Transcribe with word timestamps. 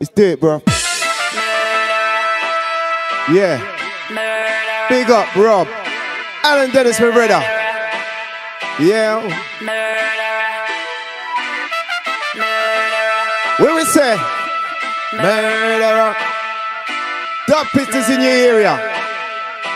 Let's 0.00 0.12
do 0.14 0.22
it, 0.26 0.40
bro. 0.40 0.62
Yeah. 3.34 3.58
Big 4.88 5.10
up, 5.10 5.34
Rob. 5.34 5.66
Alan 6.44 6.70
Dennis, 6.70 7.00
my. 7.00 7.42
Yeah. 8.78 9.18
Where 13.58 13.74
we 13.74 13.84
say? 13.86 14.16
Murderer. 15.16 16.14
Dub 17.48 17.66
pistols 17.74 18.08
in 18.08 18.20
your 18.20 18.30
area. 18.30 18.78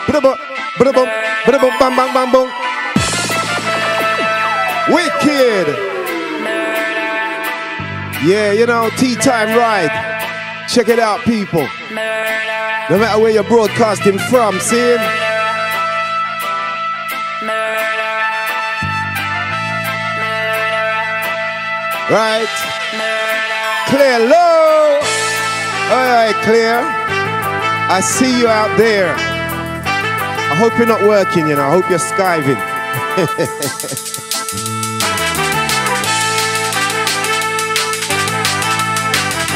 Ba-da-bum, 0.07 0.39
ba-da-bum, 0.79 1.09
ba-da-bum, 1.47 2.31
bang. 2.31 2.49
Wicked. 4.95 5.67
Yeah, 8.25 8.53
you 8.53 8.67
know, 8.67 8.89
tea 8.99 9.17
time 9.17 9.59
ride. 9.59 10.12
Check 10.73 10.89
it 10.89 10.99
out, 10.99 11.21
people. 11.21 11.69
No 12.89 12.99
matter 12.99 13.21
where 13.21 13.31
you're 13.31 13.45
broadcasting 13.45 14.19
from, 14.31 14.59
see? 14.59 14.97
Right? 22.11 22.49
Clear 23.89 24.19
low. 24.21 25.01
All 25.93 26.07
right, 26.09 26.35
clear. 26.43 26.81
I 27.91 28.01
see 28.03 28.41
you 28.41 28.49
out 28.49 28.75
there. 28.79 29.15
I 29.15 30.55
hope 30.57 30.79
you're 30.79 30.87
not 30.87 31.03
working, 31.03 31.49
you 31.49 31.55
know. 31.55 31.65
I 31.65 31.71
hope 31.71 31.91
you're 31.91 31.99
skiving. 31.99 32.57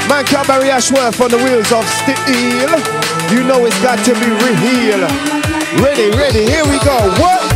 Man 0.09 0.25
can't 0.25 0.47
Barry 0.47 0.71
Ashworth 0.71 1.21
on 1.21 1.31
the 1.31 1.37
wheels 1.37 1.73
of 1.73 1.85
steel. 1.85 2.71
You 3.35 3.43
know 3.43 3.65
it's 3.67 3.81
got 3.83 3.99
to 4.05 4.15
be 4.15 4.31
real. 4.31 5.01
Ready, 5.83 6.11
ready, 6.17 6.45
here 6.45 6.65
we 6.65 6.79
go. 6.85 6.97
What? 7.19 7.53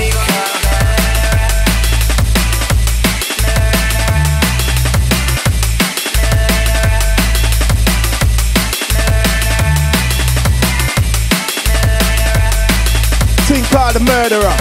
Think 13.46 13.66
called 13.68 13.94
the 13.94 14.00
murderer. 14.00 14.56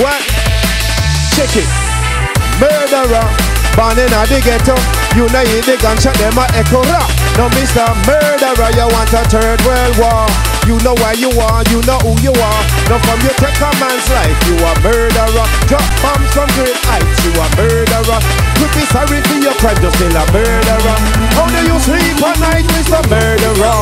What? 0.00 0.22
Check 1.34 1.56
it. 1.56 1.85
Murderer, 2.56 3.28
born 3.76 3.98
in 4.00 4.08
the 4.08 4.40
ghetto. 4.40 4.76
You 5.12 5.28
know 5.28 5.44
you 5.44 5.60
the 5.60 5.76
gunshot, 5.80 6.16
them 6.16 6.36
a 6.36 6.44
echo 6.56 6.80
rock. 6.88 7.08
No, 7.36 7.48
Mr. 7.52 7.84
Murderer, 8.08 8.70
you 8.72 8.88
want 8.88 9.12
a 9.12 9.22
third 9.28 9.60
world 9.64 9.96
war. 10.00 10.24
You 10.64 10.80
know 10.80 10.96
where 10.98 11.14
you 11.14 11.30
are, 11.36 11.62
you 11.68 11.80
know 11.84 12.00
who 12.00 12.16
you 12.24 12.32
are. 12.32 12.62
Now 12.86 13.02
from 13.02 13.18
you 13.26 13.34
take 13.34 13.58
a 13.58 13.70
man's 13.82 14.06
life, 14.14 14.38
you 14.46 14.54
a 14.62 14.72
murderer. 14.78 15.46
Drop 15.66 15.86
bombs 15.98 16.30
from 16.30 16.46
great 16.54 16.78
heights, 16.86 17.18
you 17.26 17.34
a 17.34 17.46
murderer. 17.58 18.20
Could 18.62 18.72
be 18.78 18.84
sorry 18.94 19.18
for 19.26 19.38
your 19.42 19.56
crime, 19.58 19.74
just 19.82 19.98
still 19.98 20.14
a 20.14 20.22
murderer. 20.30 20.96
How 21.34 21.50
do 21.50 21.60
you 21.66 21.76
sleep 21.82 22.22
at 22.22 22.38
night, 22.38 22.66
Mr. 22.78 23.02
Murderer? 23.10 23.78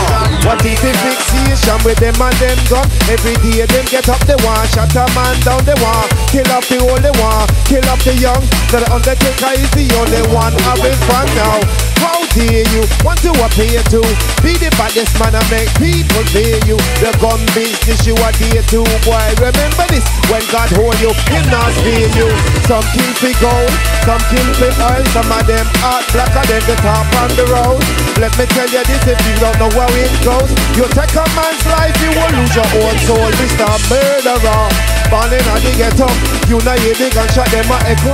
What 0.49 0.65
is 0.65 0.81
the 0.81 0.93
fixation 1.05 1.79
with 1.85 2.01
them 2.01 2.17
and 2.17 2.37
them 2.41 2.59
gun? 2.73 2.89
Every 3.13 3.37
day 3.45 3.69
them 3.69 3.85
get 3.93 4.09
up 4.09 4.25
they 4.25 4.41
want 4.41 4.73
shut 4.73 4.97
a 4.97 5.05
man 5.13 5.37
down 5.45 5.61
the 5.69 5.77
one, 5.85 6.09
kill 6.33 6.49
off 6.53 6.65
the 6.69 6.81
old 6.81 7.05
they 7.05 7.13
want 7.21 7.55
kill 7.75 7.85
off 7.91 8.01
the 8.05 8.15
young. 8.15 8.43
The 8.71 8.87
Undertaker 8.93 9.53
is 9.59 9.71
the 9.75 9.87
only 9.99 10.23
one 10.31 10.55
having 10.63 10.99
fun 11.11 11.27
now. 11.35 11.59
How 11.99 12.23
dare 12.37 12.67
you 12.71 12.83
want 13.03 13.19
to 13.25 13.33
appear 13.43 13.83
to 13.95 14.01
be 14.45 14.55
the 14.61 14.71
baddest 14.77 15.17
man 15.19 15.35
and 15.35 15.49
make 15.51 15.71
people 15.81 16.23
fear 16.31 16.61
you? 16.69 16.77
The 17.01 17.11
gun 17.19 17.41
business 17.57 18.05
you 18.07 18.14
are 18.23 18.35
there 18.39 18.63
to, 18.63 18.81
boy. 19.03 19.27
Remember 19.43 19.87
this 19.91 20.07
when 20.31 20.43
God 20.53 20.71
hold 20.79 20.99
you, 21.03 21.11
Him 21.31 21.45
not 21.51 21.73
fear 21.83 22.07
you. 22.15 22.29
Some 22.69 22.85
kill 22.95 23.13
for 23.19 23.35
gold, 23.43 23.73
some 24.07 24.23
kill 24.31 24.49
for 24.55 24.71
oil, 24.71 25.05
some 25.11 25.31
of 25.31 25.43
them 25.47 25.67
heart 25.83 26.07
blacker 26.15 26.45
than 26.47 26.63
the 26.69 26.77
top 26.85 27.09
on 27.19 27.31
the 27.35 27.47
road. 27.51 27.83
Let 28.23 28.31
me 28.39 28.47
tell 28.55 28.69
you 28.71 28.83
this 28.87 29.03
if 29.09 29.19
you 29.27 29.35
don't 29.43 29.59
know 29.59 29.73
how 29.75 29.91
it 29.99 30.15
goes. 30.23 30.51
You 30.79 30.87
take 30.95 31.15
a 31.17 31.25
man's 31.35 31.65
life, 31.67 31.97
you 31.99 32.13
will 32.15 32.33
lose 32.39 32.55
your 32.55 32.71
own 32.85 32.97
soul, 33.03 33.31
Mr. 33.41 33.67
Murderer. 33.91 34.69
Born 35.11 35.31
in 35.35 35.43
the 35.43 35.73
ghetto, 35.75 36.09
you 36.47 36.59
know 36.63 36.79
you 36.79 36.95
the 36.95 37.11
gunshot, 37.11 37.51
them 37.51 37.71
a 37.71 37.79
echo. 37.91 38.13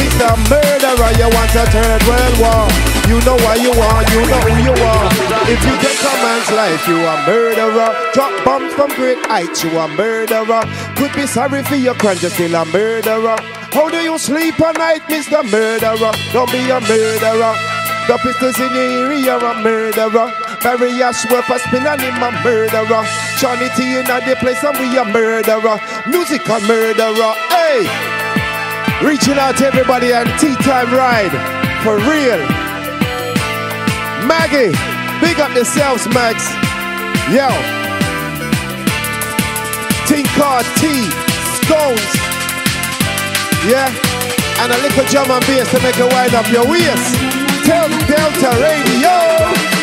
Mr. 0.00 0.30
Murderer, 0.50 1.12
you 1.16 1.28
want 1.32 1.54
a 1.56 1.64
third 1.72 2.02
world 2.04 2.36
war. 2.40 2.93
You 3.08 3.20
know 3.20 3.36
why 3.44 3.56
you 3.60 3.72
are, 3.72 4.02
you 4.12 4.20
know 4.24 4.40
who 4.40 4.52
you 4.64 4.74
are. 4.80 5.08
If 5.44 5.60
you 5.60 5.74
take 5.76 6.00
a 6.00 6.12
man's 6.24 6.50
life, 6.56 6.88
you 6.88 6.96
a 7.04 7.14
murderer. 7.28 7.92
Drop 8.14 8.32
bombs 8.44 8.72
from 8.72 8.88
great 8.96 9.20
heights, 9.26 9.62
you 9.62 9.76
a 9.76 9.88
murderer. 9.88 10.64
Could 10.96 11.12
be 11.12 11.26
sorry 11.26 11.62
for 11.62 11.76
your 11.76 11.94
crime, 11.94 12.16
you're 12.20 12.30
still 12.30 12.54
a 12.54 12.64
murderer. 12.64 13.36
How 13.76 13.90
do 13.90 13.98
you 13.98 14.16
sleep 14.18 14.58
at 14.60 14.78
night, 14.78 15.02
Mr. 15.10 15.44
Murderer? 15.44 16.12
Don't 16.32 16.50
be 16.50 16.64
a 16.70 16.80
murderer. 16.80 17.54
The 18.08 18.16
pistols 18.22 18.60
in 18.60 18.72
your 18.72 19.12
ear, 19.12 19.12
you're 19.12 19.44
a 19.44 19.54
murderer. 19.62 20.32
Barry 20.62 21.02
Ashworth 21.02 21.50
a 21.50 21.58
spin 21.58 21.86
and 21.86 22.00
him 22.00 22.22
a 22.22 22.30
murderer. 22.40 23.04
Johnny 23.36 23.68
in 23.68 24.04
the 24.08 24.36
place 24.40 24.64
and 24.64 24.78
we 24.78 24.96
a 24.96 25.04
murderer. 25.04 25.76
Music 26.08 26.40
Musical 26.48 26.60
murderer, 26.68 27.34
hey! 27.52 27.84
Reaching 29.04 29.36
out 29.36 29.58
to 29.58 29.66
everybody 29.66 30.12
and 30.12 30.28
tea 30.40 30.54
time 30.64 30.94
ride. 30.94 31.34
For 31.84 31.98
real. 31.98 32.63
Maggie, 34.26 34.72
big 35.20 35.40
up 35.40 35.54
yourselves, 35.54 36.06
Max. 36.08 36.48
Yo. 37.30 37.48
Tinker 40.06 40.60
T, 40.80 41.08
Scones. 41.60 42.12
Yeah. 43.68 43.88
And 44.60 44.72
a 44.72 44.78
little 44.82 45.04
drum 45.06 45.30
and 45.30 45.44
bass 45.46 45.70
to 45.70 45.80
make 45.82 45.98
a 45.98 46.06
wind 46.06 46.34
up 46.34 46.50
your 46.50 46.66
waist. 46.68 47.14
Tell 47.64 47.88
Delta 48.06 48.50
Radio. 48.60 49.73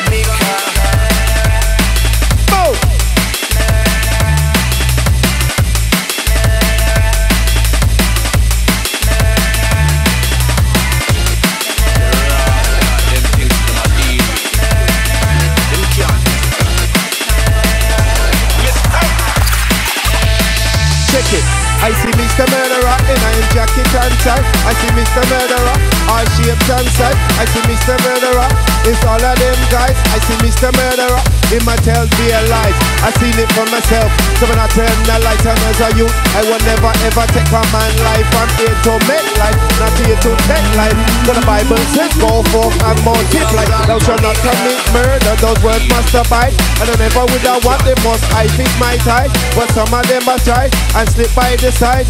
Mr. 22.31 22.50
Murderer 22.50 22.71
in 23.11 23.19
a 23.19 23.31
jacket 23.51 23.91
and 23.91 24.16
tie. 24.23 24.44
I 24.63 24.72
see 24.79 24.91
Mr. 24.95 25.22
Murderer, 25.27 25.75
all 26.07 26.25
shapes 26.39 26.69
and 26.72 26.88
size. 26.95 27.19
I 27.35 27.45
see 27.51 27.63
Mr. 27.67 27.95
Murderer, 28.07 28.47
it's 28.88 29.03
all 29.03 29.19
of 29.19 29.35
them 29.35 29.59
guys. 29.67 29.97
I 30.16 30.17
see 30.23 30.38
Mr. 30.39 30.72
Murderer, 30.72 31.19
in 31.51 31.61
my 31.67 31.75
tell 31.83 32.07
be 32.16 32.31
lies. 32.31 32.77
I 33.03 33.11
seen 33.19 33.35
it 33.35 33.51
for 33.51 33.67
myself, 33.67 34.09
so 34.39 34.47
when 34.47 34.59
I 34.59 34.67
turn 34.72 34.95
the 35.03 35.17
light 35.19 35.44
on 35.44 35.59
as 35.67 35.79
a 35.83 35.89
youth, 35.99 36.16
I 36.38 36.41
will 36.47 36.61
never 36.63 36.91
ever 37.03 37.25
take 37.35 37.51
a 37.51 37.61
man 37.75 37.94
life. 38.07 38.27
I'm 38.39 38.51
here 38.55 38.77
to 38.88 38.94
make 39.09 39.29
life, 39.35 39.59
not 39.81 39.93
here 39.99 40.16
to 40.16 40.31
take 40.47 40.69
life. 40.79 40.97
So 41.28 41.31
the 41.35 41.43
Bible 41.43 41.81
says, 41.91 42.13
go 42.16 42.39
forth 42.53 42.75
and 42.79 42.99
multiply. 43.03 43.67
Thou 43.88 43.99
shalt 43.99 44.23
not 44.23 44.38
commit 44.39 44.79
murder, 44.95 45.35
those 45.43 45.59
words 45.59 45.85
must 45.91 46.16
abide. 46.16 46.55
And 46.79 46.88
I 46.88 46.95
never 46.95 47.28
would 47.28 47.43
have 47.43 47.63
want 47.66 47.83
them 47.83 47.99
must 48.07 48.23
I 48.33 48.47
fix 48.55 48.72
my 48.79 48.95
tie. 49.03 49.29
But 49.55 49.69
some 49.75 49.91
of 49.91 50.07
them 50.07 50.23
must 50.25 50.45
try 50.45 50.69
and 50.95 51.05
slip 51.09 51.33
by 51.35 51.55
the 51.59 51.72
side. 51.72 52.07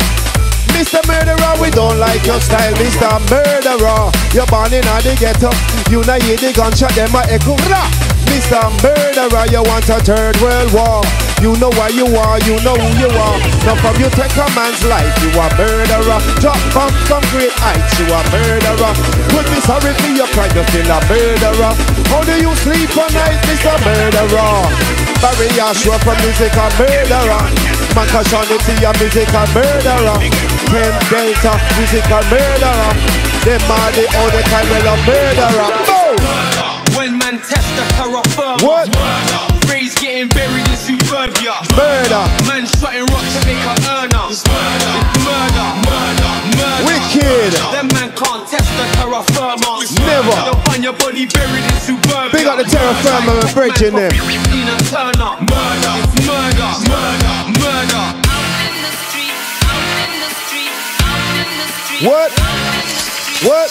Mr. 0.76 1.02
Murderer, 1.08 1.54
we 1.62 1.70
don't 1.70 2.00
like 2.00 2.26
your 2.26 2.40
style, 2.40 2.74
Mr. 2.76 3.10
Murderer. 3.30 4.12
You're 4.34 4.48
born 4.48 4.74
in 4.74 4.82
the 4.82 5.14
ghetto, 5.20 5.52
you 5.92 6.02
know 6.08 6.20
you 6.28 6.38
the 6.38 6.52
gunshot, 6.54 6.96
them 6.96 7.14
a 7.16 7.22
echo. 7.28 7.56
Rah! 7.70 7.90
Mr. 8.32 8.64
Murderer, 8.80 9.46
you 9.52 9.62
want 9.68 9.90
a 9.90 10.00
third 10.00 10.40
world 10.40 10.72
war. 10.74 11.04
You 11.42 11.58
know 11.58 11.70
where 11.74 11.92
you 11.92 12.06
are, 12.06 12.38
you 12.46 12.56
know 12.62 12.78
who 12.78 12.90
you 13.02 13.10
are. 13.10 13.38
Now 13.66 13.76
from 13.82 13.98
you 14.00 14.10
take 14.14 14.32
a 14.38 14.48
man's 14.54 14.86
life, 14.86 15.12
you 15.26 15.34
a 15.36 15.50
murderer. 15.58 16.20
Drop 16.40 16.60
from 16.72 17.24
great 17.34 17.52
heights, 17.58 17.98
you 18.00 18.08
a 18.08 18.22
murderer. 18.30 18.94
Would 19.36 19.48
be 19.50 19.60
sorry 19.66 19.92
for 19.98 20.12
your 20.14 20.28
crime, 20.32 20.54
you're 20.54 20.68
still 20.70 20.92
a 20.92 21.00
murderer. 21.10 21.74
How 22.14 22.24
do 22.24 22.36
you 22.40 22.56
sleep 22.62 22.96
at 22.96 23.12
night, 23.14 23.42
Mr. 23.50 23.74
Murderer? 23.84 25.11
Barry 25.22 25.54
Ashworth 25.62 26.02
from 26.02 26.18
musical 26.26 26.66
murderer. 26.82 27.46
Makashonity, 27.94 28.74
a 28.82 28.92
musical 28.98 29.46
murderer. 29.54 30.18
Ken 30.66 30.94
Delta, 31.14 31.54
musical 31.78 32.24
murderer. 32.34 32.90
Them 33.46 33.62
are 33.70 33.92
the 33.94 34.06
other 34.18 34.44
kind 34.50 34.66
of 34.66 34.98
murderer. 35.06 35.70
Oh! 35.94 36.18
When 36.98 37.18
man 37.18 37.38
test 37.38 37.70
the 37.78 37.86
firm. 38.36 38.58
What? 38.66 38.90
Phrase 39.66 39.96
getting 39.96 40.30
buried 40.30 40.68
in 40.68 40.76
suburbia. 40.76 41.54
Murder. 41.78 42.26
Man 42.50 42.66
shotting 42.66 43.06
rocks 43.14 43.34
to 43.38 43.46
make 43.46 43.62
a 43.62 43.81
Them 47.82 47.90
man 47.98 48.12
can't 48.14 48.48
test 48.48 48.70
the 48.78 48.86
terra 48.94 49.24
firma. 49.34 49.82
Never. 50.06 50.30
They'll 50.46 50.62
find 50.70 50.84
your 50.84 50.94
body 50.94 51.26
buried 51.26 51.66
in 51.66 51.80
suburbia. 51.82 52.30
Big 52.30 52.46
up 52.46 52.58
the 52.62 52.70
terra 52.70 52.94
firma 53.02 53.42
and 53.42 53.56
bridging 53.58 53.96
them. 53.98 54.12
Tina 54.54 54.78
Turner. 54.86 55.34
Murder. 55.50 55.94
It's 56.06 56.14
murder. 56.22 56.70
Murder. 56.86 57.38
Murder. 57.58 58.06
What? 62.06 62.30
What? 63.50 63.70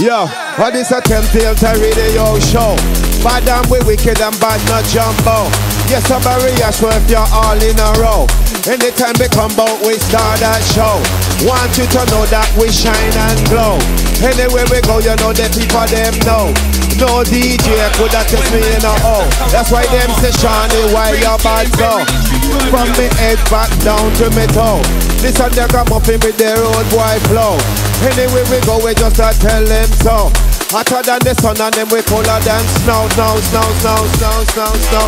Yo, 0.00 0.26
what 0.56 0.74
is 0.74 0.90
a 0.90 1.02
Temptail 1.02 1.52
radio 1.82 2.38
show? 2.38 2.76
Bad 3.22 3.46
and 3.46 3.66
we 3.66 3.78
wicked 3.84 4.22
and 4.22 4.40
bad 4.40 4.66
not 4.70 4.86
jumbo. 4.86 5.79
Yes, 5.90 6.06
I'm 6.06 6.22
Barry 6.22 6.54
Ashworth, 6.62 7.10
you're 7.10 7.18
all 7.18 7.58
in 7.58 7.74
a 7.74 7.90
row. 7.98 8.22
Anytime 8.62 9.18
we 9.18 9.26
come 9.26 9.50
out, 9.58 9.82
we 9.82 9.98
start 9.98 10.38
that 10.38 10.62
show. 10.70 11.02
Want 11.42 11.74
you 11.74 11.82
to 11.82 12.02
know 12.14 12.22
that 12.30 12.46
we 12.54 12.70
shine 12.70 12.94
and 13.26 13.42
glow. 13.50 13.74
Anywhere 14.22 14.70
we 14.70 14.78
go, 14.86 15.02
you 15.02 15.18
know 15.18 15.34
the 15.34 15.50
people 15.50 15.82
them 15.90 16.14
know. 16.22 16.54
No 16.94 17.26
DJ 17.26 17.90
could 17.98 18.14
have 18.14 18.30
me 18.54 18.62
in 18.70 18.86
a 18.86 18.94
O. 19.02 19.26
That's 19.50 19.74
why 19.74 19.82
them 19.90 20.14
say, 20.22 20.30
Shawnee, 20.38 20.94
why 20.94 21.10
you 21.18 21.34
bad 21.42 21.66
so? 21.74 22.39
From 22.70 22.88
me 22.98 23.06
head 23.18 23.38
back 23.50 23.70
down 23.82 24.12
to 24.22 24.30
me 24.34 24.46
toe. 24.54 24.82
Listen, 25.22 25.50
they 25.52 25.66
come 25.68 25.90
up 25.92 26.06
in 26.08 26.20
with 26.20 26.38
their 26.38 26.56
old 26.56 26.86
boy 26.90 27.18
flow. 27.28 27.58
Anywhere 28.02 28.46
we 28.48 28.58
go, 28.64 28.78
we 28.82 28.94
just 28.94 29.18
a 29.18 29.34
tell 29.38 29.64
them 29.64 29.88
so. 30.00 30.30
Hotter 30.70 31.02
than 31.02 31.18
the 31.26 31.34
sun 31.34 31.60
and 31.60 31.74
them 31.74 31.88
we 31.90 32.00
colder 32.02 32.38
than 32.46 32.64
snow, 32.80 33.08
snow, 33.12 33.36
snow, 33.50 33.66
snow, 33.82 34.06
snow, 34.16 34.36
snow, 34.54 34.72
snow. 34.88 35.06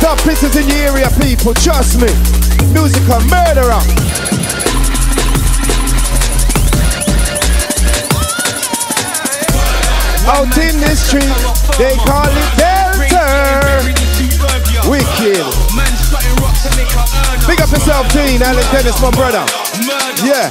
Top 0.00 0.18
pieces 0.22 0.54
in 0.56 0.66
the 0.68 0.78
area, 0.86 1.10
people, 1.18 1.54
trust 1.54 2.00
me. 2.00 2.08
Musical 2.72 3.20
murderer. 3.26 3.82
Out 10.24 10.56
in 10.56 10.78
the 10.78 10.94
street, 10.94 11.34
they 11.78 11.96
call 12.06 12.30
it 12.30 12.50
Delta. 12.56 12.82
Wicked. 14.88 16.01
Big 16.62 17.58
up 17.58 17.74
yourself, 17.74 18.06
Dean. 18.14 18.38
Alex 18.38 18.70
Dennis, 18.70 18.94
my 19.02 19.10
brother. 19.10 19.42
Yeah. 20.22 20.46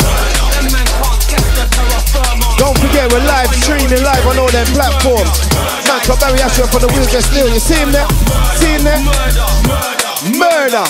Don't 2.59 2.75
forget 2.83 3.07
we're 3.07 3.23
live 3.23 3.47
streaming 3.55 4.03
live 4.03 4.27
on 4.27 4.35
all 4.37 4.51
them 4.51 4.67
platforms. 4.75 5.31
Man, 5.87 6.03
got 6.03 6.19
Barry 6.19 6.43
Ashworth 6.43 6.67
for 6.67 6.83
the 6.83 6.91
wheels 6.91 7.11
just 7.15 7.31
still. 7.31 7.47
You 7.47 7.63
see 7.63 7.79
him 7.79 7.95
there? 7.95 8.07
See 8.59 8.75
him 8.75 8.83
there? 8.83 8.99
Murder. 10.35 10.83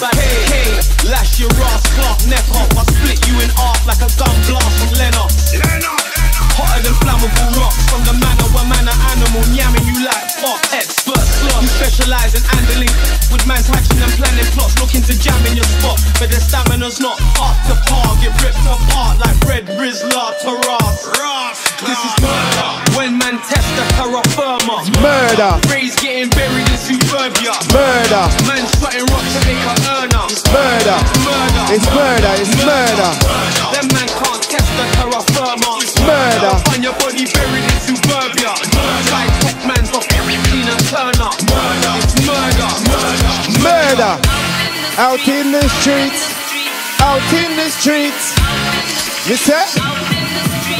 Lash 1.05 1.37
your 1.37 1.53
ass, 1.69 1.85
clock, 1.93 2.17
neck 2.25 2.45
off. 2.57 2.73
I 2.73 2.83
split 2.89 3.21
you 3.29 3.37
in 3.45 3.49
half 3.53 3.85
like 3.85 4.01
a 4.01 4.09
gun 4.17 4.33
blast 4.49 4.73
from 4.81 4.89
Lennox. 4.97 5.53
Hotter 6.57 6.81
than 6.81 6.97
flammable 6.97 7.61
rocks 7.61 7.85
from 7.93 8.01
the 8.09 8.17
manner 8.17 8.47
where 8.57 8.65
man 8.65 8.89
an 8.89 8.97
animal 9.13 9.45
yamming 9.53 9.85
you 9.85 10.01
like 10.01 10.33
fuck. 10.41 10.59
Expert 10.73 11.30
slot, 11.61 11.67
you 11.67 11.67
specialise 11.67 12.33
in 12.35 12.43
handling 12.43 12.89
with 13.31 13.45
man's 13.47 13.67
hatching 13.67 14.01
and 14.01 14.11
planning 14.17 14.45
plots, 14.53 14.79
looking 14.79 15.01
to 15.01 15.17
jam 15.19 15.37
in 15.45 15.55
your 15.55 15.65
spot, 15.65 15.99
but 16.19 16.29
the 16.29 16.39
stamina's 16.39 16.99
not 16.99 17.19
up 17.39 17.55
to 17.67 17.75
par. 17.89 18.17
Get 18.21 18.33
ripped 18.41 18.61
apart 18.65 19.19
like 19.19 19.37
Red 19.45 19.65
Rizla 19.77 20.37
to 20.41 20.51
Ross. 20.67 21.11
This 21.81 21.97
is 21.97 22.13
murder. 22.21 22.69
When 22.93 23.17
man 23.17 23.41
test 23.41 23.65
the 23.73 23.85
terra 23.97 24.21
firma. 24.37 24.85
Murder. 25.01 25.57
Rays 25.65 25.97
getting 25.97 26.29
buried 26.29 26.69
in 26.69 26.77
suburbia. 26.77 27.57
Murder. 27.73 28.23
Man 28.45 28.61
strutting 28.77 29.05
rocks 29.09 29.33
to 29.33 29.41
make 29.49 29.57
a 29.65 29.73
earner. 29.97 30.25
Murder. 30.53 30.97
Murder. 31.25 31.65
It's 31.73 31.87
murder. 31.89 32.33
It's 32.37 32.53
murder. 32.61 33.09
Them 33.73 33.87
man 33.97 34.09
can't 34.13 34.43
test 34.45 34.69
the 34.77 34.85
terra 34.93 35.21
firma. 35.33 35.81
Murder. 36.05 36.53
They'll 36.53 36.61
Find 36.69 36.83
your 36.85 36.93
body 37.01 37.25
buried 37.25 37.65
in 37.65 37.79
suburbia. 37.81 38.00
Murder. 43.91 44.21
Out 44.99 45.27
in 45.27 45.51
the 45.51 45.67
streets. 45.67 46.31
Out 47.01 47.33
in 47.33 47.57
the 47.57 47.69
streets. 47.69 48.31
You 49.27 49.35
say? 49.35 49.65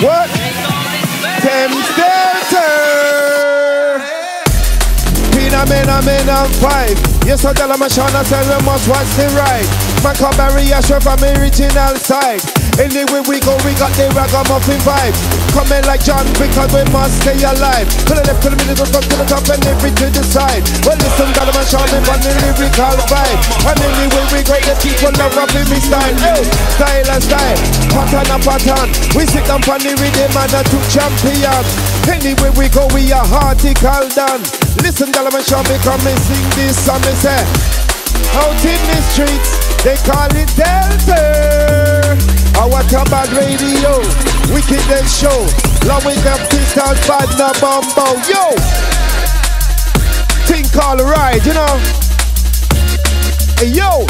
What? 0.02 0.30
Thames. 1.42 1.92
Pina 5.34 5.66
mena 5.68 6.02
mena 6.06 6.46
five. 6.62 7.21
Yes, 7.26 7.46
I 7.46 7.54
tell 7.54 7.70
them 7.70 7.82
a 7.82 7.86
Shana 7.86 8.26
tell 8.26 8.46
them 8.46 8.64
must 8.66 8.88
watch 8.90 9.06
the 9.20 9.30
right. 9.38 9.68
Man 10.02 10.16
come 10.18 10.34
Barry 10.40 10.74
Ashworth 10.74 11.04
from 11.04 11.22
original 11.22 11.94
side. 12.02 12.42
Anyway 12.80 13.22
we 13.30 13.38
go, 13.44 13.54
we 13.62 13.76
got 13.78 13.94
the 13.94 14.10
ragamuffin 14.16 14.82
vibes. 14.82 15.22
Coming 15.54 15.86
like 15.86 16.02
John 16.02 16.26
because 16.40 16.72
we 16.74 16.82
must 16.90 17.22
stay 17.22 17.38
alive. 17.44 17.86
To 18.10 18.18
the 18.18 18.24
left, 18.26 18.42
to 18.42 18.50
the 18.50 18.58
middle, 18.66 18.88
front, 18.88 19.06
to 19.06 19.16
the 19.22 19.28
top, 19.28 19.46
and 19.52 19.62
every 19.68 19.92
to 20.02 20.08
the 20.10 20.24
side. 20.26 20.64
Well, 20.88 20.98
listen, 20.98 21.30
got 21.36 21.46
them 21.46 21.60
a 21.60 21.64
Shana 21.68 22.00
on 22.10 22.20
the 22.24 22.32
lyrical 22.42 22.98
vibe. 23.12 23.42
And 23.70 23.78
anyway 23.78 24.26
we 24.32 24.40
go, 24.42 24.56
the 24.58 24.74
people 24.80 25.14
love 25.20 25.54
in 25.54 25.68
me 25.68 25.78
style. 25.84 26.16
Hey, 26.18 26.42
style 26.80 27.10
and 27.12 27.22
style, 27.22 27.60
pattern 27.92 28.30
and 28.34 28.42
pattern. 28.42 28.88
We 29.14 29.28
sit 29.28 29.46
down 29.46 29.62
on 29.68 29.80
the 29.84 29.94
rhythm 30.00 30.34
and 30.42 30.54
a 30.58 30.62
two 30.72 30.82
champion. 30.90 31.64
Anyway 32.10 32.50
we 32.58 32.66
go, 32.72 32.88
we 32.98 33.14
are 33.14 33.22
hearty 33.22 33.76
heartical 33.78 34.10
done. 34.16 34.42
Listen, 34.80 35.12
gal, 35.12 35.30
man, 35.30 35.44
show 35.44 35.62
me 35.68 35.76
come 35.84 36.02
and 36.08 36.20
sing 36.26 36.48
this 36.56 36.80
song. 36.82 37.11
Say, 37.12 37.44
out 38.34 38.66
in 38.66 38.82
the 38.88 39.02
streets, 39.12 39.52
they 39.84 39.96
call 40.10 40.32
it 40.34 40.50
Delta. 40.58 42.18
I 42.58 42.66
want 42.66 42.92
a 42.94 43.04
bad 43.12 43.30
radio, 43.30 44.00
wicked 44.56 44.82
and 44.90 45.08
show. 45.08 45.46
With 46.04 46.24
them 46.24 46.40
pistols, 46.50 46.98
bad 47.06 47.30
na 47.38 47.54
bumbo, 47.62 48.18
yo. 48.26 48.56
Thing 50.48 50.66
called 50.74 51.02
ride, 51.02 51.46
you 51.46 51.54
know. 51.54 51.78
Hey, 53.60 53.70
yo. 53.70 54.08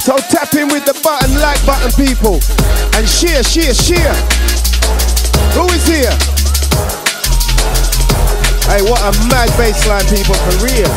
So 0.00 0.16
tap 0.16 0.52
in 0.54 0.66
with 0.68 0.86
the 0.86 0.98
button, 1.04 1.38
like 1.38 1.64
button, 1.64 1.92
people, 1.92 2.40
and 2.98 3.08
share, 3.08 3.44
share, 3.44 3.74
share. 3.74 4.14
Who 5.54 5.68
is 5.68 5.86
here? 5.86 6.41
Hey, 8.72 8.80
what 8.80 9.04
a 9.04 9.12
mad 9.28 9.50
baseline, 9.60 10.08
people, 10.08 10.32
for 10.32 10.64
real. 10.64 10.88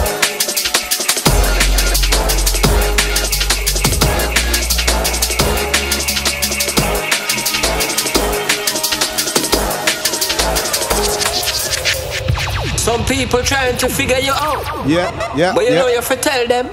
Some 12.79 13.03
people 13.03 13.44
trying 13.44 13.75
to 13.75 13.89
figure 13.89 14.20
you 14.20 14.32
out. 14.32 14.63
Yeah, 14.88 15.12
yeah, 15.36 15.53
But 15.53 15.65
you 15.65 15.72
know 15.72 15.89
you 15.89 15.96
have 15.96 16.08
to 16.08 16.15
tell 16.15 16.48
them. 16.48 16.67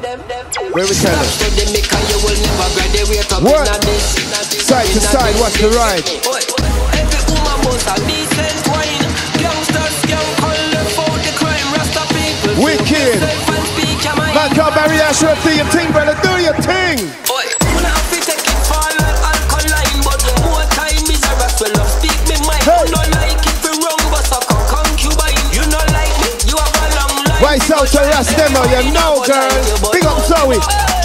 Where 0.70 0.86
we 0.86 0.94
tell 0.94 1.18
them? 1.18 1.26
You 1.66 2.18
will 2.22 2.38
never 2.46 2.74
graduate 2.78 3.32
up 3.32 3.42
What? 3.42 3.66
in 3.66 3.74
a 3.74 3.78
this, 3.80 4.18
in 4.18 4.30
a 4.30 4.38
this, 4.46 4.66
Side 4.68 4.86
to 4.86 5.00
side, 5.00 5.34
what's 5.40 5.60
the 5.60 5.66
right? 5.70 6.06
Every 6.94 7.34
woman 7.34 7.58
must 7.64 7.88
have 7.88 8.06
decent 8.06 8.71
Wicked. 12.62 12.86
think 12.86 13.18
yourself 13.18 13.48
and 13.50 13.66
speak 13.74 13.98
your. 14.06 14.34
Man, 14.38 14.50
call 14.54 14.70
Barry 14.70 14.98
Ashworth, 15.02 15.42
do 15.42 15.50
your 15.50 15.66
thing, 15.74 15.90
brother, 15.90 16.14
do 16.22 16.32
your 16.38 16.54
thing. 16.62 17.10
Oi, 17.26 17.46
wanna 17.74 17.90
have 17.90 18.06
take 18.22 18.38
it 18.38 18.58
for 18.70 18.78
like 19.02 19.18
alkaline, 19.18 19.98
but 20.06 20.22
more 20.46 20.62
time 20.78 21.02
is 21.10 21.22
a 21.26 21.32
rest. 21.42 21.58
Well, 21.58 21.74
speak 21.90 22.14
me 22.30 22.38
mind. 22.46 22.62
Hey. 22.62 22.86
You 22.86 22.94
no 22.94 23.02
like 23.18 23.42
if 23.42 23.58
you 23.66 23.74
wrong, 23.82 24.04
but 24.14 24.22
suck 24.30 24.46
a 24.46 24.54
concubine. 24.70 25.42
You 25.50 25.66
no 25.74 25.82
like 25.90 26.14
me, 26.22 26.30
you 26.46 26.54
have 26.54 26.70
a 26.70 26.88
long 27.02 27.26
life. 27.26 27.42
Why 27.42 27.58
South 27.58 27.90
to 27.90 28.02
Rust 28.14 28.30
demo, 28.38 28.62
oh, 28.62 28.70
you 28.70 28.94
know, 28.94 29.26
girl. 29.26 29.90
Big 29.90 30.06
up 30.06 30.22
Zoe. 30.22 30.54
To 30.62 31.01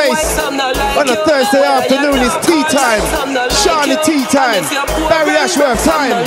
bass. 0.00 0.38
On 0.96 1.08
a 1.08 1.16
Thursday 1.26 1.64
afternoon, 1.64 2.18
it's 2.24 2.36
tea 2.46 2.64
time. 2.72 3.02
Shawnee 3.60 4.00
tea 4.04 4.24
time. 4.26 4.64
Barry 5.08 5.36
Ashworth 5.36 5.84
time. 5.84 6.24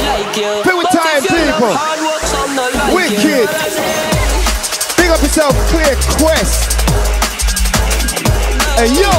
Feel 0.63 0.77
with 0.77 0.91
time, 0.93 1.21
people. 1.25 1.73
Wicked. 2.93 3.49
Big 4.97 5.09
up 5.09 5.21
yourself, 5.21 5.55
Clear 5.71 5.95
Quest. 6.17 6.73
Hey, 8.77 8.89
yo. 8.93 9.13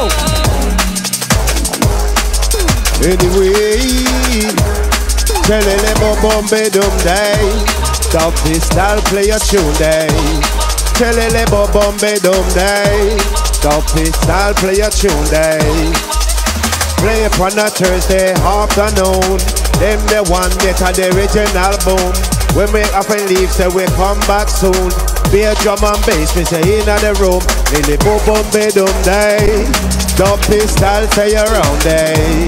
Anyway. 3.02 4.04
tell 5.44 5.60
Telele 5.60 5.92
bo 6.00 6.14
Bombay 6.22 6.70
dum 6.70 6.96
day. 7.02 7.42
Dub 8.10 8.34
pistol 8.44 8.98
play 9.10 9.30
a 9.30 9.38
tune 9.38 9.74
day. 9.74 10.08
Tell 10.94 11.12
Telele 11.12 11.44
bo 11.50 11.66
Bombay 11.72 12.18
dum 12.18 12.48
day. 12.54 13.43
Dub 13.64 13.82
pistol 13.96 14.52
play 14.60 14.76
a 14.84 14.90
tune 14.92 15.24
day. 15.32 15.56
Play 17.00 17.24
upon 17.24 17.56
a 17.56 17.72
Thursday 17.72 18.36
afternoon. 18.36 19.40
Them 19.80 19.96
the 20.04 20.20
one 20.28 20.52
that 20.60 20.84
are 20.84 20.92
the 20.92 21.08
original 21.16 21.72
boom. 21.80 22.12
We 22.52 22.68
make 22.76 22.92
up 22.92 23.08
and 23.08 23.24
leave, 23.24 23.48
so 23.48 23.72
we 23.72 23.88
come 23.96 24.20
back 24.28 24.52
soon. 24.52 24.92
Be 25.32 25.48
a 25.48 25.56
drum 25.64 25.80
and 25.80 25.96
bass, 26.04 26.36
me 26.36 26.44
say 26.44 26.60
in 26.60 26.84
the 26.84 27.16
room. 27.16 27.40
Lily 27.72 27.96
bo 28.04 28.20
bombe 28.28 28.68
dum 28.76 28.92
day. 29.00 29.64
Dub 30.12 30.44
pistol 30.44 31.08
say 31.16 31.32
around 31.32 31.80
day. 31.80 32.44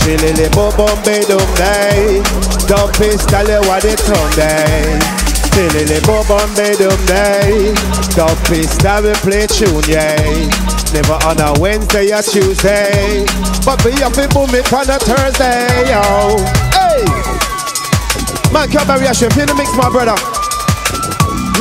Chilili 0.00 0.48
bo 0.56 0.72
bombe 0.72 1.28
dum 1.28 1.44
day. 1.60 2.24
Dub 2.64 2.88
pistol 2.96 3.44
you 3.52 3.60
what 3.68 3.84
it 3.84 4.00
on 4.08 4.30
day. 4.32 5.23
Chilili 5.54 6.02
bo 6.02 6.18
bombe 6.26 6.74
dum 6.74 6.98
day. 7.06 7.70
Dub 8.18 8.34
pistol 8.50 9.06
we 9.06 9.14
play 9.22 9.46
tune 9.46 9.86
yay. 9.86 10.50
Never 10.90 11.14
on 11.30 11.38
a 11.38 11.54
Wednesday 11.62 12.10
or 12.10 12.22
Tuesday. 12.22 13.22
But 13.62 13.78
be 13.86 13.94
up 14.02 14.18
in 14.18 14.26
boom 14.34 14.50
it 14.50 14.66
on 14.74 14.90
a 14.90 14.98
Thursday, 14.98 15.94
yo. 15.94 16.34
Hey! 16.74 17.06
Man, 18.50 18.66
can't 18.66 18.86
bury 18.86 19.06
a 19.06 19.14
in 19.14 19.46
the 19.46 19.54
mix, 19.54 19.70
my 19.78 19.86
brother. 19.90 20.18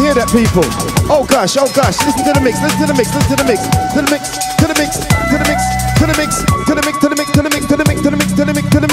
Hear 0.01 0.17
that, 0.17 0.25
people? 0.33 0.65
Oh 1.05 1.21
gosh, 1.29 1.53
oh 1.61 1.69
gosh, 1.77 2.01
listen 2.01 2.25
to 2.25 2.33
the 2.33 2.41
mix, 2.41 2.57
listen 2.65 2.81
to 2.81 2.87
the 2.89 2.97
mix, 2.97 3.13
listen 3.13 3.37
to 3.37 3.43
the 3.43 3.45
mix, 3.45 3.61
to 3.93 4.01
the 4.01 4.09
mix, 4.09 4.25
to 4.57 4.65
the 4.65 4.73
mix, 4.73 4.89
to 5.29 5.37
the 5.37 5.45
mix, 5.45 5.61
to 6.01 6.05
the 6.09 6.15
mix, 6.17 6.41
to 6.65 6.73
the 6.73 6.81
mix, 6.81 6.97
to 6.97 7.05
the 7.05 7.15
mix, 7.15 7.29
to 7.37 7.37
the 7.37 7.49
mix, 7.53 7.61
to 7.69 7.77
the 7.77 7.85
mix, 7.85 8.01
to 8.01 8.09
the 8.09 8.17
mix, 8.17 8.33
to 8.33 8.41
the 8.41 8.53
mix, 8.53 8.69
to 8.69 8.79
the 8.81 8.87
mix. 8.87 8.92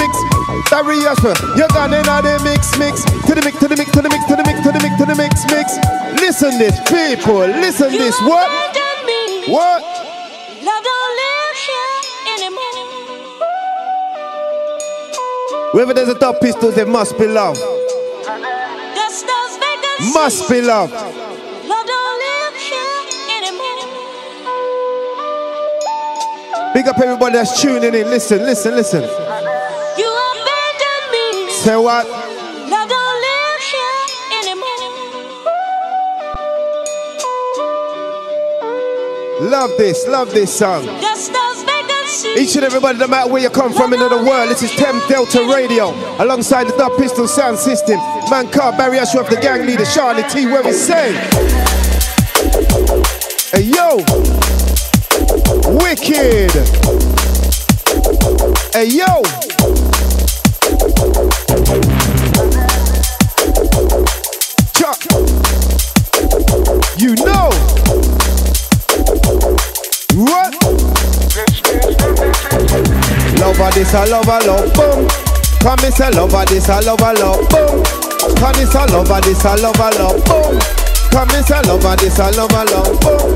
Asper, 0.73 1.35
you're 1.57 1.67
gone 1.67 1.93
in 1.93 2.01
the 2.03 2.39
mix, 2.45 2.77
mix, 2.79 3.03
to 3.03 3.35
the 3.35 3.41
mix, 3.43 3.59
to 3.59 3.67
the 3.67 3.75
mix, 3.75 3.91
to 3.91 4.01
the 4.01 4.07
mix, 4.07 4.25
to 4.25 4.35
the 4.35 4.43
mix, 4.43 4.61
to 4.63 4.71
the 4.71 4.79
mix, 4.79 4.95
to 4.97 5.05
the 5.05 5.15
mix, 5.15 5.45
mix. 5.51 5.77
Listen 6.21 6.57
this, 6.57 6.79
people, 6.87 7.39
listen 7.39 7.91
this. 7.91 8.15
What? 8.21 8.49
What? 9.49 9.83
Love 10.63 10.83
don't 10.83 11.15
live 11.19 11.57
here 11.59 11.99
anymore. 12.37 12.87
Wherever 15.73 15.93
there's 15.93 16.07
a 16.07 16.15
top 16.17 16.39
pistol, 16.39 16.71
there 16.71 16.85
must 16.85 17.17
be 17.19 17.27
love. 17.27 17.57
Must 20.13 20.49
be 20.49 20.61
love. 20.61 20.91
Big 26.73 26.87
up 26.87 26.97
everybody 26.97 27.33
that's 27.33 27.61
tuning 27.61 27.93
in. 27.93 28.07
Listen, 28.07 28.39
listen, 28.39 28.73
listen. 28.75 29.20
You 31.63 31.73
abandoned 31.73 31.77
me. 31.77 31.77
Say 31.77 31.77
what? 31.77 32.07
Love 32.07 32.89
don't 32.89 33.21
live 33.21 33.61
here 33.71 34.05
anymore. 34.39 34.89
Love 39.49 39.71
this, 39.77 40.07
love 40.07 40.31
this 40.31 40.57
song. 40.57 40.83
Each 42.37 42.55
and 42.55 42.65
everybody, 42.65 42.97
no 42.99 43.07
matter 43.07 43.31
where 43.31 43.41
you 43.41 43.49
come 43.49 43.73
from 43.73 43.93
in 43.93 43.99
the 43.99 44.09
world, 44.09 44.49
this 44.49 44.61
is 44.63 44.71
Thames 44.71 45.05
Delta 45.07 45.43
Radio, 45.53 45.91
alongside 46.19 46.65
the 46.67 46.73
Dub 46.77 46.97
Pistol 46.97 47.27
Sound 47.27 47.57
System. 47.57 47.97
Man, 48.29 48.49
Car 48.51 48.71
Barry 48.77 48.99
Ashworth, 48.99 49.29
the 49.29 49.37
gang 49.37 49.65
leader, 49.65 49.85
Charlie 49.85 50.23
T, 50.23 50.45
where 50.45 50.63
we 50.63 50.71
say. 50.71 51.13
Hey, 53.51 53.63
yo. 53.63 53.97
Wicked. 55.77 56.51
Hey 58.73 58.87
yo 58.87 59.21
this 73.73 73.93
a 73.93 74.05
lover 74.05 74.39
love 74.45 74.73
boom. 74.73 75.07
Come 75.59 75.79
it's 75.83 75.99
a 75.99 76.09
lover, 76.11 76.45
this 76.45 76.69
a 76.69 76.81
lover 76.81 77.13
love 77.19 77.49
boom. 77.49 77.83
Come 78.37 78.55
it's 78.61 78.75
a 78.75 78.85
lover, 78.87 79.21
this 79.21 79.43
a 79.43 79.55
lover 79.57 79.89
love 79.97 80.23
boom. 80.25 80.59
Come 81.11 81.29
it's 81.31 81.49
a 81.49 81.61
lover, 81.67 81.95
this 81.97 82.19
a 82.19 82.31
lover 82.37 82.65
love 82.71 82.99
boom. 83.01 83.33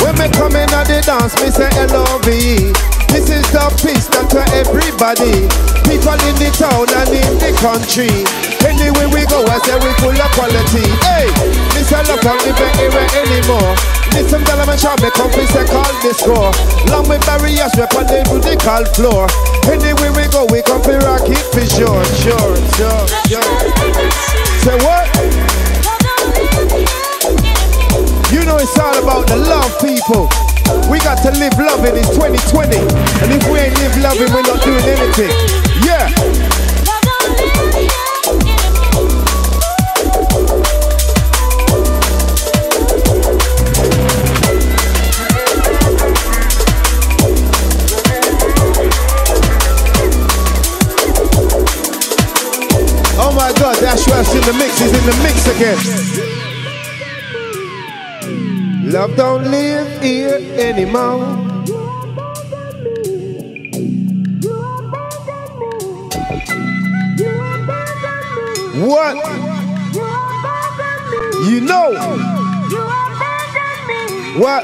When 0.00 0.14
me 0.18 0.28
come 0.32 0.56
in 0.56 0.72
at 0.72 0.86
the 0.86 1.02
dance, 1.04 1.34
me 1.40 1.50
say 1.50 1.68
L 1.76 2.06
O 2.06 2.18
V 2.22 2.30
E. 2.30 2.93
This 3.14 3.30
is 3.30 3.46
the 3.54 3.62
peace 3.78 4.10
not 4.10 4.26
to 4.34 4.42
everybody. 4.58 5.46
People 5.86 6.18
in 6.26 6.34
the 6.34 6.50
town 6.50 6.82
and 6.98 7.14
in 7.14 7.38
the 7.38 7.54
country. 7.62 8.10
Anywhere 8.66 9.06
we 9.06 9.22
go, 9.30 9.38
I 9.46 9.62
say 9.62 9.78
we 9.78 9.86
full 10.02 10.18
of 10.18 10.30
quality. 10.34 10.82
Hey, 11.06 11.30
this 11.78 11.94
a 11.94 12.02
love 12.10 12.26
on 12.26 12.42
the 12.42 12.50
era 12.74 13.06
anymore. 13.14 13.78
Listen, 14.18 14.42
tell 14.42 14.58
them 14.58 14.66
I 14.66 14.74
shall 14.74 14.98
make 14.98 15.14
up, 15.14 15.30
say 15.30 15.62
call 15.62 15.86
this 16.02 16.18
score. 16.18 16.50
Long 16.90 17.06
with 17.06 17.22
barriers, 17.22 17.70
we 17.78 17.86
on 17.86 18.02
the 18.10 18.18
musical 18.34 18.82
floor. 18.98 19.30
Anywhere 19.70 20.10
we 20.10 20.26
go, 20.34 20.50
we 20.50 20.58
come 20.66 20.82
for 20.82 20.98
rock 21.06 21.22
it 21.30 21.46
for 21.54 21.62
sure, 21.70 22.02
sure, 22.18 22.54
sure, 22.74 23.04
sure. 23.30 23.54
Say 24.58 24.74
what? 24.82 25.06
You 28.34 28.42
know 28.42 28.58
it's 28.58 28.74
all 28.74 28.98
about 28.98 29.30
the 29.30 29.38
love, 29.38 29.70
people. 29.78 30.26
We 30.90 30.98
got 31.00 31.18
to 31.22 31.30
live 31.32 31.58
loving 31.58 31.96
in 31.96 32.04
2020. 32.04 32.76
And 32.76 33.32
if 33.32 33.48
we 33.50 33.58
ain't 33.58 33.76
live 33.78 33.96
loving, 33.98 34.32
we're 34.32 34.42
not 34.42 34.62
doing 34.62 34.84
anything. 34.84 35.30
Yeah. 35.84 36.08
Oh 53.16 53.32
my 53.34 53.52
god, 53.58 53.76
that's 53.76 54.06
what's 54.08 54.34
in 54.34 54.40
the 54.42 54.54
mix, 54.58 54.80
is 54.80 54.92
in 54.92 55.04
the 55.04 55.22
mix 55.22 55.46
again. 55.48 56.23
Love 58.94 59.16
don't 59.16 59.50
live 59.50 60.00
here 60.00 60.38
anymore. 60.56 61.26
What? 68.86 69.16
You 71.44 71.60
know. 71.62 71.90
What? 74.38 74.62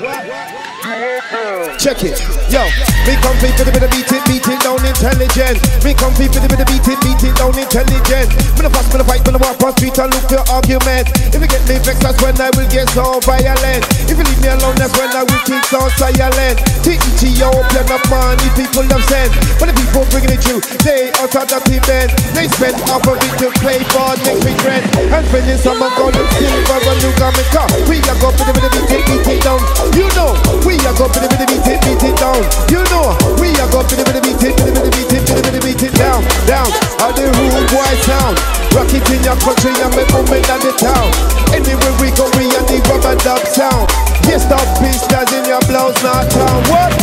Check 1.80 2.04
it. 2.04 2.39
Yo, 2.50 2.66
me 3.06 3.14
come 3.22 3.38
for 3.38 3.62
the 3.62 3.70
bit 3.70 3.86
of 3.86 3.90
beat 3.94 4.10
it, 4.10 4.22
beat 4.26 4.42
it 4.42 4.58
down 4.58 4.82
intelligent. 4.82 5.62
Me 5.86 5.94
come 5.94 6.10
for 6.18 6.26
the 6.26 6.50
bit 6.50 6.58
of 6.58 6.66
beat 6.66 6.82
it, 6.82 6.98
beat 6.98 7.22
it 7.22 7.30
down 7.38 7.54
intelligent. 7.54 8.26
Me 8.58 8.66
no 8.66 8.70
fuss, 8.74 8.90
me 8.90 8.98
no 8.98 9.06
fight, 9.06 9.22
me 9.22 9.30
no 9.30 9.38
walk 9.38 9.54
past 9.62 9.78
street 9.78 9.94
and 10.02 10.10
look 10.10 10.26
for 10.26 10.42
argument. 10.50 11.06
If 11.30 11.38
you 11.38 11.46
get 11.46 11.62
me 11.70 11.78
vexed, 11.78 12.02
that's 12.02 12.18
when 12.18 12.34
I 12.42 12.50
will 12.58 12.66
get 12.66 12.90
so 12.90 13.22
violent. 13.22 13.86
If 14.10 14.18
you 14.18 14.26
leave 14.26 14.42
me 14.42 14.50
alone, 14.50 14.74
that's 14.82 14.90
when 14.98 15.14
I 15.14 15.22
will 15.22 15.42
keep 15.46 15.62
so 15.70 15.78
silent. 15.94 16.58
T-E-T-O, 16.82 17.50
plan 17.70 17.86
of 17.86 18.02
money 18.10 18.48
people 18.58 18.82
have 18.82 19.04
sent. 19.06 19.30
When 19.62 19.70
the 19.70 19.76
people 19.78 20.02
bringing 20.10 20.34
it 20.34 20.42
through, 20.42 20.58
they 20.82 21.14
of 21.22 21.30
the 21.30 21.78
event. 21.78 22.10
They 22.34 22.46
spend 22.48 22.76
half 22.86 23.06
of 23.06 23.18
it 23.18 23.34
to 23.42 23.48
play 23.62 23.78
for 23.94 24.10
next 24.26 24.42
week 24.42 24.58
rent. 24.66 24.86
And 25.14 25.22
spending 25.26 25.58
some 25.58 25.82
of 25.82 25.92
gold 25.94 26.16
and 26.16 26.28
silver 26.34 26.78
on 26.82 26.96
new 26.98 27.12
garment 27.18 27.48
car. 27.54 27.68
We 27.86 28.02
are 28.10 28.18
go 28.18 28.34
for 28.34 28.44
the 28.46 28.52
bit 28.54 28.66
of 28.66 28.72
beat 28.74 28.90
it, 28.90 29.02
beat 29.06 29.38
it 29.38 29.40
down. 29.42 29.60
You 29.94 30.08
know, 30.18 30.34
we 30.66 30.74
are 30.86 30.96
go 30.98 31.06
for 31.06 31.20
the 31.22 31.28
bit 31.30 31.42
of 31.42 31.48
beat 31.50 31.70
it, 31.70 31.78
beat 31.86 32.02
it 32.06 32.16
down. 32.18 32.39
You 32.72 32.80
know, 32.88 33.12
we 33.36 33.52
are 33.60 33.68
going 33.68 33.84
to 33.84 33.96
beat 34.00 34.16
it, 34.16 34.24
beat 34.24 34.40
it, 34.40 34.56
beat 34.56 35.12
it, 35.12 35.22
beat 35.28 35.44
it, 35.52 35.62
beat 35.62 35.82
it 35.84 35.92
down, 35.92 36.24
down. 36.48 36.68
How 36.96 37.12
the 37.12 37.28
rude 37.28 37.68
boy 37.68 37.92
sound. 38.08 38.40
Rock 38.72 38.88
it 38.96 39.04
in 39.12 39.20
your 39.20 39.36
country 39.44 39.76
and 39.76 39.92
make 39.92 40.08
movement 40.08 40.48
at 40.48 40.64
the 40.64 40.72
town. 40.72 41.10
Anywhere 41.52 41.92
we 42.00 42.08
go, 42.16 42.30
we 42.40 42.48
are 42.56 42.64
the 42.64 42.80
rubber 42.88 43.12
dub 43.20 43.44
sound. 43.44 43.90
Yes, 44.24 44.48
stop 44.48 44.64
pistols 44.80 45.32
in 45.36 45.44
your 45.44 45.60
blouse, 45.68 46.00
not 46.02 46.30
town. 46.30 46.64
What? 46.72 46.96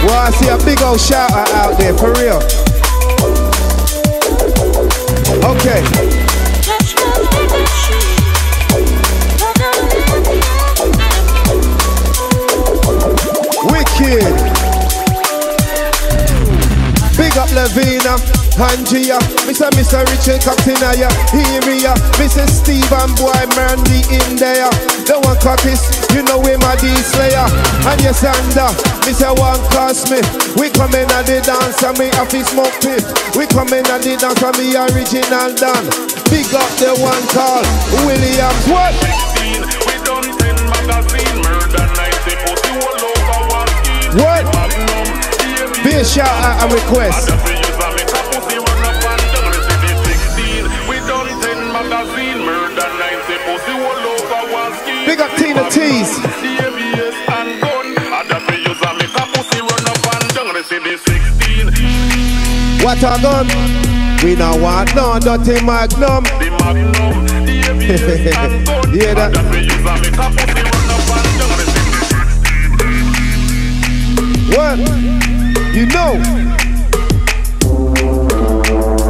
Well, 0.00 0.18
I 0.18 0.30
see 0.32 0.48
a 0.48 0.56
big 0.64 0.80
old 0.82 1.00
shout 1.00 1.30
out 1.30 1.76
there, 1.78 1.92
for 1.98 2.12
real. 2.14 2.40
Tina, 18.02 18.18
Angia, 18.58 19.18
Mr. 19.46 19.70
Mr. 19.78 20.02
Richard 20.10 20.42
Captain, 20.42 20.74
uh, 20.82 20.90
hear 21.30 21.62
me, 21.62 21.86
Mr. 22.18 22.42
Steve 22.50 22.90
and 22.90 23.14
boy, 23.14 23.30
Mandy 23.54 24.02
in 24.10 24.34
there. 24.34 24.66
The 25.06 25.22
one 25.22 25.38
copies, 25.38 25.78
you 26.10 26.26
know 26.26 26.42
we 26.42 26.58
my 26.58 26.74
D 26.82 26.90
Slayer. 27.14 27.46
And 27.86 28.02
yes, 28.02 28.26
and 28.26 28.58
uh, 28.58 28.74
Mr. 29.06 29.30
One 29.38 29.62
Cost 29.70 30.10
me. 30.10 30.18
We 30.58 30.70
come 30.74 30.94
in 30.98 31.06
at 31.14 31.30
the 31.30 31.46
dance 31.46 31.78
and 31.82 31.94
me 31.94 32.10
have 32.18 32.26
to 32.34 32.42
smoke 32.42 32.74
pit. 32.82 33.06
We 33.38 33.46
come 33.46 33.70
in 33.70 33.86
at 33.86 34.02
the 34.02 34.18
dance 34.18 34.42
and 34.42 34.56
me 34.58 34.74
original 34.74 35.54
Dan. 35.54 35.86
Big 36.26 36.50
up 36.58 36.70
the 36.82 36.98
one 36.98 37.22
called 37.30 37.66
Williams. 38.02 38.66
What? 38.66 38.98
16, 39.38 39.62
we 39.62 39.94
done 40.02 40.26
10 40.26 40.58
magazine, 40.74 41.38
murder 41.46 41.86
90, 41.86 42.34
pussy 42.50 42.72
all 42.82 42.98
over 42.98 43.38
one 43.46 43.70
scheme. 43.86 44.10
What? 44.18 44.42
Be 45.86 45.94
a 45.94 46.04
shout 46.04 46.26
out 46.26 46.66
and 46.66 46.72
request. 46.74 47.61
16, 55.72 56.04
What 62.84 62.98
a 62.98 63.16
gun? 63.22 63.46
We 64.22 64.34
now 64.36 64.58
want 64.60 64.94
no 64.94 65.18
dirty 65.18 65.64
magnum. 65.64 66.24
Yeah, 68.92 69.14
that- 69.14 69.32
What? 74.52 74.78
You 75.74 75.86
know. 75.86 76.12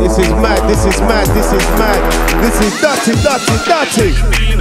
This 0.00 0.18
is 0.18 0.30
mad, 0.38 0.60
this 0.70 0.84
is 0.84 1.00
mad, 1.00 1.26
this 1.34 1.52
is 1.52 1.66
mad. 1.78 2.02
This 2.42 2.60
is 2.60 2.80
dirty, 2.80 3.12
dirty, 3.22 3.56
dirty. 3.66 4.51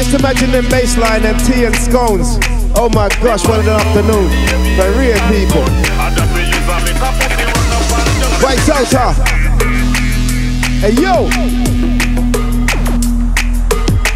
Just 0.00 0.14
imagine 0.18 0.50
them 0.50 0.64
baseline 0.64 1.24
and 1.28 1.38
tea 1.44 1.66
and 1.66 1.76
scones. 1.76 2.38
Oh 2.74 2.88
my 2.88 3.10
gosh, 3.20 3.46
what 3.46 3.60
an 3.60 3.68
afternoon. 3.68 4.30
For 4.72 4.88
real 4.96 5.20
people. 5.28 5.60
Other 6.00 6.24
fi 6.32 6.40
use 6.40 6.56
a 6.56 6.80
make 6.88 6.96
a 6.96 7.12
pussy 7.20 7.44
run 7.44 7.68
up 7.76 7.84
and 8.00 8.08
down. 8.16 8.40
Right, 8.40 8.56
Salta. 8.64 9.12
Hey 10.80 10.96
yo, 10.96 11.28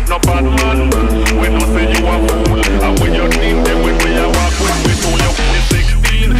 No 0.09 0.17
bad 0.25 0.45
man, 0.57 0.89
we 1.39 1.53
no 1.53 1.61
say 1.69 1.93
you 1.93 2.01
a 2.01 2.17
fool. 2.25 2.65
And 2.65 2.97
when 3.01 3.13
you 3.13 3.29
think 3.29 3.61
them 3.67 3.79
when 3.85 3.95
we 4.01 4.09
a 4.17 4.25
walk 4.25 4.57
with 4.65 4.81
we 4.89 4.97
told 5.05 5.21
you 5.21 5.33
16. 5.69 6.33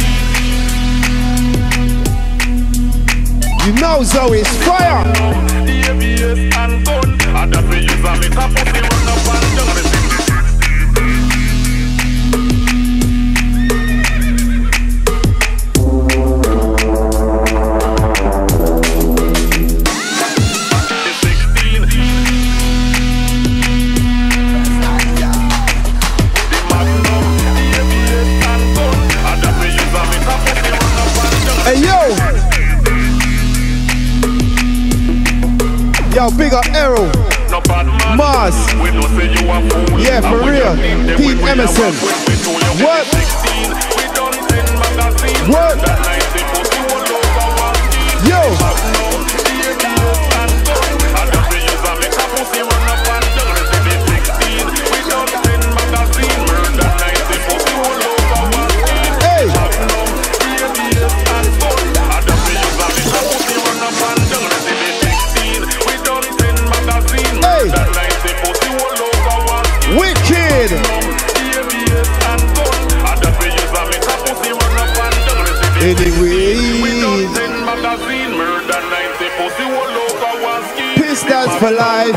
you 3.67 3.73
know 3.79 4.01
Zoe's 4.01 4.49
fire. 4.65 5.05
The 7.45 7.57
ABS 7.57 7.61
and 7.61 7.61
gun. 7.61 7.65
Other 7.65 7.77
use 7.77 8.05
a 8.05 8.13
make 8.17 8.33
a 8.33 8.45
pussy 8.49 8.81
run 8.81 9.07
up 9.07 9.29
and 9.29 9.55
down. 9.55 9.75
The 20.95 21.11
16. 21.21 21.75
The 21.75 21.91
16. 21.91 22.15
The 26.51 26.59
Magnum, 26.71 27.25
the 27.45 27.63
ABS 27.79 28.29
and 28.45 28.63
gun. 28.75 28.97
Other 29.29 29.51
fi 29.59 29.67
use 29.69 29.93
a 29.93 30.03
make 30.09 30.25
a 30.25 30.35
pussy 30.43 30.69
run 30.73 30.97
up 31.01 31.17
and 31.23 31.39
down. 31.45 31.59
Hey 31.65 31.77
yo. 31.85 31.99
Yo, 36.15 36.23
big 36.37 36.53
up 36.53 36.65
Arrow. 36.73 37.34
No 37.49 37.61
bad 37.61 37.85
man. 37.85 38.17
Mars. 38.17 38.55
We 38.81 38.89
say 39.15 39.29
you 39.31 39.45
a 39.49 39.57
fool. 39.69 39.99
Yeah, 39.99 40.21
for 40.21 40.39
real. 40.43 40.75
you 40.75 40.81
think 40.81 41.07
them 41.07 41.17
Pete 41.17 41.27
when 41.27 41.37
we 41.37 41.49
a 41.49 41.51
Emerson. 41.53 41.93
walk 41.93 42.03
with, 42.03 42.27
we 42.27 42.35
told 42.43 42.61
you 42.61 42.85
What? 42.85 43.05
16. 43.07 43.69
We 43.95 44.03
done 44.13 44.33
10 44.33 44.65
magazine. 44.79 45.51
What? 45.51 45.77
That 45.85 46.05
for 81.65 81.71
life. 81.71 82.13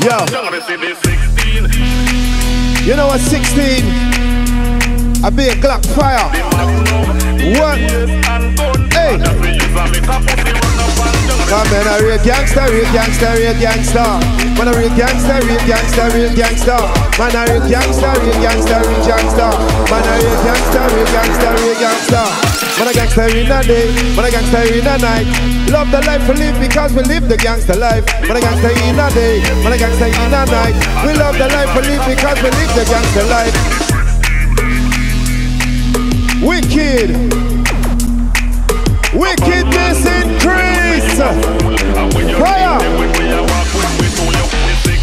Yo. 0.00 0.16
You 2.86 2.96
know 2.96 3.08
what, 3.08 3.20
16? 3.20 3.84
I 5.24 5.30
be 5.30 5.48
a 5.48 5.56
Glock 5.60 5.84
fire. 5.92 6.24
What? 7.60 7.76
Hey. 8.94 9.18
Come 11.46 11.70
man, 11.70 11.86
a 11.86 12.02
real 12.02 12.24
gangster, 12.24 12.64
real 12.72 12.90
gangster, 12.92 13.32
real 13.36 13.54
gangster. 13.60 14.08
Man, 14.56 14.68
a 14.68 14.78
real 14.78 14.96
gangster, 14.96 15.44
real 15.44 15.60
gangster, 15.66 16.08
real 16.16 16.34
gangster. 16.34 16.80
Man, 17.18 17.36
a 17.36 17.52
real 17.52 17.68
gangster, 17.68 18.12
real 18.24 18.40
gangster, 18.40 18.80
real 18.80 19.04
gangster. 19.04 19.50
Man, 19.92 20.04
a 20.08 20.14
real 20.24 20.38
gangster, 20.42 20.84
real 20.96 21.06
gangster, 21.12 21.52
real 21.60 21.78
gangster. 21.78 22.55
Man, 22.78 22.88
a 22.88 22.92
gangster 22.92 23.24
in 23.32 23.48
the 23.48 23.62
day, 23.64 23.88
man, 24.14 24.26
a 24.26 24.30
gangster 24.30 24.60
in 24.68 24.84
the 24.84 24.98
night. 24.98 25.24
Love 25.72 25.90
the 25.90 26.00
life 26.04 26.28
we 26.28 26.34
live 26.36 26.60
because 26.60 26.92
we 26.92 27.02
live 27.04 27.26
the 27.26 27.36
gangster 27.38 27.74
life. 27.74 28.04
Man, 28.20 28.36
a 28.36 28.40
gangster 28.40 28.68
in 28.68 28.96
the 28.96 29.08
day, 29.16 29.40
man, 29.64 29.72
a 29.72 29.78
gangster 29.78 30.06
in 30.06 30.30
the 30.30 30.44
night. 30.44 30.76
We 31.06 31.14
love 31.14 31.38
the 31.38 31.48
life 31.48 31.72
we 31.74 31.82
live 31.88 32.04
because 32.04 32.36
we 32.42 32.50
live 32.52 32.74
the 32.76 32.84
gangster 32.84 33.24
life. 33.32 33.56
Wicked. 36.44 37.16
Wickedness 39.16 40.04
increase. 40.04 41.16
Fire. 42.36 43.25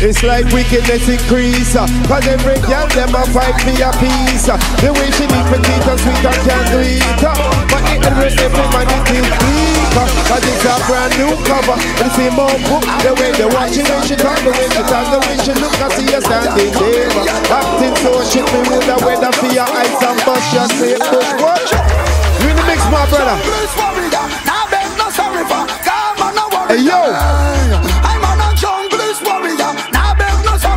It's 0.04 0.20
like 0.20 0.44
wickedness 0.52 1.08
increase 1.08 1.80
uh, 1.80 1.88
Cause 2.12 2.28
every 2.28 2.60
girl 2.68 2.84
them 2.92 3.16
a 3.16 3.24
fight 3.32 3.56
for 3.64 3.72
a 3.72 3.88
piece. 4.04 4.52
Uh, 4.52 4.60
The 4.84 4.92
way 4.92 5.08
she 5.16 5.24
need 5.32 5.48
petite 5.48 5.88
and 5.88 5.96
sweet 5.96 6.28
and 6.28 6.40
can't 6.44 6.68
do 6.76 6.84
it 6.84 7.24
uh, 7.24 7.32
But 7.72 7.88
it 7.88 8.04
and 8.04 8.18
rest 8.20 8.36
every 8.36 8.68
man 8.76 8.84
it 8.84 9.16
is 9.16 9.24
weak 9.24 9.96
Cause 10.28 10.44
it's 10.44 10.68
a 10.68 10.76
brand 10.92 11.16
new 11.16 11.32
cover. 11.48 11.80
And 11.80 12.12
the 12.12 12.20
same 12.20 12.36
old 12.36 12.60
book 12.68 12.84
The 13.00 13.16
way 13.16 13.32
they 13.32 13.48
watch 13.48 13.80
it 13.80 13.88
when 13.88 14.04
she 14.04 14.20
talk 14.20 14.36
The 14.44 14.52
way 14.52 14.68
she 14.76 14.84
talk 14.92 15.08
The 15.08 15.20
way 15.24 15.40
she 15.40 15.56
look 15.56 15.72
I 15.80 15.88
see 15.96 16.12
her 16.12 16.20
standing 16.20 16.76
there. 16.76 17.08
Acting 17.48 17.96
so 18.04 18.12
shit 18.28 18.44
Me 18.52 18.60
would 18.76 18.84
have 18.92 19.00
weather 19.08 19.32
for 19.40 19.48
your 19.56 19.64
eyes 19.72 20.04
and 20.04 20.20
bust 20.28 20.52
your 20.52 20.68
say 20.84 21.00
But 21.00 21.32
what? 21.40 21.64
You 22.44 22.52
in 22.52 22.60
the 22.60 22.64
mix 22.68 22.84
my 22.92 23.08
brother. 23.08 23.40
Hey, 26.68 26.84
yo. 26.84 27.53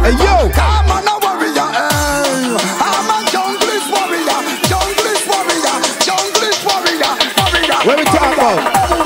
Hey, 0.07 0.13
yo. 0.13 0.49
I'm 0.55 0.87
a 0.87 1.19
warrior. 1.19 1.67
eh. 1.75 2.55
I'm 2.79 3.11
a 3.11 3.19
junglist 3.27 3.91
warrior. 3.91 4.39
Junglist 4.71 5.27
warrior. 5.27 5.77
Junglist 6.07 6.63
warrior. 6.63 7.11
Warrior. 7.43 7.79
What 7.85 7.99
we 7.99 8.05
talk 8.05 8.35
about? 8.37 9.06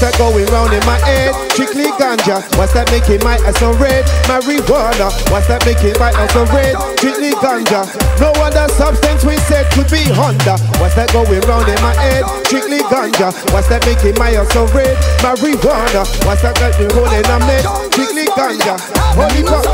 What's 0.00 0.16
that 0.16 0.32
going 0.32 0.48
round 0.48 0.72
in 0.72 0.80
my 0.88 0.96
head? 0.96 1.36
Strictly 1.52 1.92
ganja. 2.00 2.40
What's 2.56 2.72
that 2.72 2.88
making 2.88 3.20
my 3.20 3.36
eyes 3.44 3.52
so 3.60 3.76
red? 3.76 4.08
Marijuana. 4.24 5.12
What's 5.28 5.44
that 5.52 5.60
making 5.68 5.92
my 6.00 6.08
eyes 6.08 6.32
so 6.32 6.48
red? 6.48 6.72
Strictly 6.96 7.36
ganja. 7.36 7.84
No 8.16 8.32
other 8.40 8.64
substance 8.80 9.28
we 9.28 9.36
said 9.44 9.68
could 9.76 9.92
be 9.92 10.00
Honda. 10.08 10.56
What's 10.80 10.96
that 10.96 11.12
going 11.12 11.28
round 11.44 11.68
in 11.68 11.76
my 11.84 11.92
head? 12.00 12.24
Strictly 12.48 12.80
ganja. 12.88 13.28
What's 13.52 13.68
that 13.68 13.84
making 13.84 14.16
my 14.16 14.32
eyes 14.32 14.48
so 14.56 14.64
red? 14.72 14.96
Marijuana. 15.20 16.08
What's 16.24 16.40
that 16.48 16.56
got 16.56 16.72
me 16.80 16.88
holding 16.96 17.20
a 17.20 17.36
neck? 17.44 17.68
Strictly 17.92 18.24
ganja. 18.32 18.80
Holy 19.12 19.44
fuck. 19.44 19.68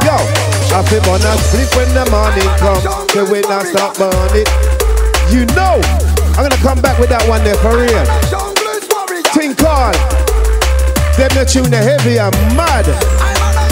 Yo, 0.00 0.16
I 0.72 0.80
feel 0.88 1.04
wanna 1.04 1.36
sleep 1.52 1.68
when 1.76 1.92
the 1.92 2.08
morning 2.08 2.48
come. 2.56 2.80
The 3.12 3.20
way 3.28 3.44
I 3.44 3.60
stop 3.68 4.00
burning. 4.00 4.48
You 5.28 5.44
know, 5.52 5.76
I'm 6.40 6.48
gonna 6.48 6.56
come 6.64 6.80
back 6.80 6.96
with 6.96 7.12
that 7.12 7.28
one 7.28 7.44
there 7.44 7.60
for 7.60 7.76
real. 7.76 8.37
Junglist 9.28 9.34
warrior. 9.34 9.34
Ting 9.34 9.54
call. 9.54 9.92
Them 11.16 11.30
the 11.34 11.44
tune 11.44 11.70
the 11.70 11.76
heavy 11.76 12.18
and 12.18 12.34
mad. 12.56 12.88
A 12.88 12.94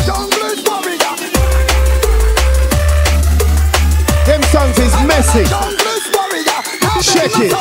junglist 0.04 0.68
warrior. 0.68 1.16
messy. 5.06 5.44
Check 7.02 7.32
it. 7.36 7.52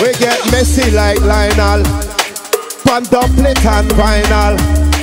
We 0.00 0.12
get 0.18 0.38
messy 0.52 0.90
like 0.90 1.20
Lionel. 1.20 1.82
Pan 2.84 3.02
doublet 3.04 3.64
and 3.66 3.90
vinyl. 3.90 4.56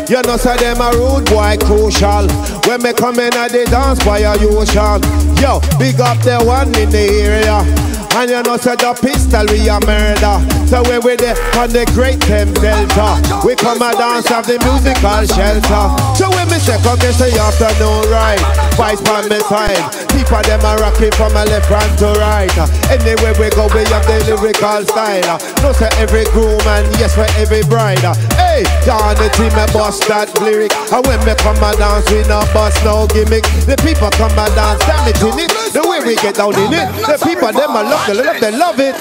You 0.09 0.21
know, 0.21 0.37
say 0.37 0.55
them 0.57 0.81
a 0.81 0.91
rude 0.91 1.25
boy 1.25 1.57
crucial. 1.65 2.27
When 2.67 2.81
me 2.81 2.93
come 2.93 3.19
in 3.19 3.33
at 3.33 3.51
the 3.51 3.65
dance 3.65 4.03
by 4.03 4.19
a 4.19 4.37
usual. 4.39 4.99
Yo, 5.41 5.59
big 5.77 5.99
up 5.99 6.19
the 6.21 6.41
one 6.45 6.73
in 6.75 6.89
the 6.89 7.09
area. 7.21 7.94
And 8.15 8.31
you 8.31 8.41
know, 8.43 8.55
say 8.55 8.75
the 8.75 8.93
pistol 8.95 9.45
we 9.51 9.67
a 9.67 9.77
murder. 9.83 10.39
So 10.67 10.81
we 10.87 10.99
with 10.99 11.19
the 11.19 11.35
on 11.59 11.69
the 11.69 11.83
great 11.93 12.21
Thames 12.21 12.53
Delta. 12.59 13.19
We 13.45 13.55
come 13.55 13.81
and 13.81 13.97
dance 13.97 14.31
of 14.31 14.47
the 14.47 14.57
musical 14.63 15.27
shelter. 15.27 15.85
So 16.15 16.29
when 16.31 16.47
me 16.47 16.57
say 16.59 16.79
come 16.81 16.97
this 16.99 17.19
afternoon 17.19 18.09
right, 18.09 18.39
vice 18.79 19.03
on 19.09 19.27
me 19.27 19.39
side. 19.41 20.04
People 20.15 20.39
them 20.47 20.63
a 20.63 20.79
rocking 20.79 21.11
from 21.11 21.33
my 21.35 21.43
left 21.43 21.67
hand 21.67 21.91
to 21.99 22.07
right. 22.23 22.47
Anywhere 22.87 23.35
we 23.35 23.51
go, 23.51 23.67
we 23.75 23.83
have 23.91 24.07
the 24.07 24.15
lyrical 24.31 24.79
style. 24.87 25.35
No 25.59 25.75
say 25.75 25.91
every 25.99 26.23
groom 26.31 26.63
and 26.71 26.87
yes 26.95 27.19
for 27.19 27.27
every 27.35 27.67
bride. 27.67 27.99
Hey, 28.39 28.63
down 28.87 29.19
the 29.19 29.27
team 29.35 29.51
me 29.51 29.67
bust 29.75 30.07
that 30.07 30.31
lyric. 30.39 30.71
And 30.87 31.03
when 31.03 31.19
me 31.27 31.35
come 31.35 31.59
and 31.59 31.75
dance, 31.75 32.07
we 32.07 32.23
no 32.31 32.47
bust 32.55 32.79
no 32.87 33.03
gimmick. 33.11 33.43
The 33.67 33.75
people 33.83 34.07
come 34.15 34.31
and 34.39 34.55
dance, 34.55 34.79
damn 34.87 35.03
it 35.03 35.19
in 35.19 35.35
it. 35.35 35.51
The 35.75 35.83
way 35.83 35.99
we 35.99 36.15
get 36.15 36.39
down 36.39 36.55
in 36.55 36.71
it, 36.71 36.87
the 37.03 37.19
people 37.19 37.51
them 37.51 37.75
a 37.75 37.83
love, 37.83 38.07
they 38.07 38.15
love, 38.15 38.39
they 38.39 38.55
love 38.55 38.79
it. 38.79 38.95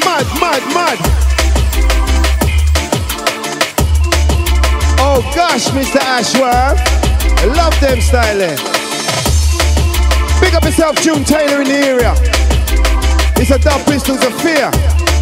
Mad, 0.00 0.24
mad, 0.40 0.64
mad. 0.72 0.98
Oh 4.96 5.20
gosh, 5.36 5.68
Mr. 5.76 6.00
Ashworth, 6.00 6.80
love 7.54 7.76
them 7.84 8.00
styling. 8.00 8.56
Eh? 8.56 8.79
Big 10.50 10.56
up 10.56 10.64
yourself, 10.64 10.96
June 10.98 11.22
Taylor 11.22 11.62
in 11.62 11.68
the 11.70 11.78
area. 11.78 12.10
It's 13.38 13.54
a 13.54 13.58
dub 13.62 13.86
pistols 13.86 14.18
of 14.26 14.34
fear. 14.42 14.66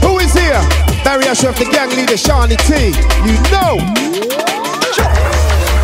Who 0.01 0.17
is 0.25 0.33
here? 0.33 0.57
Barry 1.05 1.29
Ashworth, 1.29 1.61
the 1.61 1.69
gang 1.69 1.93
leader, 1.93 2.17
Shawnee 2.17 2.57
T. 2.65 2.97
You 3.29 3.37
know. 3.53 3.77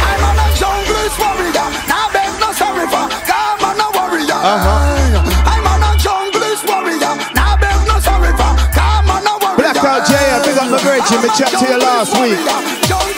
I'm 0.01 0.25
on 0.25 0.41
a 0.41 0.49
jungle 0.57 0.97
warrior. 1.21 1.69
Now 1.85 2.09
there's 2.09 2.33
no 2.41 2.57
sorry 2.57 2.89
for. 2.89 3.05
Come 3.29 3.69
on, 3.69 3.77
no 3.77 3.93
warrior. 3.93 4.33
Uh-huh. 4.33 5.21
I'm 5.21 5.69
on 5.69 5.93
a 5.93 6.01
jungle 6.01 6.41
warrior. 6.65 7.13
Now 7.37 7.61
there's 7.61 7.85
no 7.85 8.01
sorry 8.01 8.33
for. 8.41 8.49
Come 8.73 9.13
on, 9.13 9.29
no 9.29 9.37
warrior. 9.45 9.61
Blackout 9.61 10.09
J, 10.09 10.17
I 10.17 10.41
big 10.41 10.57
up 10.57 10.73
my 10.73 10.81
virgin, 10.81 11.21
me 11.21 11.29
chat 11.37 11.53
to 11.53 11.69
you 11.69 11.77
last 11.85 12.17
week. 12.17 12.41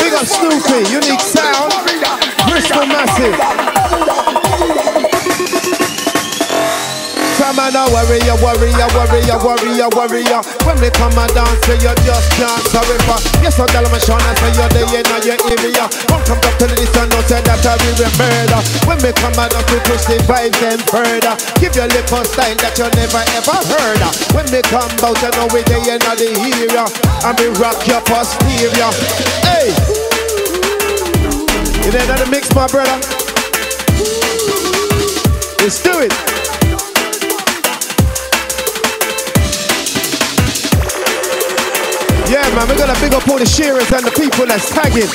Big 0.03 0.11
up 0.11 0.27
Snoopy, 0.27 0.91
Unique 0.91 1.23
Sound, 1.23 1.71
Bristol 2.51 2.83
Massive. 2.91 3.39
Come 7.47 7.63
on, 7.63 7.71
now, 7.71 7.87
warrior, 7.95 8.35
warrior, 8.43 8.91
warrior, 8.91 9.39
warrior, 9.39 9.87
warrior. 9.95 10.43
When 10.67 10.83
we 10.83 10.91
come 10.91 11.15
and 11.15 11.31
dance, 11.31 11.63
say 11.63 11.79
you 11.79 11.95
just 12.03 12.27
can't 12.35 12.59
for. 13.07 13.23
Yes, 13.39 13.55
I 13.63 13.71
tell 13.71 13.87
them, 13.87 13.95
Sean, 14.03 14.19
I 14.19 14.35
say 14.35 14.51
you're 14.59 14.67
there 14.75 14.91
in 14.91 15.07
your 15.23 15.39
area. 15.55 15.87
Come 16.11 16.43
back 16.43 16.59
to 16.59 16.67
the 16.67 16.75
listen, 16.75 17.07
no 17.07 17.23
say 17.31 17.39
that 17.47 17.63
I 17.63 17.79
will 17.79 17.95
be 17.95 18.09
murder. 18.19 18.61
When 18.91 18.99
we 18.99 19.15
come 19.15 19.39
and 19.39 19.47
dance, 19.47 19.71
we 19.71 19.79
push 19.87 20.11
the 20.11 20.19
vibes 20.27 20.59
them 20.59 20.83
further. 20.91 21.39
Give 21.63 21.71
your 21.71 21.87
lip 21.87 22.11
a 22.11 22.27
style 22.27 22.59
that 22.67 22.75
you 22.83 22.91
never 22.99 23.23
ever 23.39 23.59
heard. 23.63 24.03
of. 24.03 24.11
When 24.35 24.51
we 24.51 24.59
come 24.67 24.91
out, 25.07 25.15
you 25.15 25.31
know 25.39 25.47
we 25.55 25.63
there 25.71 25.87
in 25.87 26.03
the 26.03 26.27
area. 26.43 26.83
And 27.23 27.35
we 27.39 27.47
rock 27.63 27.79
your 27.87 28.03
posterior. 28.11 28.91
Hey! 29.47 29.71
You 31.87 31.95
that 31.95 32.11
the 32.11 32.27
mix, 32.27 32.51
my 32.59 32.67
brother? 32.67 32.99
Let's 35.63 35.79
do 35.79 36.03
it. 36.03 36.36
Yeah, 42.29 42.43
man, 42.55 42.67
we're 42.67 42.77
gonna 42.77 42.99
big 43.01 43.15
up 43.15 43.29
all 43.29 43.39
the 43.39 43.47
shearers 43.47 43.91
and 43.93 44.05
the 44.05 44.11
people 44.11 44.47
that's 44.47 44.69
tagging. 44.71 45.07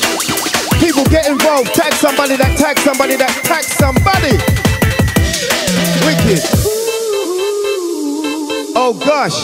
People 0.80 1.04
get 1.06 1.28
involved. 1.28 1.74
Tag 1.74 1.93
somebody 1.93 2.38
that 2.38 2.58
tag 2.58 2.80
somebody 2.80 3.17
that 3.17 3.30
tag 3.43 3.63
somebody. 3.63 4.39
Wicked. 6.08 6.39
Oh 8.76 8.93
gosh. 9.06 9.38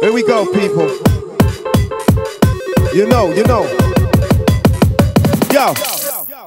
Here 0.00 0.12
we 0.12 0.22
go, 0.22 0.46
people. 0.46 0.88
You 2.94 3.06
know, 3.06 3.32
you 3.32 3.44
know. 3.44 3.64
Yo. 5.52 5.95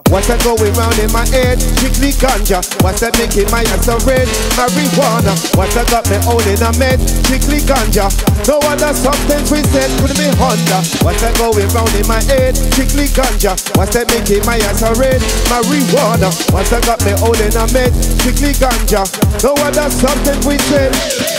What's 0.10 0.26
that 0.26 0.42
going 0.42 0.74
round 0.74 0.98
in 0.98 1.14
my 1.14 1.22
head? 1.30 1.62
Strictly 1.62 2.18
ganja. 2.18 2.66
What's 2.82 3.06
that 3.06 3.14
making 3.22 3.46
my 3.54 3.62
ass 3.70 3.86
so 3.86 3.94
red? 4.10 4.26
Marijuana. 4.58 5.38
What's 5.54 5.78
that 5.78 5.86
got 5.94 6.10
me 6.10 6.18
holding 6.26 6.58
a 6.66 6.74
med? 6.82 6.98
Strictly 7.30 7.62
ganja. 7.62 8.10
No 8.50 8.58
other 8.66 8.90
substance 8.98 9.54
we 9.54 9.62
said 9.70 9.86
could 10.02 10.18
be 10.18 10.26
Honda. 10.42 10.82
What's 11.06 11.22
that 11.22 11.38
going 11.38 11.70
round 11.78 11.94
in 11.94 12.10
my 12.10 12.18
head? 12.26 12.58
Strictly 12.58 13.06
ganja. 13.14 13.54
What's 13.78 13.94
that 13.94 14.10
making 14.10 14.42
my 14.50 14.58
ass 14.66 14.82
so 14.82 14.90
red? 14.98 15.22
Marijuana. 15.46 16.34
What's 16.50 16.74
that 16.74 16.90
got 16.90 17.06
me 17.06 17.14
holding 17.14 17.54
a 17.54 17.70
med? 17.70 17.94
Strictly 17.94 18.58
ganja. 18.58 19.06
No 19.46 19.54
other 19.62 19.94
substance 19.94 20.42
we 20.42 20.58
said. 20.74 20.90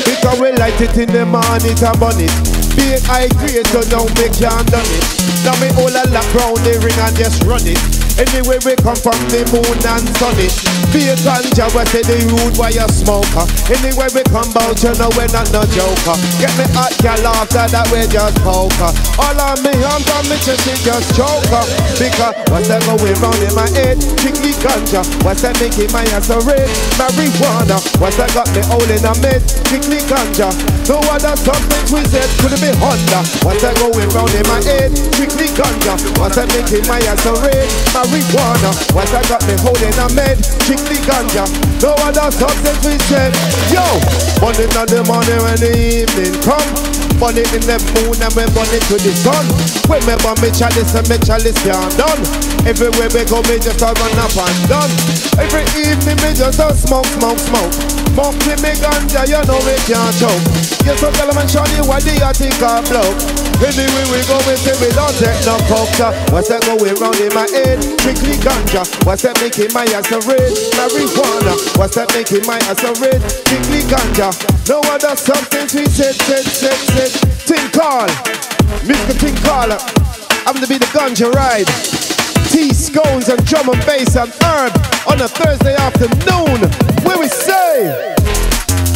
Because 0.07 0.39
we 0.39 0.55
light 0.55 0.79
it 0.79 0.95
in 0.95 1.11
the 1.11 1.27
morning 1.27 1.75
and 1.75 1.99
burn 1.99 2.23
it. 2.23 2.70
Be 2.77 2.99
high 3.07 3.29
grade 3.39 3.67
so 3.69 3.81
now 3.91 4.07
me 4.19 4.27
can't 4.31 4.67
done 4.71 4.87
it. 4.87 5.05
Now 5.43 5.57
me 5.59 5.73
all 5.81 5.91
a 5.91 6.05
lap 6.13 6.27
round 6.37 6.61
the 6.63 6.79
ring 6.85 6.99
and 7.01 7.17
just 7.17 7.43
run 7.49 7.65
it. 7.65 7.81
Anyway 8.21 8.61
we 8.69 8.77
come 8.77 8.99
from 9.01 9.17
the 9.33 9.41
moon 9.49 9.81
and 9.81 10.05
sun 10.21 10.37
it. 10.37 10.53
Be 10.93 11.09
a 11.09 11.17
ganja 11.25 11.67
we 11.73 11.83
say 11.89 12.05
the 12.05 12.21
rude 12.29 12.55
why 12.61 12.69
you 12.69 12.85
smoker. 12.93 13.49
Anyway 13.73 14.13
we 14.13 14.23
come 14.29 14.53
bout 14.53 14.77
you 14.85 14.93
know 15.01 15.09
we're 15.17 15.31
not 15.33 15.49
no 15.49 15.65
joker. 15.73 16.17
Get 16.37 16.53
me 16.61 16.69
hot 16.77 16.93
gal 17.01 17.25
after 17.25 17.65
that 17.73 17.89
we 17.89 18.05
just 18.13 18.37
poker. 18.45 18.93
All 19.17 19.41
on 19.41 19.57
me 19.65 19.73
arms 19.81 20.05
on 20.13 20.29
me 20.29 20.37
chest 20.45 20.69
it 20.69 20.79
just 20.85 21.17
choker. 21.17 21.65
Because 21.97 22.37
what's 22.53 22.69
that 22.69 22.85
going 22.85 23.17
round 23.25 23.41
in 23.41 23.55
my 23.57 23.65
head? 23.73 23.97
Strictly 24.21 24.53
ganja. 24.61 25.01
What's 25.25 25.41
that 25.41 25.57
making 25.57 25.89
my 25.89 26.05
ass 26.13 26.29
so 26.29 26.37
red? 26.45 26.69
Marijuana. 27.01 27.81
What's 27.97 28.21
that 28.21 28.29
got 28.37 28.53
me 28.53 28.61
holding 28.69 29.01
a 29.01 29.17
med? 29.25 29.41
Strictly 29.49 30.05
ganja. 30.05 30.53
No 30.85 31.01
other 31.09 31.33
substance 31.41 31.89
we 31.89 32.05
said 32.13 32.29
could 32.45 32.60
be 32.61 32.71
Honda. 32.77 33.25
What's 33.41 33.65
that 33.65 33.75
going 33.81 34.09
round 34.13 34.33
in 34.37 34.45
my 34.45 34.61
head? 34.61 34.93
Strictly 34.93 35.49
ganja. 35.57 35.97
What's 36.21 36.37
that 36.37 36.49
making 36.53 36.85
my 36.87 37.01
ass 37.09 37.25
a 37.25 37.33
red? 37.41 37.67
Marijuana. 37.97 38.71
What's 38.93 39.11
that 39.17 39.25
got 39.29 39.41
me 39.49 39.57
holding 39.65 39.97
a 39.97 40.07
med? 40.13 40.37
Strictly 40.45 41.01
ganja. 41.09 41.49
No 41.81 41.97
other 42.05 42.29
substance 42.31 42.85
we 42.85 43.01
said. 43.09 43.33
Yo, 43.73 43.83
burning 44.39 44.71
on 44.77 44.87
the 44.93 45.01
morning 45.09 45.41
when 45.41 45.57
the 45.57 45.73
evening 45.73 46.37
come. 46.45 47.00
Burn 47.19 47.37
it 47.41 47.51
in 47.57 47.65
the 47.67 47.81
moon 47.97 48.15
and 48.21 48.33
we 48.37 48.45
burn 48.53 48.71
it 48.71 48.85
to 48.93 48.97
the 49.01 49.13
sun. 49.17 49.45
Remember 49.89 50.37
me 50.39 50.53
chalice 50.53 50.95
and 50.95 51.07
me 51.09 51.17
chalice 51.25 51.59
can't 51.65 51.93
done. 51.97 52.23
Everywhere 52.69 53.11
we 53.11 53.25
go, 53.27 53.41
me 53.49 53.57
just 53.59 53.83
a 53.83 53.91
run 53.91 54.19
up 54.21 54.37
and 54.37 54.61
done. 54.69 54.93
Every 55.41 55.65
evening 55.81 56.21
me 56.23 56.31
just 56.37 56.61
a 56.61 56.71
smoke, 56.77 57.09
smoke, 57.19 57.41
smoke. 57.41 57.73
Smoke 58.15 58.37
me 58.63 58.73
ganja, 58.79 59.25
you 59.27 59.41
know 59.49 59.59
we 59.65 59.75
can't 59.89 60.15
choke. 60.21 60.45
Yes, 60.85 61.01
so 61.01 61.11
tell 61.13 61.33
show 61.49 61.65
you 61.75 61.83
what 61.89 62.05
the 62.05 62.21
attic 62.23 62.61
a 62.61 62.85
blow. 62.87 63.40
Anyway 63.61 64.07
we 64.09 64.25
go, 64.25 64.41
we 64.49 64.57
say 64.57 64.73
we 64.81 64.89
don't 64.97 65.13
take 65.21 65.37
no 65.45 65.61
so 65.69 66.09
What's 66.33 66.49
that 66.49 66.65
going 66.65 66.97
round 66.97 67.21
in 67.21 67.29
my 67.37 67.45
head? 67.53 67.77
Strictly 68.01 68.41
ganja. 68.41 68.89
What's 69.05 69.23
that 69.23 69.37
making 69.45 69.69
my 69.77 69.85
ass 69.93 70.09
a 70.09 70.19
red? 70.25 70.49
Marijuana. 70.81 71.55
What's 71.77 71.95
that 72.01 72.09
making 72.17 72.49
my 72.49 72.57
ass 72.73 72.81
a 72.81 72.97
red? 73.05 73.21
Strictly 73.21 73.85
ganja. 73.85 74.33
No 74.65 74.81
other 74.89 75.13
substance 75.13 75.77
we 75.77 75.85
said, 75.87 76.17
said, 76.17 76.45
said, 76.49 76.81
said. 76.97 77.13
Tin 77.45 77.65
call. 77.77 78.09
Mr. 78.89 79.13
Tin 79.21 79.37
Call. 79.45 79.77
I'm 80.49 80.57
to 80.57 80.67
be 80.67 80.79
the 80.79 80.89
ganja 80.97 81.31
ride. 81.31 81.69
Tea, 82.49 82.73
scones, 82.73 83.29
and 83.29 83.45
drum 83.45 83.69
and 83.69 83.81
bass 83.85 84.17
and 84.17 84.33
herb 84.43 84.73
on 85.07 85.21
a 85.21 85.29
Thursday 85.29 85.77
afternoon. 85.77 86.65
Where 87.05 87.19
we 87.19 87.29
say, 87.29 88.17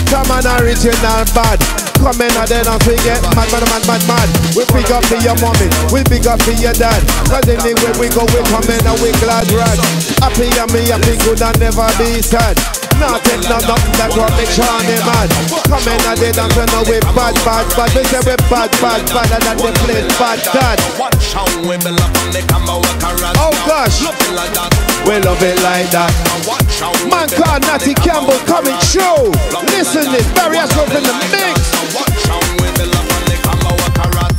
Come 0.08 0.30
on, 0.32 0.46
original 0.62 1.24
bad. 1.36 1.93
Come 2.04 2.20
in 2.20 2.36
and 2.36 2.48
then 2.52 2.68
we 2.84 3.00
get 3.00 3.16
mad, 3.32 3.48
mad, 3.48 3.64
mad, 3.64 3.80
mad, 3.88 4.02
mad. 4.04 4.28
We 4.52 4.68
pick 4.68 4.92
up 4.92 5.00
to 5.08 5.16
your 5.24 5.32
mommy, 5.40 5.72
we 5.88 6.04
pick 6.04 6.28
up 6.28 6.36
to 6.44 6.52
your 6.52 6.76
dad. 6.76 7.00
Cause 7.32 7.48
anywhere 7.48 7.96
we 7.96 8.12
go, 8.12 8.28
we 8.28 8.44
come 8.52 8.68
in 8.68 8.84
and 8.84 8.98
we 9.00 9.08
glad 9.24 9.48
rag. 9.56 9.80
Happy 10.20 10.52
and 10.52 10.68
me, 10.68 10.84
happy 10.92 11.16
good 11.24 11.40
and 11.40 11.56
never 11.56 11.88
be 11.96 12.20
sad. 12.20 12.60
Nothing, 13.00 13.40
no, 13.48 13.56
nothing 13.64 13.96
that 13.98 14.12
will 14.12 14.28
make 14.36 14.52
Shawnee 14.52 15.00
mad. 15.08 15.32
Come 15.64 15.82
in 15.88 15.98
and 16.04 16.20
dance 16.20 16.54
and 16.60 16.68
know 16.76 16.84
we 16.84 17.00
bad, 17.16 17.34
bad, 17.40 17.64
bad. 17.72 17.88
We 17.96 18.04
say 18.06 18.20
we 18.20 18.36
bad, 18.52 18.68
bad, 18.84 19.00
bad, 19.08 19.28
and 19.34 19.42
that 19.48 19.56
they 19.56 19.72
play 19.82 20.04
bad, 20.20 20.38
dad. 20.52 20.78
Watch 21.00 21.32
how 21.32 21.48
we 21.64 21.74
build 21.80 21.98
up 22.04 22.12
on 22.20 22.28
the 22.36 22.44
camera 22.46 22.84
work 22.84 23.00
around. 23.00 23.34
Oh 23.40 23.50
gosh, 23.64 24.04
Looking 24.04 24.36
like 24.36 24.52
that. 24.52 24.70
we 25.08 25.16
love 25.24 25.40
it 25.40 25.56
like 25.64 25.88
that. 25.90 26.12
Watch 26.44 26.78
how 26.78 26.92
we 27.00 27.08
Man 27.08 27.32
called 27.32 27.64
Natty 27.64 27.96
Campbell 27.96 28.38
coming 28.44 28.76
through. 28.92 29.32
Listen 29.72 30.04
this, 30.12 30.28
Barry 30.36 30.60
Ashworth 30.60 30.92
in 30.92 31.02
the 31.02 31.16
mix. 31.32 31.64
Watch 31.94 32.26
how 32.26 32.40
we 32.58 32.66
build 32.74 32.94
up 32.94 33.06
on 33.14 33.22
the 33.30 33.36
camera 33.44 33.72
work 33.78 33.98
around. 34.02 34.34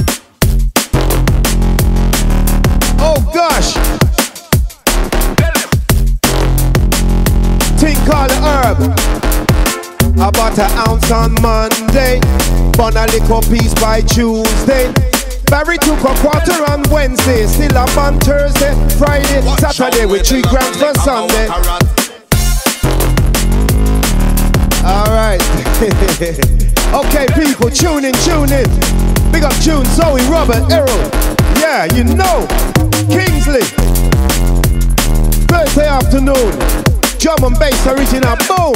Oh 2.99 3.19
gosh. 3.33 3.71
Think 7.79 7.97
thing 7.97 8.07
called 8.07 8.31
a. 8.31 9.15
About 10.27 10.59
an 10.59 10.71
ounce 10.87 11.11
on 11.11 11.33
Monday. 11.41 12.19
Bun 12.75 12.97
a 12.97 13.05
little 13.07 13.41
piece 13.43 13.73
by 13.75 14.01
Tuesday. 14.01 14.91
Barry 15.45 15.77
took 15.77 15.99
a 15.99 16.13
quarter 16.19 16.63
on 16.71 16.83
Wednesday. 16.91 17.45
Still 17.47 17.77
up 17.77 17.95
on 17.97 18.19
Thursday, 18.19 18.73
Friday, 18.97 19.41
Saturday 19.57 20.05
with 20.05 20.27
three 20.27 20.41
grams 20.41 20.77
for 20.77 20.93
Sunday. 20.95 21.47
Alright. 24.83 25.41
okay, 26.95 27.27
people, 27.36 27.69
tune 27.69 28.05
in, 28.05 28.13
tune 28.23 28.51
in. 28.51 28.67
Big 29.31 29.43
up 29.43 29.53
June, 29.60 29.86
Zoe, 29.95 30.21
Robert, 30.29 30.63
Errol. 30.71 31.10
Yeah, 31.60 31.86
you 31.93 32.03
know. 32.03 32.47
Kingsley. 33.10 33.63
Thursday 35.47 35.88
afternoon. 35.88 36.51
Drum 37.19 37.43
and 37.43 37.60
bass 37.60 37.86
original. 37.88 38.36
Boom. 38.47 38.75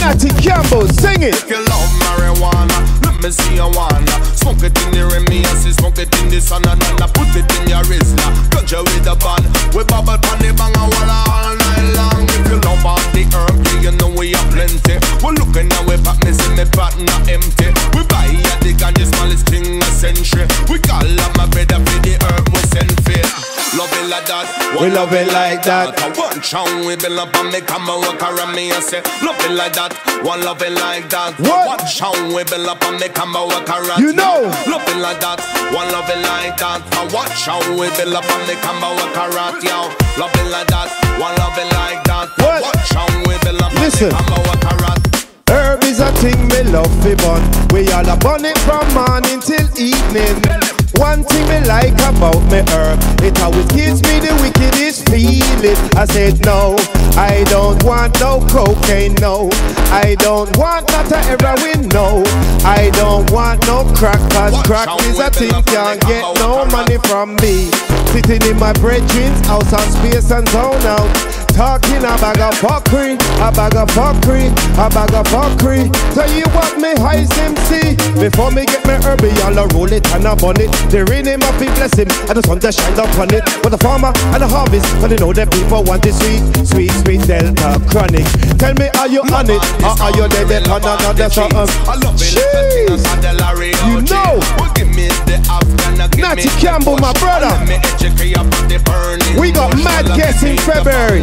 Natty 0.00 0.30
Campbell, 0.40 0.88
sing 0.88 1.22
it. 1.22 1.34
If 1.34 1.50
you 1.50 1.58
love 1.58 1.90
marijuana, 2.00 2.89
let 3.02 3.16
me 3.22 3.30
see 3.30 3.56
you 3.56 3.68
wanna. 3.72 4.16
Smoke 4.36 4.62
it 4.64 4.76
in 4.84 4.90
the 4.92 5.04
Remy, 5.04 5.44
I 5.44 5.54
see 5.60 5.72
smoke 5.72 5.98
it 5.98 6.08
in 6.20 6.28
the 6.30 6.40
sun 6.40 6.64
And 6.64 6.80
then 6.80 6.96
I 7.02 7.06
put 7.12 7.28
it 7.36 7.44
in 7.60 7.68
your 7.68 7.84
Rizla 7.84 8.26
Ganja 8.48 8.80
with 8.80 9.04
the 9.04 9.14
band 9.20 9.44
We 9.76 9.84
bubble 9.84 10.16
pan 10.16 10.38
the 10.40 10.50
bang 10.56 10.72
and 10.72 10.88
walla 10.88 11.18
all 11.28 11.52
night 11.56 11.86
long. 11.92 12.24
If 12.24 12.48
you 12.48 12.58
love 12.64 12.84
all 12.84 13.02
the 13.12 13.22
herb, 13.36 13.56
yeah, 13.60 13.90
you 13.90 13.92
know 14.00 14.08
we 14.16 14.32
have 14.32 14.48
plenty. 14.48 14.96
We're 15.20 15.36
looking 15.36 15.68
at 15.68 15.84
we 15.84 16.00
pack, 16.00 16.24
me 16.24 16.32
see 16.32 16.52
me 16.56 16.64
pot 16.72 16.96
not 16.96 17.28
empty. 17.28 17.68
We 17.92 18.00
buy 18.08 18.32
a 18.32 18.52
the 18.64 18.72
ganja 18.72 19.04
smallest 19.12 19.46
thing 19.52 19.80
a 19.82 19.88
century. 19.92 20.48
We 20.72 20.80
call 20.80 21.04
up 21.04 21.36
my 21.36 21.44
brother 21.52 21.80
for 21.84 21.98
the 22.00 22.16
herb 22.24 22.39
Love 23.80 23.96
it 23.96 24.12
like 24.12 24.28
that 24.28 24.44
We 24.76 24.92
love 24.92 25.08
it 25.16 25.32
like 25.32 25.64
that. 25.64 25.96
One 26.12 26.36
chow 26.44 26.68
we 26.84 27.00
build 27.00 27.16
up 27.16 27.32
and 27.40 27.48
come 27.64 27.88
and 27.88 27.96
walk 28.04 28.20
around 28.20 28.52
me 28.52 28.68
and 28.68 28.84
say 28.84 29.00
Love 29.24 29.40
it 29.40 29.56
like 29.56 29.72
that, 29.72 29.96
one 30.20 30.44
love 30.44 30.60
it 30.60 30.76
like 30.76 31.08
that 31.08 31.32
What? 31.40 31.64
One 31.64 31.84
chow 31.88 32.12
we 32.28 32.44
build 32.44 32.68
up 32.68 32.76
and 32.84 33.00
come 33.16 33.32
and 33.32 33.48
walk 33.48 33.64
around 33.72 34.04
You 34.04 34.12
know. 34.12 34.52
Love 34.68 34.84
it 34.84 35.00
like 35.00 35.24
that, 35.24 35.40
one 35.72 35.88
love 35.96 36.12
it 36.12 36.20
like 36.28 36.60
that 36.60 36.84
one 37.08 37.32
chow 37.40 37.56
we 37.80 37.88
build 37.96 38.20
up 38.20 38.28
and 38.28 38.52
come 38.60 38.84
and 38.84 38.94
walk 39.00 39.16
around 39.16 39.64
yo 39.64 39.88
Love 40.20 40.36
it 40.36 40.48
like 40.52 40.68
that, 40.68 40.92
one 41.16 41.32
love 41.40 41.56
it 41.56 41.72
like 41.72 42.04
that 42.04 42.28
What? 42.36 42.60
one 42.60 42.80
chow 42.84 43.08
we 43.24 43.32
build 43.40 43.64
up 43.64 43.72
and 43.72 43.88
come 43.96 44.28
and 44.28 44.44
walk 44.44 44.64
around 44.76 45.00
Herb 45.48 45.80
is 45.88 46.04
a 46.04 46.12
thing 46.20 46.36
me 46.52 46.68
love 46.68 46.92
fi 47.00 47.16
bun. 47.16 47.40
We 47.72 47.88
all 47.96 48.04
a 48.04 48.12
bun 48.20 48.44
it 48.44 48.60
from 48.60 48.84
morning 48.92 49.40
till 49.40 49.64
evening. 49.80 50.36
One 51.00 51.24
thing 51.24 51.48
me 51.48 51.66
like 51.66 51.94
about 51.94 52.44
me 52.52 52.60
herb, 52.76 53.00
it 53.24 53.40
always 53.40 53.64
gives 53.72 54.02
me 54.02 54.20
the 54.20 54.36
wickedest 54.44 55.08
feeling. 55.08 55.80
I 55.96 56.04
said 56.04 56.44
no, 56.44 56.76
I 57.16 57.42
don't 57.48 57.82
want 57.84 58.20
no 58.20 58.44
cocaine, 58.52 59.14
no. 59.14 59.48
I 59.88 60.14
don't 60.18 60.54
want 60.58 60.92
not 60.92 61.10
a 61.10 61.16
heroin, 61.16 61.88
no. 61.88 62.22
I 62.68 62.90
don't 62.92 63.30
want 63.32 63.66
no 63.66 63.88
crack, 63.96 64.20
cause 64.30 64.52
crack 64.68 64.88
is 65.08 65.18
a 65.18 65.30
thing 65.30 65.62
can't 65.64 66.00
get 66.02 66.22
no 66.36 66.66
money 66.66 66.98
from 67.08 67.34
me. 67.36 67.72
Sitting 68.12 68.42
in 68.50 68.58
my 68.58 68.74
brethren's 68.74 69.40
house 69.46 69.72
on 69.72 69.86
space 69.96 70.30
and 70.30 70.46
zone 70.50 70.84
out. 70.84 71.08
Talking 71.54 71.98
about 71.98 72.18
a 72.18 72.32
bag 72.32 72.40
of 72.40 72.54
fuckery, 72.60 73.14
a 73.40 73.52
bag 73.52 73.76
of 73.76 73.88
fuckery, 73.90 74.48
a 74.80 74.88
bag 74.88 75.12
of 75.14 75.26
fuckery. 75.28 75.90
So 76.14 76.24
you 76.32 76.44
what, 76.56 76.78
me 76.80 76.94
high 76.96 77.26
MC? 77.26 77.96
Before 78.18 78.50
me 78.50 78.64
get 78.64 78.86
me 78.86 78.94
herby, 78.94 79.30
I'll 79.44 79.58
a 79.58 79.66
roll 79.74 79.92
it 79.92 80.06
and 80.14 80.24
a 80.24 80.34
bun 80.34 80.60
it. 80.60 80.72
The 80.90 81.04
rain 81.04 81.26
him 81.26 81.42
up, 81.42 81.54
he 81.60 81.66
bless 81.76 81.94
him, 81.94 82.08
and 82.28 82.36
the 82.38 82.42
sun 82.42 82.60
just 82.60 82.80
shine 82.80 82.98
upon 82.98 83.34
it. 83.34 83.44
But 83.62 83.70
the 83.70 83.78
farmer 83.78 84.12
and 84.32 84.42
the 84.42 84.48
harvest, 84.48 84.86
but 85.00 85.08
they 85.08 85.16
know 85.16 85.32
that 85.32 85.52
people 85.52 85.84
want 85.84 86.06
it 86.06 86.14
sweet, 86.14 86.42
sweet, 86.64 86.92
sweet 87.04 87.22
Delta 87.28 87.76
chronic. 87.92 88.24
Tell 88.56 88.74
me, 88.74 88.88
are 88.96 89.08
you 89.08 89.20
on 89.28 89.50
it, 89.50 89.60
or 89.84 89.94
are 90.00 90.12
you 90.16 90.28
dead 90.28 90.68
on 90.68 90.80
another 90.80 91.28
something? 91.28 91.68
I 91.84 91.94
love 92.00 92.16
it 92.16 92.40
Jeez. 92.40 93.04
You 93.90 94.00
know. 94.08 94.40
Well, 94.56 94.72
give 94.74 94.88
me 94.88 95.08
the 95.28 95.36
Afghan, 95.48 96.10
give 96.10 96.20
Natty 96.20 96.48
Campbell, 96.60 96.96
my 96.98 97.12
brother. 97.20 97.52
Let 97.52 97.68
me 97.68 97.76
educate 97.84 98.32
you 98.32 98.40
about 98.40 98.68
the 98.68 98.78
burning 98.84 99.40
We 99.40 99.52
got 99.52 99.76
mad 99.82 100.06
guests 100.16 100.42
in 100.42 100.56
February. 100.58 101.22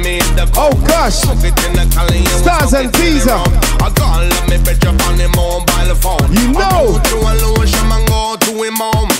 Me 0.00 0.18
the 0.32 0.48
Oh 0.56 0.72
gosh, 0.88 1.20
Smoke 1.20 1.44
it 1.44 1.56
in 1.68 1.76
the 1.76 1.84
Cali 1.92 2.24
and 2.24 2.40
we 2.40 2.48
Stars 2.48 2.72
and 2.72 2.88
it 2.88 2.96
in 2.96 3.20
the 3.20 3.20
Visa. 3.20 3.36
rum. 3.36 3.52
I 3.84 3.88
up 3.92 4.32
me 4.48 4.56
bitch 4.64 4.80
up 4.88 4.96
on 5.04 5.20
the 5.20 5.28
mobile 5.36 5.92
phone. 6.00 6.24
You 6.32 6.48
know. 6.56 6.96
go 6.96 7.04
to 7.04 7.16
a 7.20 7.32
lotion 7.44 7.84
and 7.92 8.04
go 8.08 8.40
to 8.40 8.52
him 8.56 8.80
home. 8.80 9.12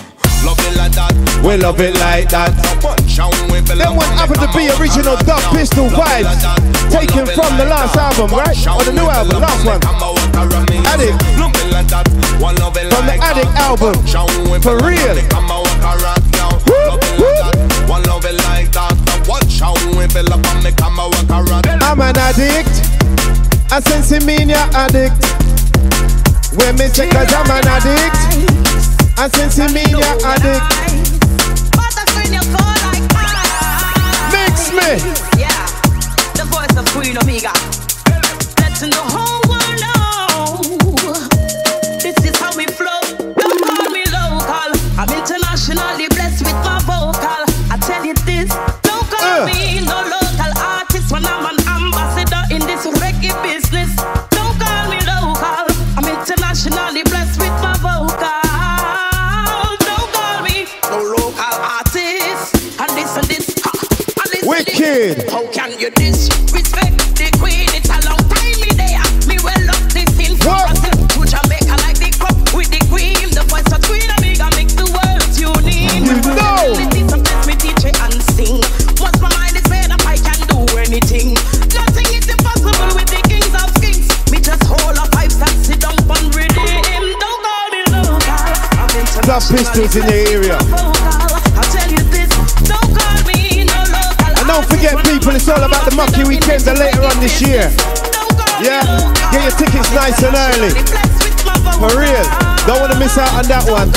Love 0.48 0.60
it 0.64 0.78
like 0.78 0.94
that. 0.96 1.12
we 1.44 1.56
love 1.60 1.80
it 1.80 1.92
like 2.00 2.30
that. 2.32 2.54
Punch 2.80 3.18
and 3.18 3.34
we 3.52 3.60
Them 3.60 3.76
belong 3.76 4.00
one 4.00 4.06
on 4.08 4.14
the 4.14 4.20
happened 4.22 4.42
to 4.46 4.50
be 4.56 4.70
original 4.80 5.16
Dub 5.28 5.42
Pistol 5.52 5.90
now. 5.92 6.24
Love 6.24 6.24
it 6.24 6.24
vibes, 6.24 6.88
taken 6.88 7.26
from 7.36 7.52
the 7.60 7.66
last 7.66 7.96
album, 7.98 8.32
right? 8.32 8.56
Or 8.70 8.84
the 8.86 8.94
new 8.94 9.08
album, 9.10 9.42
last 9.42 9.66
one. 9.66 9.80
the 9.80 9.86
come 9.86 10.00
out 10.00 10.16
around 10.40 10.70
me. 10.70 10.80
Addict. 10.88 11.18
Love 11.36 11.52
it 11.52 11.68
like. 11.74 11.90
One 12.40 12.54
love 12.56 12.76
it 12.76 12.88
From 12.92 13.04
the 13.04 13.18
Addict 13.20 13.52
album. 13.60 13.92
Punch 13.92 14.14
and 14.14 14.48
we 14.48 14.56
For 14.60 14.78
real. 14.80 15.18
Out 19.30 19.50
around 19.50 19.66
now. 19.66 19.76
Woo, 19.76 19.92
Love 19.92 19.92
it 19.92 19.92
woo. 19.92 19.96
like 19.96 19.96
that. 19.96 19.96
One 19.96 19.96
love 19.96 19.96
it 19.96 19.96
like 19.96 19.96
that. 19.96 19.96
Watch 19.96 19.96
how 19.96 19.96
we 19.96 20.06
belong 20.08 20.44
on 20.46 20.62
the 20.62 20.72
come 20.76 20.98
out 21.00 21.14
around. 21.30 21.66
I'm 21.82 22.00
an 22.00 22.16
addict, 22.16 22.68
I 23.72 23.80
sense 23.80 24.10
a 24.10 24.20
sensimania 24.20 24.62
addict. 24.74 25.16
When 26.56 26.76
me 26.76 26.88
say 26.88 27.08
cause 27.10 27.32
I'm 27.34 27.50
an 27.50 27.66
addict, 27.66 28.16
a 29.18 29.28
sensimania 29.28 30.04
addict. 30.24 30.66
Mix 34.32 34.70
me. 34.72 34.90
Yeah, 35.38 35.66
the 36.34 36.44
voice 36.50 36.76
of 36.76 36.86
Queen 36.94 37.16
Omega. 37.18 37.52
Letting 38.60 38.90
the 38.90 39.04
whole 39.04 39.42
world 39.50 39.78
know 39.82 40.62
this 42.00 42.16
is 42.24 42.36
how 42.38 42.56
we 42.56 42.66
flow. 42.66 43.00
Don't 43.34 43.60
call 43.64 43.90
me 43.90 44.04
local. 44.12 44.72
I'm 44.98 45.10
internationally 45.10 46.08
Pistols 89.46 89.94
in 89.94 90.02
the 90.06 90.26
area. 90.34 90.58
I'll 90.58 91.70
tell 91.70 91.86
you 91.86 92.02
this. 92.10 92.26
Don't 92.66 92.82
call 92.90 93.14
me. 93.30 93.62
And 93.62 94.46
don't 94.50 94.66
forget, 94.66 94.98
people, 95.06 95.38
it's 95.38 95.48
all 95.48 95.62
about 95.62 95.86
the 95.86 95.94
Mucky 95.94 96.26
Weekend 96.26 96.66
later 96.66 97.06
on 97.06 97.14
this 97.22 97.40
year. 97.40 97.70
Yeah, 98.58 98.82
get 99.30 99.46
your 99.46 99.54
tickets 99.54 99.94
nice 99.94 100.18
and 100.26 100.34
early. 100.34 100.74
For 101.78 101.94
real. 101.94 102.26
Don't 102.66 102.82
want 102.82 102.92
to 102.92 102.98
miss 102.98 103.16
out 103.16 103.30
on 103.38 103.46
that 103.46 103.62
one. 103.70 103.94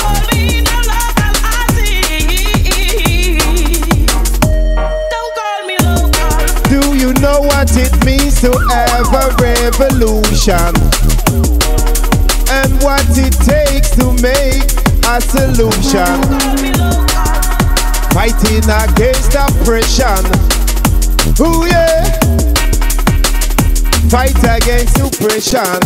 Do 6.70 6.94
you 6.94 7.12
know 7.26 7.42
what 7.42 7.74
it 7.74 7.90
means 8.06 8.40
to 8.42 8.54
have 8.70 9.10
a 9.18 9.34
revolution? 9.42 10.78
And 12.54 12.70
what 12.86 13.02
it 13.18 13.34
takes 13.42 13.90
to 13.98 14.14
make 14.22 14.89
a 15.10 15.20
solution? 15.22 16.22
Fighting 18.14 18.70
against 18.70 19.34
oppression. 19.34 20.22
Ooh 21.42 21.66
yeah. 21.66 22.20
Fight 24.10 24.38
against 24.44 25.00
oppression. 25.00 25.80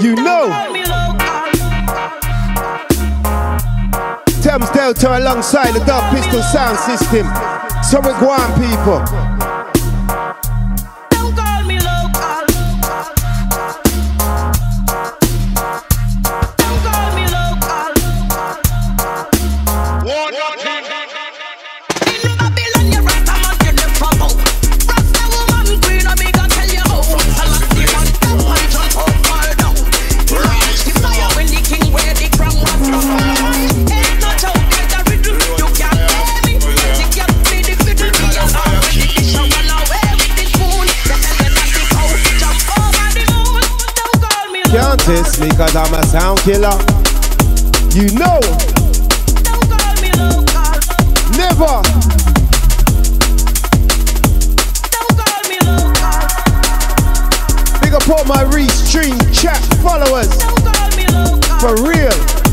You 0.00 0.14
know. 0.16 0.48
Thames 4.42 4.70
Delta 4.70 5.18
alongside 5.18 5.72
the 5.72 5.84
Dub 5.84 6.10
Pistol 6.14 6.42
Sound 6.42 6.78
System. 6.78 7.26
So 7.82 8.00
we 8.00 8.12
go 8.20 8.30
on, 8.30 8.48
people. 8.58 9.23
Because 45.74 45.92
I'm 45.92 45.98
a 45.98 46.06
sound 46.06 46.38
killer. 46.40 46.78
You 47.90 48.06
know, 48.16 48.40
Don't 49.42 49.68
call 49.68 49.94
me 50.00 50.10
local. 50.12 50.78
never. 51.36 51.82
Don't 54.90 55.14
call 55.18 55.42
me 55.48 55.58
local. 55.66 56.14
Big 57.80 57.92
up 57.92 58.08
all 58.08 58.24
my 58.24 58.44
restream 58.54 59.18
chat 59.34 59.60
followers. 59.82 60.30
For 61.60 61.74
real. 61.82 62.43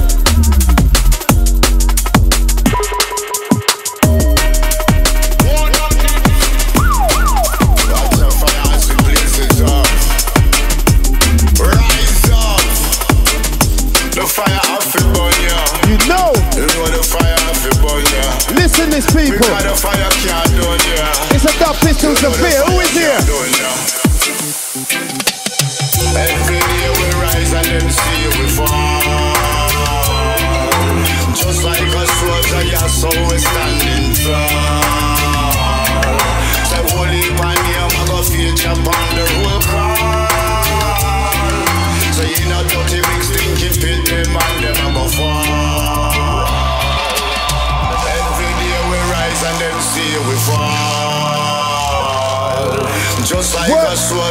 This 19.41 20.00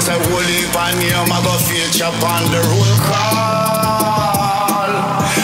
Say, 0.00 0.16
holy 0.16 0.64
pan 0.72 0.96
here, 1.04 1.20
I 1.20 1.36
go 1.44 1.52
feature 1.68 2.08
on 2.08 2.48
the 2.48 2.64
roll 2.64 2.96
call. 3.04 4.88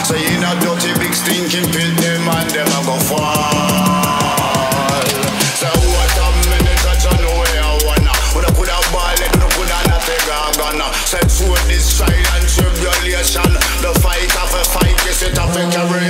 So 0.08 0.16
you 0.16 0.40
know 0.40 0.56
dirty 0.64 0.96
big 0.96 1.12
stinking 1.12 1.68
pit, 1.68 1.92
them 2.00 2.24
and 2.32 2.48
them 2.48 2.64
a 2.64 2.80
go 2.80 2.96
fall. 3.04 3.28
Say, 5.52 5.68
what 5.68 6.16
a 6.16 6.26
minute, 6.48 6.80
I 6.80 6.96
don't 6.96 7.20
know 7.20 7.36
where 7.36 7.60
I 7.60 7.76
wanna. 7.84 8.16
Put 8.32 8.48
a 8.48 8.80
ball, 8.88 9.12
it 9.12 9.36
woulda 9.36 9.52
put 9.52 9.68
a 9.68 9.78
nothing 9.84 10.16
gonna. 10.56 10.88
This 11.68 11.84
side 11.84 12.08
and 12.08 12.48
tribulation. 12.48 13.52
The 13.84 13.92
fight 14.00 14.32
of 14.40 14.54
a 14.54 14.64
fight, 14.64 14.96
yes, 15.04 15.20
it 15.22 15.36
have 15.36 15.56
a 15.56 15.68
carry 15.68 16.08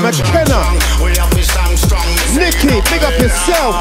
McKenna. 0.00 0.62
Nikki, 2.36 2.80
big 2.88 3.02
up 3.02 3.18
yourself. 3.18 3.74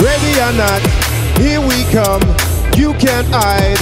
Ready 0.00 0.40
or 0.40 0.52
not, 0.56 0.80
here 1.38 1.60
we 1.60 1.84
come. 1.92 2.22
You 2.76 2.94
can't 2.94 3.28
hide. 3.28 3.76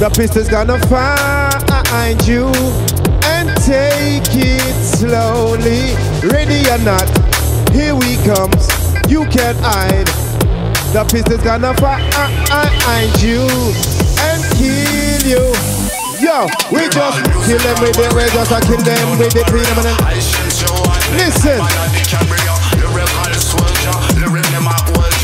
The 0.00 0.08
pistol's 0.16 0.48
gonna 0.48 0.78
find 0.88 2.26
you 2.26 2.48
and 3.24 3.50
take 3.62 4.34
it 4.34 4.74
slowly. 4.82 5.94
Ready 6.26 6.68
or 6.70 6.78
not, 6.78 7.08
here 7.72 7.94
we 7.94 8.16
comes. 8.24 8.68
You 9.08 9.26
can't 9.26 9.58
hide. 9.60 10.21
The 10.92 11.04
pistol's 11.08 11.42
gonna 11.42 11.72
find 11.80 12.04
you 13.24 13.48
and 14.28 14.44
kill 14.60 15.24
you. 15.24 15.40
Yo, 16.20 16.44
we 16.68 16.84
just 16.92 17.16
kill 17.48 17.56
them 17.64 17.80
with 17.80 17.96
the 17.96 18.12
we 18.12 18.28
just 18.28 18.52
kill 18.68 18.76
them 18.84 19.16
with 19.16 19.32
the 19.32 19.40
phenomenon. 19.48 19.96
Listen. 21.16 21.64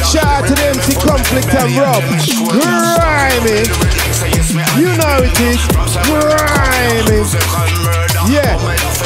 Shout 0.08 0.24
out 0.24 0.48
to 0.48 0.54
the 0.56 0.72
MC 0.72 0.96
Conflict 1.04 1.52
and 1.52 1.76
Rob. 1.76 2.00
Grimy. 2.48 3.68
You 4.80 4.96
know 4.96 5.20
it 5.20 5.36
is. 5.36 5.60
Grimy. 6.08 7.28
Yeah. 8.32 8.97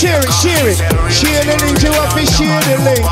Share 0.00 0.16
it, 0.24 0.32
share 0.32 0.64
it, 0.64 0.80
share 1.12 1.44
the 1.44 1.60
link, 1.60 1.76
you 1.84 1.92
have 1.92 2.16
to 2.16 2.24
share 2.24 2.60
the 2.64 2.76
link. 2.88 3.04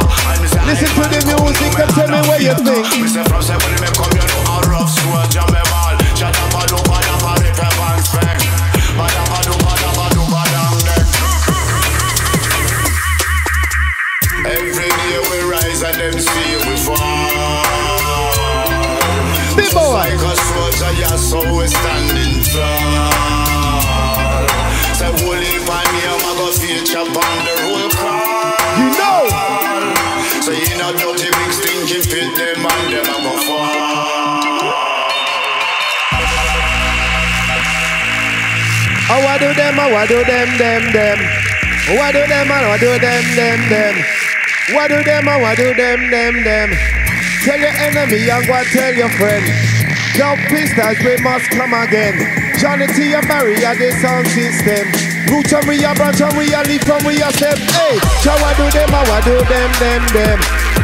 Listen 0.64 0.88
to 0.96 1.04
the 1.04 1.20
music 1.28 1.76
and 1.76 1.90
tell 1.92 2.08
me 2.08 2.20
what 2.24 2.40
you 2.40 2.56
think. 2.64 2.80
Me 2.96 3.08
say 3.08 3.20
from 3.28 3.42
say 3.44 3.56
when 3.60 3.76
me 3.76 3.88
come, 3.92 4.08
you 4.16 4.24
know 4.24 4.56
a 4.56 4.72
rough 4.72 4.88
soldier 4.88 5.44
me 5.52 5.60
ball. 5.68 5.92
Shut 6.16 6.32
up 6.32 6.56
a 6.56 6.62
do 6.64 6.80
ba 6.88 6.96
da 7.04 7.14
ba 7.20 7.36
rip 7.44 7.60
a 7.60 7.68
bang 7.76 8.00
spang. 8.00 8.40
Ba 8.96 9.04
da 9.04 9.22
ba 9.28 9.38
do 9.44 9.52
ba 9.60 9.72
da 9.76 9.90
ba 10.00 10.06
do 10.16 10.24
ba 10.32 10.42
dang 10.48 10.80
dang. 10.88 11.04
Every 14.48 14.72
day 14.72 15.20
we 15.28 15.38
rise 15.44 15.84
and 15.84 15.96
them 16.00 16.16
see 16.16 16.56
we 16.64 16.74
fall. 16.80 16.96
Big 19.60 19.68
boy. 19.76 19.92
like 19.92 20.16
a 20.24 20.32
soldier, 20.40 20.92
yeah, 20.96 21.16
so 21.20 21.44
we 21.52 21.68
standing 21.68 22.40
tall. 22.48 23.07
Oh, 39.10 39.24
I 39.24 39.38
do 39.40 39.48
them, 39.56 39.80
oh, 39.80 39.96
I 39.96 40.04
do 40.06 40.20
them, 40.20 40.48
them, 40.60 40.82
them. 40.92 41.18
Oh, 41.88 41.96
I 41.96 42.12
do 42.12 42.20
them, 42.28 42.48
oh, 42.52 42.68
I 42.68 42.76
do 42.76 42.92
them, 43.00 43.24
them, 43.32 43.60
them. 43.72 43.94
What 44.76 44.92
do 44.92 45.00
them, 45.00 45.24
oh, 45.24 45.48
I 45.48 45.56
do 45.56 45.72
them, 45.72 46.10
them, 46.12 46.44
them. 46.44 46.68
Tell 47.40 47.56
your 47.56 47.72
enemy 47.88 48.28
and 48.28 48.44
go 48.44 48.60
tell 48.68 48.92
your 48.92 49.08
friend. 49.16 49.48
Now 50.20 50.36
pistols, 50.52 51.00
we 51.00 51.16
must 51.24 51.48
come 51.56 51.72
again. 51.72 52.20
Johnny 52.60 52.84
T 52.92 53.14
and 53.16 53.24
are 53.32 53.48
the 53.80 53.96
sound 53.96 54.28
system. 54.28 54.84
Root 55.32 55.56
and 55.56 55.64
we 55.64 55.80
are 55.88 55.94
branch 55.96 56.20
and 56.20 56.36
we 56.36 56.52
are 56.52 56.64
leaf 56.68 56.84
and 56.84 57.06
we 57.08 57.22
are 57.24 57.32
step. 57.32 57.56
Hey, 57.56 57.96
so 58.20 58.36
I 58.36 58.52
do 58.60 58.68
them, 58.76 58.92
oh, 58.92 59.08
I 59.08 59.24
do 59.24 59.40
them, 59.48 59.70
them, 59.80 60.04
them. 60.12 60.38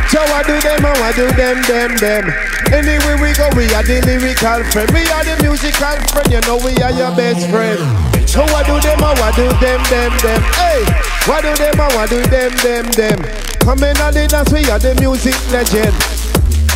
So 0.08 0.24
I 0.24 0.40
do 0.48 0.56
them, 0.64 0.80
oh, 0.80 0.96
I 0.96 1.12
do 1.12 1.28
them, 1.36 1.60
them, 1.68 1.92
them. 2.00 2.24
Anywhere 2.72 3.20
we 3.20 3.36
go, 3.36 3.52
we 3.52 3.68
are 3.74 3.84
the 3.84 4.00
lyrical 4.06 4.64
friend. 4.72 4.88
We 4.96 5.04
are 5.12 5.24
the 5.28 5.36
musical 5.44 5.92
friend, 6.08 6.32
you 6.32 6.40
know 6.48 6.56
we 6.64 6.72
are 6.80 6.92
your 6.92 7.12
best 7.12 7.50
friend. 7.50 8.13
So 8.34 8.42
I 8.42 8.66
do 8.66 8.74
them, 8.80 8.98
oh, 8.98 9.14
I 9.22 9.30
do 9.30 9.46
them, 9.62 9.78
them, 9.94 10.10
them. 10.18 10.42
Hey, 10.58 10.82
what 11.30 11.46
do 11.46 11.54
them, 11.54 11.78
oh, 11.78 11.98
I 12.02 12.06
do 12.08 12.20
them, 12.26 12.50
them, 12.66 12.84
them. 12.90 13.18
Coming 13.62 13.94
Come 13.94 14.10
in 14.10 14.18
and 14.18 14.28
dance, 14.28 14.50
we 14.50 14.68
are 14.70 14.78
the 14.80 14.92
music 14.98 15.38
legend. 15.52 15.94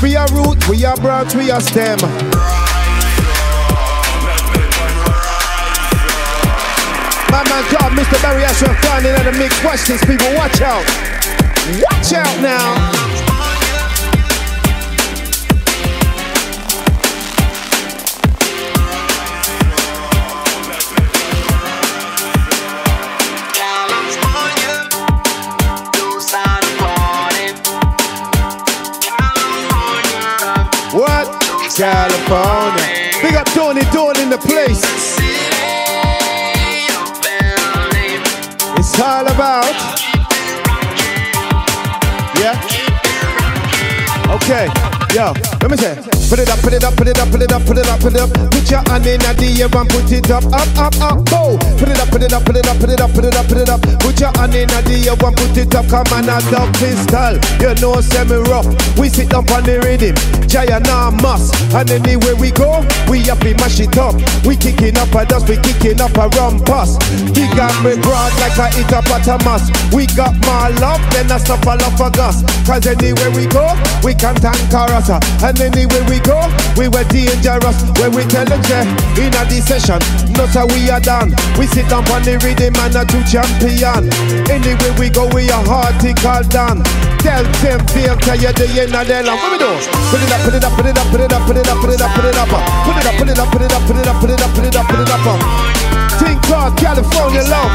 We 0.00 0.14
are 0.14 0.30
root, 0.30 0.68
we 0.68 0.84
are 0.84 0.94
branch, 0.98 1.34
we 1.34 1.50
are 1.50 1.60
stem. 1.60 1.98
My 7.26 7.42
man 7.42 7.64
God, 7.74 7.90
Mr. 7.90 8.22
Barry 8.22 8.44
Asher 8.44 8.72
finding 8.86 9.16
in 9.18 9.24
the 9.26 9.32
mix. 9.32 9.58
Watch 9.64 9.82
this, 9.82 10.04
people, 10.04 10.32
watch 10.38 10.60
out. 10.60 10.86
Watch 11.82 12.12
out 12.12 12.40
now. 12.40 13.07
Dawn 33.54 33.76
and 33.78 33.90
dawn 33.92 34.18
in 34.20 34.30
the 34.30 34.38
place. 34.38 34.82
It's 38.78 39.00
all 39.00 39.26
about. 39.26 39.74
Yeah. 42.38 42.60
Okay 44.34 44.97
yo, 45.14 45.32
let 45.60 45.70
me 45.70 45.76
say, 45.76 45.94
put 46.28 46.38
it 46.38 46.48
up, 46.48 46.58
put 46.60 46.72
it 46.72 46.84
up, 46.84 46.94
put 46.96 47.08
it 47.08 47.18
up, 47.18 47.30
put 47.30 47.42
it 47.42 47.52
up, 47.52 47.64
put 47.64 47.78
it 47.78 47.88
up, 47.88 48.00
put 48.00 48.14
it 48.14 48.20
up. 48.20 48.28
Put 48.68 48.84
your 48.84 48.84
hand 48.92 49.06
in 49.06 49.16
the 49.20 49.48
air 49.64 49.72
and 49.72 49.88
put 49.88 50.12
it 50.12 50.30
up, 50.30 50.44
up, 50.52 50.68
up, 50.76 50.92
up, 51.00 51.24
go. 51.30 51.56
Put 51.80 51.88
it 51.88 51.96
up, 51.96 52.08
put 52.12 52.20
it 52.20 52.32
up, 52.32 52.44
put 52.44 52.56
it 52.56 52.68
up, 52.68 52.76
put 52.76 52.90
it 52.90 53.00
up, 53.00 53.10
put 53.16 53.24
it 53.24 53.32
up, 53.32 53.46
put 53.48 53.56
it 53.56 53.68
up. 53.70 53.80
Put 53.80 54.20
your 54.20 54.28
hand 54.36 54.52
in 54.52 54.68
the 54.68 55.08
air 55.08 55.16
and 55.16 55.36
put 55.40 55.56
it 55.56 55.72
up. 55.72 55.88
Come 55.88 56.04
on, 56.12 56.28
a 56.28 56.36
Dub 56.52 56.68
pistol. 56.76 57.40
You 57.64 57.72
know, 57.80 57.96
semi 58.04 58.36
rough. 58.52 58.68
We 59.00 59.08
sit 59.08 59.32
down 59.32 59.48
on 59.56 59.64
the 59.64 59.80
rhythm, 59.80 60.12
giant 60.44 60.84
must. 61.24 61.56
And 61.72 61.88
anywhere 61.88 62.36
we 62.36 62.52
go, 62.52 62.84
we 63.08 63.24
up, 63.32 63.40
we 63.40 63.54
mash 63.56 63.80
it 63.80 63.96
up. 63.96 64.20
We 64.44 64.52
kicking 64.52 65.00
up 65.00 65.16
a 65.16 65.24
dust, 65.24 65.48
we 65.48 65.56
kicking 65.56 66.00
up 66.00 66.12
a 66.20 66.28
rum 66.36 66.60
bus. 66.68 67.00
We 67.32 67.48
got 67.56 67.72
me 67.80 67.96
broad 68.04 68.36
like 68.44 68.60
a 68.60 68.68
hit 68.76 68.92
up 68.92 69.08
at 69.08 69.32
a 69.32 69.40
mass. 69.48 69.72
We 69.96 70.04
got 70.12 70.36
more 70.44 70.68
love, 70.76 71.00
then 71.16 71.32
I 71.32 71.40
stop 71.40 71.64
a 71.64 71.72
love 71.80 71.96
for 71.96 72.12
gus. 72.12 72.44
Cause 72.68 72.84
anywhere 72.84 73.32
we 73.32 73.48
go, 73.48 73.64
we 74.04 74.12
can 74.12 74.36
tank 74.36 74.60
scatter. 75.00 75.18
And 75.44 75.60
anywhere 75.60 76.04
we 76.08 76.18
go, 76.20 76.38
we 76.76 76.88
were 76.88 77.04
dangerous. 77.04 77.78
When 77.98 78.14
we 78.14 78.22
tell 78.26 78.44
them, 78.44 78.62
yeah, 78.68 78.84
in 79.18 79.34
a 79.34 79.42
session, 79.62 79.98
not 80.34 80.50
how 80.50 80.66
we 80.66 80.90
are 80.90 81.00
done. 81.00 81.34
We 81.58 81.66
sit 81.66 81.88
down 81.88 82.06
on 82.10 82.22
the 82.22 82.38
rhythm 82.42 82.74
and 82.82 82.96
a 82.96 83.04
two 83.06 83.22
champion. 83.26 84.10
Anywhere 84.50 84.94
we 84.98 85.10
go, 85.10 85.28
we 85.34 85.50
are 85.50 85.64
hearty, 85.64 86.14
article 86.24 86.42
done. 86.50 86.82
Tell 87.22 87.44
them, 87.62 87.80
feel, 87.94 88.16
tell 88.16 88.38
you 88.38 88.52
the 88.52 88.66
end 88.78 88.94
of 88.94 89.06
the 89.06 89.22
line. 89.22 89.38
What 89.38 89.52
we 89.52 89.58
do? 89.58 89.70
Put 90.10 90.22
it 90.22 90.32
up, 90.32 90.40
put 90.42 90.54
it 90.54 90.64
up, 90.64 90.72
put 90.74 90.86
it 90.86 90.98
up, 90.98 91.06
put 91.10 91.20
it 91.20 91.32
up, 91.32 91.42
put 91.46 91.56
it 91.56 91.68
up, 91.68 91.78
put 91.78 91.90
it 91.90 92.00
up, 92.00 92.10
put 92.14 92.24
it 92.24 92.36
up. 92.36 92.48
Put 92.48 92.96
it 92.98 93.06
up, 93.06 93.14
put 93.18 93.28
it 93.28 93.38
up, 93.38 93.48
put 93.50 93.62
it 93.62 93.72
up, 93.72 93.82
put 93.86 93.96
it 93.96 94.08
up, 94.08 94.20
put 94.20 94.30
it 94.30 94.40
up, 94.40 94.54
put 94.54 94.64
it 94.64 94.76
up, 94.76 94.86
put 94.86 95.00
it 95.00 95.10
up. 95.10 95.22
Think 96.18 96.42
Clark, 96.42 96.76
California 96.76 97.42
love. 97.46 97.70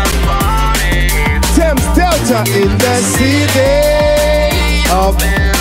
Thames 1.56 1.86
Delta 1.96 2.44
in 2.50 2.72
the 2.78 2.96
city 3.14 3.94
of 4.92 5.53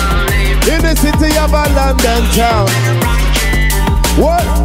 in 0.69 0.81
the 0.81 0.95
city 0.95 1.37
of 1.37 1.51
a 1.51 1.63
London 1.75 2.23
town. 2.31 2.67
What? 4.17 4.62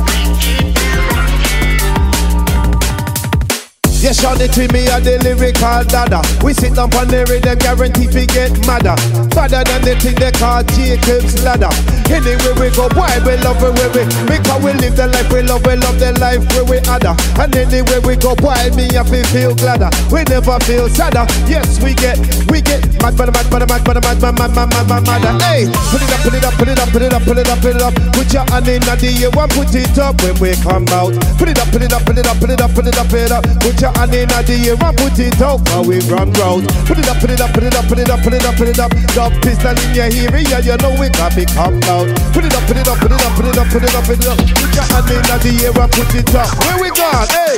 Yes, 3.98 4.22
on 4.24 4.40
it 4.40 4.54
with 4.56 4.70
me 4.72 4.86
a 4.86 5.02
the 5.02 5.18
lyrical 5.26 5.82
dada. 5.90 6.22
We 6.38 6.54
sit 6.54 6.78
down 6.78 6.94
on 6.94 7.10
the 7.10 7.26
rhythm, 7.26 7.58
guarantee 7.58 8.06
we 8.14 8.30
get 8.30 8.54
madder. 8.62 8.94
Father 9.34 9.66
than 9.66 9.82
the 9.82 9.98
thing 9.98 10.14
they 10.14 10.30
call 10.30 10.62
Jacob's 10.70 11.42
ladder. 11.42 11.68
Anyway 12.06 12.54
we 12.56 12.70
go, 12.72 12.86
boy, 12.94 13.10
we 13.26 13.34
love 13.42 13.58
it 13.58 13.74
where 13.74 13.90
we 13.92 14.06
Because 14.24 14.62
we 14.62 14.72
live 14.78 14.94
the 14.94 15.10
life 15.10 15.28
we 15.34 15.42
love, 15.42 15.66
we 15.66 15.74
love 15.76 15.98
the 15.98 16.14
life 16.22 16.40
where 16.54 16.64
we 16.64 16.78
other. 16.86 17.12
And 17.42 17.50
anyway 17.52 17.98
we 18.06 18.14
go, 18.14 18.38
boy, 18.38 18.70
me 18.78 18.86
have 18.94 19.10
to 19.10 19.20
feel 19.34 19.52
gladder. 19.58 19.90
We 20.14 20.22
never 20.30 20.56
feel 20.62 20.86
sadder. 20.88 21.26
Yes, 21.50 21.82
we 21.82 21.92
get, 21.98 22.16
we 22.54 22.62
get 22.62 22.86
mad, 23.02 23.18
mad, 23.18 23.34
mad, 23.34 23.50
mad, 23.50 23.66
mad, 23.66 23.82
mad, 23.82 23.98
mad, 23.98 24.18
mad, 24.22 24.38
mad, 24.38 24.50
mad, 24.54 24.86
mad, 24.86 25.02
mad, 25.04 25.22
mad. 25.26 25.42
Hey, 25.42 25.66
put 25.90 26.00
it 26.00 26.08
up, 26.14 26.22
put 26.22 26.32
it 26.38 26.44
up, 26.46 26.54
put 26.54 26.70
it 26.70 26.78
up, 26.78 26.88
put 26.94 27.02
it 27.02 27.12
up, 27.12 27.22
put 27.26 27.38
it 27.38 27.50
up, 27.50 27.58
put 27.60 27.74
it 27.74 27.82
up. 27.82 27.94
Put 28.14 28.30
your 28.30 28.46
hand 28.46 28.68
in 28.70 28.80
the 28.80 29.10
air, 29.26 29.30
one 29.34 29.50
put 29.50 29.74
it 29.74 29.98
up 29.98 30.14
when 30.22 30.38
we 30.38 30.54
come 30.62 30.86
out. 30.94 31.12
Put 31.34 31.50
it 31.50 31.58
up, 31.58 31.66
put 31.74 31.82
it 31.82 31.92
up, 31.92 32.06
put 32.06 32.16
it 32.16 32.26
up, 32.30 32.38
put 32.38 32.50
it 32.50 32.62
up, 32.62 32.70
put 32.72 32.86
it 32.86 32.96
up, 32.96 33.08
put 33.10 33.20
it 33.20 33.32
up. 33.34 33.42
Put 33.60 33.80
your 33.80 33.87
hand 33.94 34.14
in 34.14 34.28
the 34.28 34.56
air 34.68 34.76
and 34.76 34.96
put 34.96 35.18
it 35.18 35.40
out 35.40 35.60
while 35.68 35.84
we 35.84 36.00
run 36.10 36.32
round. 36.40 36.66
Put 36.84 36.98
it 36.98 37.08
up, 37.08 37.18
put 37.20 37.30
it 37.30 37.40
up, 37.40 37.52
put 37.52 37.62
it 37.62 37.74
up, 37.74 37.86
put 37.86 37.98
it 37.98 38.10
up, 38.10 38.20
put 38.20 38.34
it 38.34 38.44
up, 38.44 38.54
put 38.56 38.68
it 38.68 38.78
up. 38.78 38.90
Dub 39.14 39.32
pistol 39.42 39.76
in 39.76 39.94
your 39.94 40.10
hearing, 40.10 40.46
yeah, 40.48 40.60
you 40.60 40.76
know 40.78 40.92
we 40.98 41.08
got 41.10 41.36
it 41.36 41.48
come 41.54 41.80
out. 41.88 42.08
Put 42.32 42.44
it 42.44 42.54
up, 42.54 42.64
put 42.66 42.76
it 42.76 42.88
up, 42.88 42.98
put 42.98 43.12
it 43.12 43.20
up, 43.22 43.32
put 43.36 43.46
it 43.46 43.58
up, 43.58 43.66
put 43.68 43.82
it 43.82 43.94
up, 43.94 44.04
put 44.04 44.18
it 44.18 44.26
up. 44.26 44.38
Put 44.38 44.74
your 44.74 44.86
hand 44.88 45.10
in 45.10 45.22
the 45.22 45.52
air 45.64 45.72
and 45.72 45.92
put 45.92 46.14
it 46.14 46.34
up. 46.34 46.48
Where 46.64 46.78
we 46.82 46.90
gone? 46.92 47.28
Hey, 47.32 47.56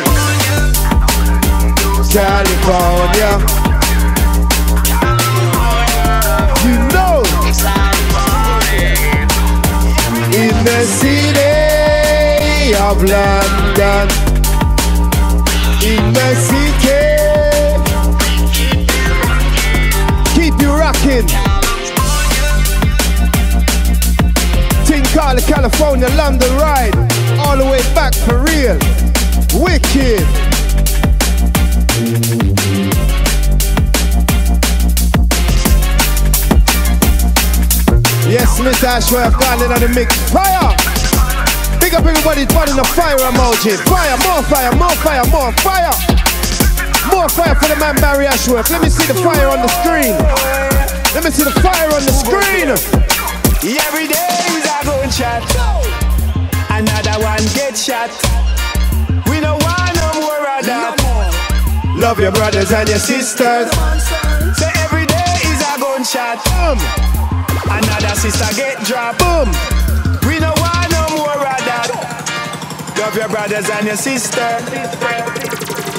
California. 2.10 3.38
You 6.62 6.76
know, 6.94 7.24
in 10.34 10.54
the 10.64 10.80
city 11.00 12.74
of 12.76 13.02
London 13.02 14.29
called 25.80 25.98
California, 25.98 26.16
London 26.16 26.52
ride. 26.58 26.94
All 27.40 27.56
the 27.56 27.64
way 27.64 27.80
back 27.94 28.14
for 28.14 28.36
real. 28.38 28.76
Wicked. 29.64 30.20
Yes, 38.28 38.60
Miss 38.60 38.84
Ashworth, 38.84 39.34
in 39.34 39.72
on 39.72 39.80
the 39.80 39.90
mix. 39.94 40.14
Fire! 40.30 40.76
Big 41.80 41.94
up 41.94 42.04
everybody 42.04 42.44
putting 42.46 42.76
the 42.76 42.84
fire 42.94 43.16
emoji. 43.16 43.76
Fire, 43.88 44.16
more 44.28 44.42
fire, 44.44 44.72
more 44.76 44.96
fire, 45.00 45.24
more 45.32 45.52
fire. 45.64 45.94
More 47.10 47.28
fire 47.28 47.54
for 47.54 47.68
the 47.68 47.76
man 47.80 47.96
Barry 47.96 48.26
Ashworth. 48.26 48.70
Let 48.70 48.82
me 48.82 48.90
see 48.90 49.06
the 49.06 49.14
fire 49.14 49.48
on 49.48 49.62
the 49.62 49.68
screen. 49.80 50.14
Let 51.14 51.24
me 51.24 51.30
see 51.30 51.42
the 51.42 51.58
fire 51.62 51.88
on 51.88 52.04
the 52.04 52.12
screen. 52.12 52.68
Every 53.80 54.06
day 54.06 54.49
is 54.82 54.88
a 54.88 54.90
gun 54.90 55.10
shot. 55.10 55.42
Another 56.70 57.22
one 57.22 57.42
get 57.54 57.76
shot. 57.76 58.10
We 59.28 59.40
don't 59.40 59.62
want 59.62 59.94
no 59.96 60.20
more 60.20 60.46
of 60.58 60.64
that. 60.66 60.96
Love 61.96 62.18
your 62.20 62.32
brothers 62.32 62.72
and 62.72 62.88
your 62.88 62.98
sisters. 62.98 63.70
So 64.56 64.66
every 64.84 65.06
day 65.06 65.32
is 65.44 65.60
a 65.60 65.78
gunshot. 65.78 66.38
Boom, 66.44 66.78
Another 67.70 68.14
sister 68.16 68.48
get 68.56 68.78
dropped. 68.84 69.18
boom. 69.18 69.48
We 70.28 70.38
don't 70.38 70.58
want 70.60 70.90
no 70.92 71.16
more 71.16 71.36
of 71.36 71.60
that. 71.68 71.88
Love 72.98 73.16
your 73.16 73.28
brothers 73.28 73.68
and 73.70 73.86
your 73.86 73.96
sisters. 73.96 74.62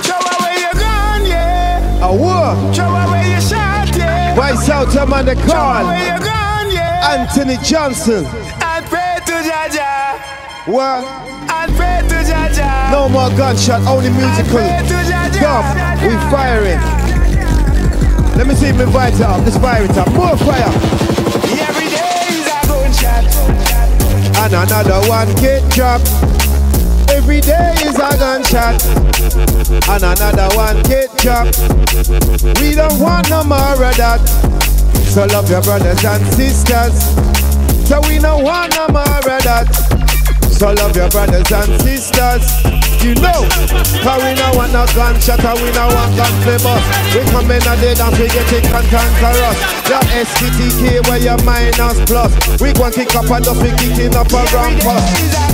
Throw 0.05 0.17
away 0.17 0.55
your 0.61 0.73
gun, 0.73 1.25
yeah. 1.25 2.05
A 2.05 2.13
war. 2.15 2.55
Throw 2.73 2.87
away 2.87 3.31
your 3.31 3.41
shot, 3.41 3.89
yeah. 3.97 4.35
Vice 4.35 4.69
out 4.69 4.95
I'm 4.97 5.13
on 5.13 5.25
the 5.25 5.35
Throw 5.35 5.51
call. 5.53 5.85
away 5.85 6.05
your 6.07 6.19
gun, 6.19 6.71
yeah. 6.71 7.17
Anthony 7.19 7.57
Johnson. 7.63 8.25
And 10.67 10.69
pray 10.69 10.69
to 10.69 10.69
Jaja. 10.69 10.73
What? 10.73 11.03
And 11.49 11.75
pray 11.75 12.01
to 12.07 12.15
Jaja. 12.31 12.91
No 12.91 13.09
more 13.09 13.29
gunshot, 13.35 13.81
only 13.87 14.09
musical. 14.09 14.59
To 14.59 16.05
we 16.05 16.13
firing. 16.29 16.77
Let 18.37 18.45
me 18.45 18.53
see 18.53 18.67
if 18.67 18.77
we 18.77 18.83
invite 18.83 19.15
it 19.15 19.21
up. 19.21 19.41
Let's 19.41 19.57
fire 19.57 19.83
it 19.83 19.97
up. 19.97 20.07
More 20.13 20.37
fire. 20.37 20.69
Every 21.65 21.89
day 21.89 22.25
is 22.29 22.45
a 22.45 22.61
gunshot. 22.67 23.25
And 24.37 24.53
another 24.53 25.01
one 25.09 25.33
get 25.41 25.67
dropped. 25.71 26.07
Every 27.09 27.41
day 27.41 27.73
is 27.81 27.97
a 27.97 28.17
gunshot. 28.17 28.85
And 29.89 30.03
another 30.03 30.55
one 30.55 30.83
get 30.83 31.09
dropped. 31.17 31.57
We 32.61 32.75
don't 32.75 32.99
want 32.99 33.29
no 33.29 33.43
more 33.43 33.83
of 33.83 33.97
that. 33.97 34.21
So 35.09 35.25
love 35.25 35.49
your 35.49 35.61
brothers 35.63 36.05
and 36.05 36.25
sisters. 36.33 36.93
So 37.89 37.99
we 38.07 38.19
don't 38.19 38.43
want 38.43 38.75
no 38.75 38.87
more 38.89 39.01
of 39.01 39.43
that. 39.43 40.00
So 40.61 40.69
love 40.77 40.93
your 40.93 41.09
brothers 41.09 41.49
and 41.49 41.73
sisters. 41.81 42.45
You 43.01 43.17
know, 43.17 43.41
cause 44.05 44.21
we 44.21 44.37
don't 44.37 44.53
want 44.53 44.69
no 44.69 44.85
gunshot 44.93 45.41
and 45.41 45.57
we 45.57 45.73
don't 45.73 45.89
want 45.89 46.13
gun 46.13 46.29
bust. 46.61 46.85
We 47.17 47.25
come 47.33 47.49
in 47.49 47.65
and 47.65 47.81
they 47.81 47.97
dance, 47.97 48.13
we 48.13 48.29
get 48.29 48.45
it 48.45 48.69
cantankerous. 48.69 49.57
The 49.89 49.97
SPTK 50.21 51.01
where 51.09 51.17
your 51.17 51.41
minus 51.41 51.97
plus. 52.05 52.29
We 52.61 52.77
go 52.77 52.85
and 52.85 52.93
kick 52.93 53.09
up 53.17 53.25
and 53.25 53.41
just 53.41 53.57
we 53.57 53.73
kicking 53.73 54.13
up 54.13 54.29
a 54.29 54.45
rampus. 54.53 55.01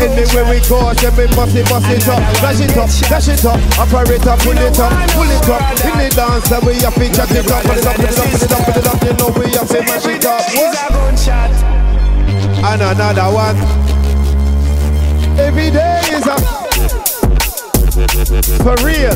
Anywhere 0.04 0.44
we 0.44 0.60
go, 0.68 0.92
say 1.00 1.08
we 1.16 1.24
must 1.40 1.56
it, 1.56 1.64
bust 1.72 1.88
it 1.88 2.04
up. 2.12 2.20
Dash 2.44 2.60
it 2.60 2.76
up, 2.76 2.92
dash 3.08 3.32
it 3.32 3.46
up. 3.48 3.56
Operator, 3.80 4.36
pull 4.44 4.60
it 4.60 4.76
up, 4.76 4.92
pull 5.16 5.32
it 5.32 5.48
up. 5.48 5.64
In 5.88 6.04
the 6.04 6.08
dance, 6.20 6.52
we 6.68 6.84
have 6.84 7.00
to 7.00 7.08
chat 7.16 7.32
it 7.32 7.48
up, 7.48 7.64
put 7.64 7.80
it 7.80 7.88
up, 7.88 7.96
put 7.96 8.12
it 8.12 8.20
up, 8.20 8.28
put 8.28 8.44
it 8.44 8.52
up, 8.52 8.60
put 8.60 8.76
it 8.76 8.88
up. 8.92 9.00
You 9.08 9.14
know 9.16 9.32
we 9.40 9.56
have 9.56 9.72
to 9.72 9.80
mash 9.88 10.04
it 10.04 10.28
up. 10.28 10.44
is 10.52 10.76
a 10.76 10.92
gunshot. 10.92 11.56
And 12.60 12.82
another 12.84 13.32
one. 13.32 14.07
Every 15.38 15.70
day 15.72 16.02
is 16.12 16.26
a 16.28 16.38
for 18.64 18.76
real. 18.84 19.14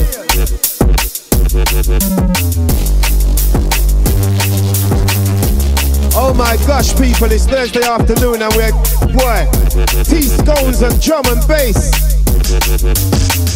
Oh 6.13 6.33
my 6.33 6.57
gosh, 6.67 6.93
people, 6.95 7.31
it's 7.31 7.45
Thursday 7.45 7.83
afternoon 7.83 8.41
and 8.41 8.53
we're, 8.55 8.71
boy, 9.13 9.47
tea 10.03 10.21
scones 10.21 10.81
and 10.81 11.01
drum 11.01 11.25
and 11.27 11.45
bass. 11.47 11.91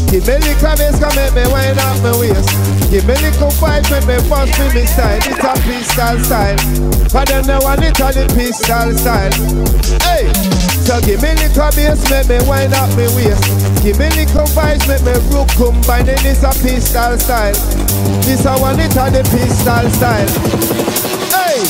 Give 0.09 0.26
me 0.26 0.38
little 0.39 0.76
bass, 0.78 0.99
come 0.99 1.16
make 1.16 1.34
me 1.34 1.43
wind 1.51 1.80
up 1.80 2.01
my 2.01 2.18
waist. 2.20 2.49
Give 2.89 3.05
me 3.05 3.16
little 3.16 3.51
fight, 3.51 3.89
make 3.91 4.07
me 4.07 4.18
bust 4.30 4.57
with 4.59 4.74
me 4.74 4.86
style. 4.86 5.18
It's 5.18 5.43
a 5.43 5.53
pistol 5.63 6.20
style. 6.24 6.57
But 7.11 7.28
then 7.28 7.49
I 7.49 7.59
want 7.59 7.84
it 7.84 7.99
on 8.01 8.13
the 8.13 8.26
pistol 8.34 8.91
style. 8.97 9.32
Hey, 10.01 10.32
so 10.86 11.02
give 11.02 11.22
me 11.22 11.34
little 11.34 11.72
bass, 11.74 11.98
make 12.10 12.30
me 12.30 12.38
wind 12.48 12.74
up 12.74 12.90
my 12.94 13.10
waist. 13.18 13.42
Give 13.82 13.98
me 13.98 14.08
little 14.14 14.46
vibes, 14.54 14.86
make 14.86 15.02
me 15.02 15.18
rook 15.34 15.50
combine, 15.58 16.08
and 16.08 16.22
it's 16.22 16.44
a 16.44 16.54
pistol 16.62 17.18
style. 17.18 17.54
This 18.22 18.46
I 18.46 18.60
want 18.62 18.80
it 18.80 18.96
on 18.98 19.12
the 19.12 19.24
pistol 19.34 19.90
style. 19.90 20.30
Hey. 21.34 21.66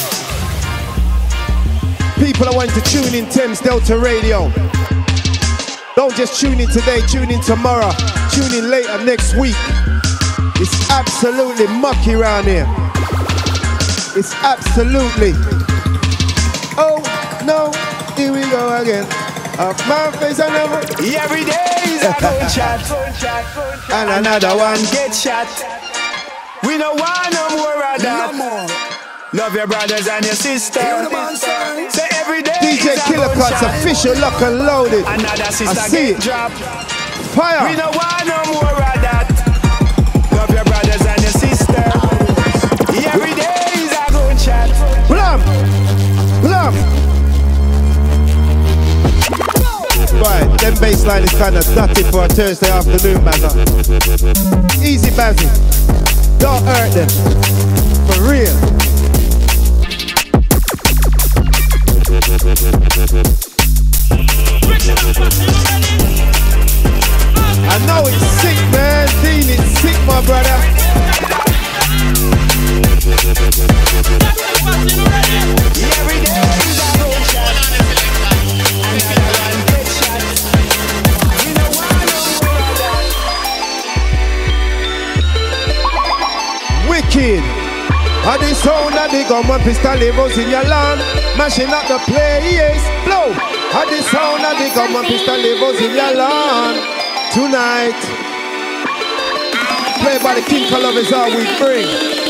People 2.20 2.49
are 2.49 2.55
wanting 2.55 2.76
to 2.76 2.82
tune 2.82 3.16
in 3.16 3.30
Thames 3.30 3.61
Delta 3.61 3.97
Radio. 3.97 4.51
Don't 5.95 6.13
just 6.16 6.39
tune 6.39 6.59
in 6.59 6.68
today, 6.68 6.99
tune 7.07 7.32
in 7.32 7.39
tomorrow, 7.41 7.91
tune 8.32 8.53
in 8.53 8.70
later 8.70 9.01
next 9.05 9.36
week. 9.36 9.55
It's 10.59 10.89
absolutely 10.91 11.68
mucky 11.68 12.16
around 12.16 12.45
here. 12.45 12.68
It's 14.16 14.34
absolutely. 14.43 15.32
Oh 16.78 16.99
no, 17.45 17.72
here 18.16 18.32
we 18.32 18.41
go 18.49 18.76
again. 18.82 19.05
Off 19.59 19.80
my 19.88 20.11
face 20.20 20.39
I 20.39 20.49
never. 20.49 20.80
Every 20.99 21.43
day 21.45 21.76
is 21.88 22.03
a 22.03 22.13
gun 22.20 22.49
shot. 22.49 22.82
And 23.95 24.09
another 24.26 24.55
one. 24.57 24.80
Get 24.91 25.13
shot. 25.16 25.47
We 26.63 26.78
don't 26.78 26.99
want 26.99 27.32
no 27.32 27.45
more 27.55 27.80
of 27.95 28.01
that. 28.01 28.32
No 28.32 28.38
more. 28.38 28.68
Love 29.34 29.53
your 29.55 29.68
brothers 29.68 30.07
and 30.07 30.26
your 30.26 30.36
sisters. 30.36 30.84
Hear 30.84 31.03
the 31.03 31.09
man 31.11 31.36
say. 31.36 31.88
Say 31.89 32.07
every 32.20 32.41
day 32.41 32.55
DJ 32.59 32.95
Killer 33.07 33.32
Cuts 33.36 33.61
official 33.61 34.16
lock 34.20 34.41
and 34.41 34.59
loaded. 34.66 35.05
Another 35.07 35.51
sister 35.51 35.80
I 35.80 35.88
see 35.88 36.11
get 36.11 36.18
it. 36.20 36.22
dropped. 36.24 36.59
Fire. 37.36 37.68
We 37.70 37.76
don't 37.76 37.95
want 37.95 38.24
no 38.28 38.39
more 38.51 38.74
them 50.66 50.74
baseline 50.76 51.24
is 51.24 51.32
kind 51.34 51.55
of 51.55 51.63
dirty 51.76 52.01
for 52.09 52.26
a 52.26 52.28
Thursday 52.28 52.72
afternoon, 52.72 53.22
Bazza. 53.24 53.49
Uh, 53.53 54.84
easy, 54.84 55.11
Bazzy. 55.11 55.47
Don't 56.39 56.63
hurt 56.63 56.91
them. 56.91 57.09
For 58.07 58.22
real. 58.24 58.55
I 67.68 67.78
know 67.86 68.01
it's 68.07 68.26
sick, 68.41 68.57
man. 68.72 69.07
Dean, 69.22 69.49
it's 69.49 69.80
sick, 69.82 69.97
my 70.07 70.22
brother. 70.26 70.57
Every 75.99 76.34
Wicked. 87.16 87.43
At 88.28 88.39
the 88.39 88.53
sound 88.55 88.95
of 88.95 89.11
the 89.11 89.24
gun, 89.30 89.47
one 89.47 89.61
pistol 89.61 89.95
levels 89.95 90.38
in 90.38 90.49
your 90.49 90.63
land. 90.63 90.99
Mashing 91.38 91.70
up 91.70 91.88
the 91.88 91.97
place. 92.11 92.84
Blow. 93.05 93.32
At 93.72 93.88
the 93.88 94.01
sound 94.03 94.43
of 94.43 94.57
the 94.59 94.70
gun, 94.76 94.93
one 94.93 95.05
pistol 95.05 95.38
levels 95.38 95.80
in 95.80 95.95
your 95.95 96.13
land. 96.16 96.76
Tonight. 97.32 98.01
Played 100.01 100.24
by 100.24 100.36
the 100.36 100.41
King 100.41 100.70
Color 100.70 100.99
is 100.99 101.13
all 101.13 101.30
we 101.30 101.45
bring. 101.57 102.24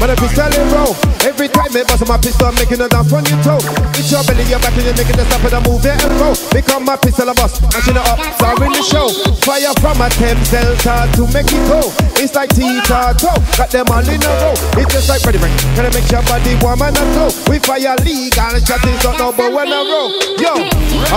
But 0.00 0.10
the 0.10 0.16
pistol 0.18 0.50
in 0.50 0.66
row. 0.74 0.92
Every 1.24 1.48
time 1.48 1.72
me 1.72 1.80
bust 1.88 2.04
my 2.06 2.18
pistol, 2.20 2.52
I'm 2.52 2.54
making 2.60 2.80
a 2.80 2.88
dance 2.88 3.12
on 3.12 3.24
your 3.24 3.40
toe. 3.40 3.62
It's 3.96 4.12
your 4.12 4.20
belly, 4.28 4.44
your 4.44 4.60
back, 4.60 4.76
and 4.76 4.84
you're 4.84 4.98
making 4.98 5.16
the 5.16 5.24
stop 5.24 5.40
and 5.46 5.56
I 5.56 5.60
move 5.64 5.86
it 5.86 5.96
and 5.96 6.14
go. 6.20 6.36
Become 6.52 6.84
my 6.84 6.96
pistol 7.00 7.28
a 7.30 7.34
bust, 7.34 7.64
mashing 7.72 7.96
it 7.96 8.04
up, 8.04 8.20
starring 8.36 8.74
the 8.76 8.84
show. 8.84 9.08
Fire 9.40 9.72
from 9.80 10.04
a 10.04 10.08
Thames 10.12 10.50
Delta 10.52 11.08
to 11.16 11.24
Mexico. 11.32 11.80
It's 12.20 12.36
like 12.36 12.52
Tita 12.52 13.16
toe, 13.16 13.40
got 13.56 13.72
them 13.72 13.88
all 13.88 14.04
in 14.04 14.20
a 14.20 14.32
row. 14.44 14.54
It's 14.76 14.92
just 14.92 15.08
like 15.08 15.24
Freddie 15.24 15.40
Ring, 15.40 15.54
gonna 15.72 15.90
make 15.96 16.10
your 16.12 16.22
body 16.28 16.52
warm 16.60 16.84
and 16.84 16.96
a 16.98 17.04
glow. 17.16 17.32
We 17.48 17.56
fire 17.64 17.96
legal, 18.04 18.54
shot 18.60 18.84
is 18.84 19.00
not 19.00 19.16
no 19.16 19.32
but 19.32 19.48
when 19.48 19.72
I 19.72 19.80
roll. 19.80 20.12
Yo, 20.36 20.52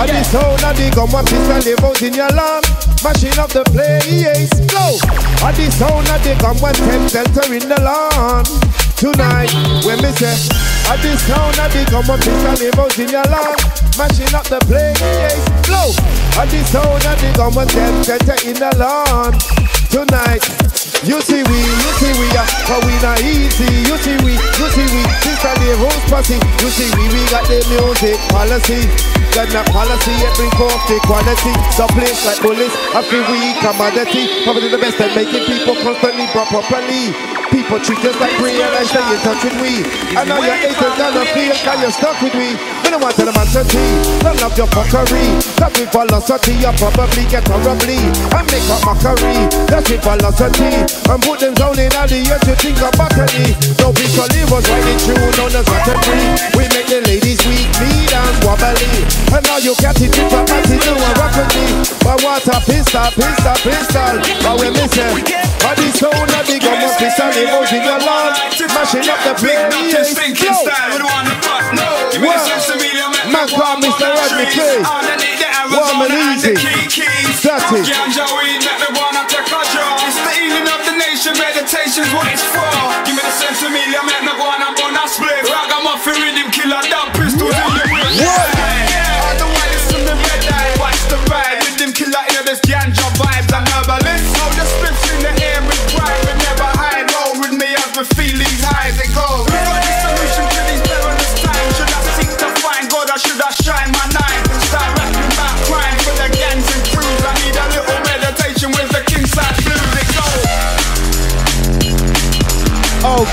at 0.00 0.08
the 0.08 0.22
sound 0.24 0.64
of 0.64 0.72
the 0.72 0.88
gun, 0.94 1.12
one 1.12 1.28
pistol 1.28 1.60
live 1.60 1.84
out 1.84 2.00
in 2.00 2.14
your 2.16 2.32
land. 2.32 2.64
Mashing 3.04 3.38
up 3.38 3.50
the 3.50 3.62
place, 3.70 4.50
blow. 4.66 4.98
At 5.46 5.54
the 5.54 5.70
sound 5.70 6.08
of 6.10 6.18
the 6.24 6.34
gun, 6.40 6.58
one 6.58 6.74
Thames 6.74 7.14
in 7.14 7.68
the 7.68 7.78
lawn. 7.80 8.42
Tonight, 8.98 9.54
when 9.86 10.02
me 10.02 10.10
say, 10.18 10.34
at 10.88 10.98
the 11.04 11.12
sound 11.28 11.58
of 11.60 11.68
the 11.68 11.84
gun, 11.92 12.04
one 12.08 12.20
pistol 12.20 12.56
live 12.56 12.80
out 12.80 12.98
in 12.98 13.08
your 13.12 13.26
land. 13.28 13.60
Mashing 14.00 14.32
up 14.32 14.48
the 14.48 14.56
place, 14.64 14.96
blow. 15.68 15.92
At 16.40 16.48
the 16.48 16.64
sound 16.64 17.04
I 17.04 17.18
one 17.52 17.68
Thames 17.68 18.06
Delta 18.08 18.36
in 18.48 18.56
the 18.56 18.72
land. 18.80 19.36
Tonight, 19.92 20.44
you 21.04 21.20
see 21.20 21.44
we, 21.44 21.58
you 21.60 21.90
see 22.00 22.12
we 22.16 22.28
are, 22.36 22.48
but 22.68 22.80
we 22.88 22.94
not 23.04 23.20
easy. 23.20 23.68
You 23.84 23.96
see 24.00 24.16
we, 24.24 24.32
you 24.36 24.68
see 24.72 24.88
we, 24.88 25.00
sister 25.24 25.52
the 25.60 25.76
rose 25.80 26.04
posse. 26.08 26.40
You 26.40 26.70
see 26.72 26.88
we, 26.96 27.04
we 27.12 27.20
got 27.28 27.44
the 27.48 27.60
music 27.68 28.16
policy. 28.32 28.88
Got 29.36 29.52
that 29.52 29.68
policy, 29.68 30.14
every 30.24 30.48
the 30.48 30.96
quality. 31.04 31.52
The 31.76 31.86
place 31.92 32.20
like 32.24 32.40
bullets, 32.40 32.74
every 32.96 33.20
week 33.28 33.54
we 33.54 33.60
commodity. 33.60 34.24
Probably 34.44 34.68
the 34.72 34.80
best 34.80 35.00
at 35.00 35.12
making 35.12 35.44
people 35.44 35.76
constantly 35.84 36.26
brought 36.32 36.48
properly. 36.48 37.12
People 37.68 37.84
treat 37.84 38.00
us 38.00 38.16
like 38.16 38.32
free 38.40 38.56
and 38.64 38.72
I 38.72 38.80
stay 38.80 39.04
in 39.04 39.20
touch 39.20 39.44
with 39.44 39.60
we. 39.60 39.84
I 40.16 40.24
know 40.24 40.40
your 40.40 40.56
haters 40.56 40.96
gonna 40.96 41.20
feel 41.36 41.52
cause 41.52 41.80
you're 41.84 41.92
stuck 41.92 42.16
with 42.24 42.32
me. 42.32 42.56
We 42.80 42.88
don't 42.88 43.04
want 43.04 43.12
to 43.20 43.28
tell 43.28 43.36
them 43.36 43.68
T. 43.68 43.76
Don't 44.24 44.40
love 44.40 44.56
your 44.56 44.72
fuckery. 44.72 45.36
That's 45.60 45.76
with 45.76 45.92
velocity, 45.92 46.56
you 46.64 46.72
probably 46.80 47.28
get 47.28 47.44
horribly. 47.44 48.00
I 48.32 48.40
make 48.48 48.64
up 48.72 48.80
mockery. 48.88 49.52
That's 49.68 49.84
with 49.84 50.00
velocity. 50.00 50.80
And 51.12 51.20
put 51.20 51.44
them 51.44 51.52
down 51.52 51.76
in 51.76 51.92
all 51.92 52.08
the 52.08 52.24
earth 52.32 52.48
to 52.48 52.56
think 52.56 52.80
of 52.80 52.96
botany. 52.96 53.52
So 53.76 53.92
visually 53.92 54.48
was 54.48 54.64
riding 54.64 55.00
through 55.04 55.28
on 55.44 55.52
the 55.52 55.60
Saturday. 55.60 56.24
We 56.56 56.72
make 56.72 56.88
the 56.88 57.04
ladies 57.04 57.44
weak, 57.44 57.68
me 57.84 58.08
dance 58.08 58.40
wobbly. 58.48 58.88
And 59.36 59.44
now 59.44 59.60
you 59.60 59.76
get 59.76 60.00
it 60.00 60.08
with 60.08 60.32
a 60.32 60.40
party, 60.40 60.80
do 60.80 60.96
a 60.96 61.44
me. 61.52 61.84
But 62.00 62.16
what 62.24 62.48
a 62.48 62.64
pistol, 62.64 63.12
pistol, 63.12 63.56
pistol. 63.60 64.16
But 64.40 64.56
we 64.56 64.72
miss 64.72 64.96
it. 64.96 65.36
But 65.60 65.76
the 65.76 65.92
sound 65.92 66.32
of 66.32 66.48
the 66.48 66.56
gun 66.56 66.80
must 66.80 66.96
be 66.96 67.12
standing 67.12 67.57
out 67.58 67.72
in 67.74 67.82
your 67.82 67.98
lawn. 67.98 68.30
Mashing 68.70 69.06
up 69.10 69.18
the 69.26 69.34
Big 69.42 69.58
place. 69.70 69.90
Dr. 69.90 70.04
Stinking 70.06 70.54
style, 70.54 70.90
we 70.94 70.98
don't 71.02 71.10
want 71.10 71.26
to 71.26 71.36
fuck, 71.42 71.66
no. 71.74 71.88
Give 72.14 72.22
me 72.22 72.28
the 72.30 72.38
What? 72.38 72.46
sense 72.46 72.68
of 72.70 72.78
medium, 72.78 73.10
Man 73.34 73.48
call 73.50 73.76
Mr. 73.82 74.06
Rodney. 74.14 74.46
K. 74.46 74.82
Warm 75.68 76.00
and 76.00 76.14
and 76.14 76.38
easy. 76.38 76.54
key 76.56 76.86
keys. 76.88 77.42
Dirty. 77.42 77.84
Ganja 77.84 78.24
weed, 78.38 78.62
make 78.64 78.80
me 78.80 78.88
wanna 78.96 79.22
take 79.28 79.44
a 79.46 79.60
draw. 79.74 80.00
It's 80.06 80.16
the 80.16 80.32
healing 80.38 80.68
of 80.70 80.80
the 80.86 80.94
nation, 80.96 81.34
meditation's 81.36 82.08
what 82.14 82.26
it's 82.32 82.42
for. 82.46 82.64
Give 83.04 83.14
me 83.18 83.22
the 83.22 83.34
sense 83.36 83.60
of 83.62 83.70
medium, 83.74 84.06
make 84.06 84.22
me 84.24 84.32
and 84.32 84.74
burn 84.78 84.96
a 84.96 85.04
split. 85.08 85.44
Ragamuffin 85.44 86.16
rhythm 86.24 86.48
killer, 86.50 86.80
dumb 86.88 87.07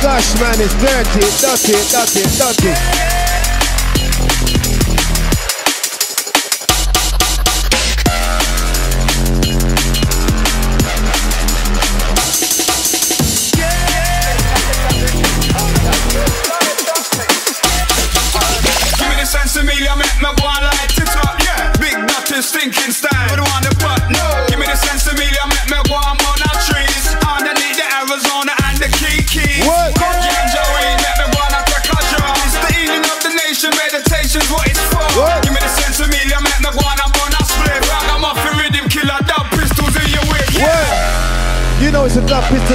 Gosh, 0.02 0.40
man, 0.40 0.56
it's 0.60 0.74
dirty, 0.76 1.20
dirty, 1.42 1.74
dirty, 1.90 2.24
dirty. 2.38 3.15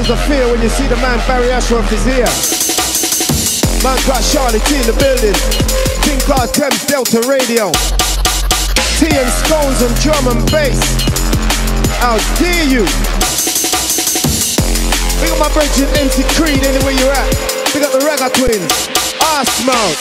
Pistols 0.00 0.18
of 0.18 0.26
fear 0.26 0.48
when 0.50 0.62
you 0.62 0.68
see 0.68 0.86
the 0.86 0.96
man 0.96 1.18
Barry 1.28 1.50
Ashworth 1.52 1.92
is 1.92 2.04
here. 2.08 2.28
Man 3.84 3.98
got 4.08 4.24
Charlie 4.32 4.60
T 4.64 4.80
in 4.80 4.86
the 4.88 4.96
building. 4.96 5.36
King 6.00 6.20
Card 6.24 6.48
Thames 6.56 6.84
Delta 6.88 7.20
Radio. 7.28 7.68
T 8.96 9.12
and 9.12 9.28
Stones 9.44 9.84
and 9.84 9.92
drum 10.00 10.24
and 10.32 10.40
bass. 10.48 10.80
How 12.00 12.16
dare 12.40 12.64
you? 12.64 12.88
Big 15.20 15.30
up 15.36 15.38
my 15.38 15.52
bridge 15.52 15.76
MC 15.76 16.24
Creed 16.32 16.64
anywhere 16.64 16.96
you're 16.96 17.12
at. 17.12 17.28
Big 17.74 17.84
up 17.84 17.92
the 17.92 18.00
Reggae 18.00 18.32
Twins. 18.40 18.72
Boss 19.20 19.52
mouth. 19.66 20.00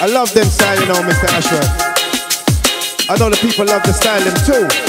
I 0.00 0.06
love 0.08 0.32
them 0.32 0.48
you 0.80 0.86
know, 0.88 1.00
Mr. 1.04 1.28
Ashworth. 1.36 1.68
I 3.10 3.16
know 3.18 3.28
the 3.28 3.36
people 3.36 3.66
love 3.66 3.82
the 3.82 3.92
them 4.24 4.36
too. 4.46 4.87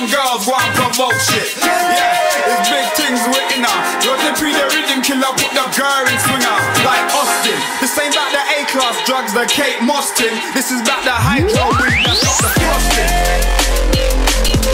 Throwing 0.00 0.08
drinks 0.08 0.08
on 0.08 0.08
girls, 0.08 0.46
go 0.46 0.54
and 0.56 0.74
provoke 0.74 1.20
shit. 1.20 1.56
Yeah, 1.60 2.16
it's 2.46 2.68
big 2.70 2.88
things 2.96 3.20
with 3.28 3.52
inner. 3.52 3.68
You're 4.04 4.16
the 4.16 4.32
pre 4.38 4.52
the 4.52 4.64
rhythm 4.72 5.02
killer, 5.02 5.32
put 5.36 5.50
the 5.52 5.66
girl 5.76 6.06
in 6.08 6.18
swinger 6.20 6.56
like 6.84 7.04
Austin. 7.12 7.58
This 7.80 7.98
ain't 7.98 8.14
about 8.14 8.32
the 8.32 8.40
A 8.56 8.64
class 8.70 8.96
drugs, 9.06 9.32
the 9.34 9.46
Kate 9.46 9.80
Mostin. 9.82 10.32
This 10.54 10.70
is 10.70 10.80
about 10.80 11.04
the 11.04 11.12
hydro 11.12 11.72
weed 11.80 12.04
that's 12.04 12.22
got 12.24 12.38
the 12.40 12.48
frosting. 12.60 13.10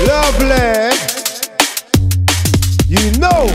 Lovely. 0.07 0.95
You 2.89 3.11
know. 3.19 3.51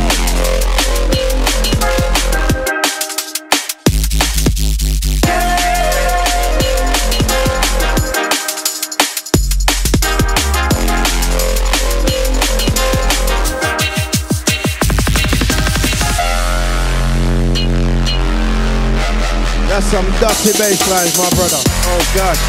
That's 5.24 5.61
some 19.92 20.06
dirty 20.24 20.56
bass 20.58 20.90
lines, 20.90 21.18
my 21.20 21.30
brother. 21.36 21.60
Oh 21.60 22.00
gosh. 22.16 22.40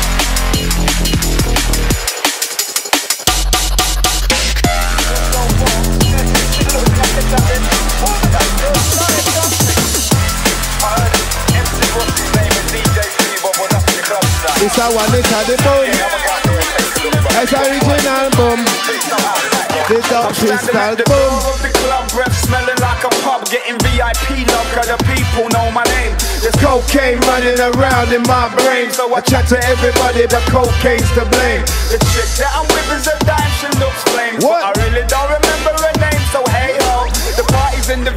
It's 14.62 14.78
a 14.78 14.86
one, 14.94 15.10
it's 15.10 15.32
a 15.32 15.42
the 15.42 15.56
boom. 15.66 15.90
It's 17.42 17.52
original 17.52 18.30
boom. 18.38 18.60
The 19.88 19.98
top 20.08 20.30
pistol 20.30 20.94
boom. 21.06 21.71
Of 22.12 22.18
the 22.18 22.24
club 22.24 22.26
rep 22.26 22.32
smelling 22.32 22.80
like 22.80 23.04
a 23.04 23.10
pub, 23.22 23.44
getting 23.48 23.78
VIP 23.80 24.46
love, 24.48 24.68
cause 24.74 24.88
the 24.88 24.98
people 25.04 25.48
know 25.50 25.70
my 25.70 25.84
name. 25.84 26.16
There's 26.40 26.54
Cocaine 26.56 27.20
running 27.28 27.58
around 27.60 28.12
in 28.12 28.22
my 28.24 28.52
brain. 28.54 28.90
So 28.90 29.12
I 29.14 29.20
chat 29.20 29.48
to 29.48 29.58
everybody, 29.64 30.26
but 30.26 30.42
cocaine's 30.48 31.08
to 31.14 31.24
blame. 31.24 31.64
The 31.90 31.98
chick 32.12 32.28
that 32.40 32.52
I'm 32.54 32.66
with 32.68 32.98
is 32.98 33.06
a 33.08 33.16
dime, 33.24 33.52
she 33.60 33.68
looks 33.78 34.02
flame. 34.12 34.36
What? 34.40 34.62
I 34.64 34.70
really 34.82 35.06
don't 35.06 35.30
remember 35.30 35.72
her 35.72 35.94
name, 36.00 36.22
so 36.32 36.42
hey 36.50 36.76
ho. 36.88 37.08
The 37.36 37.44
party's 37.48 37.88
in 37.88 38.04
the 38.04 38.12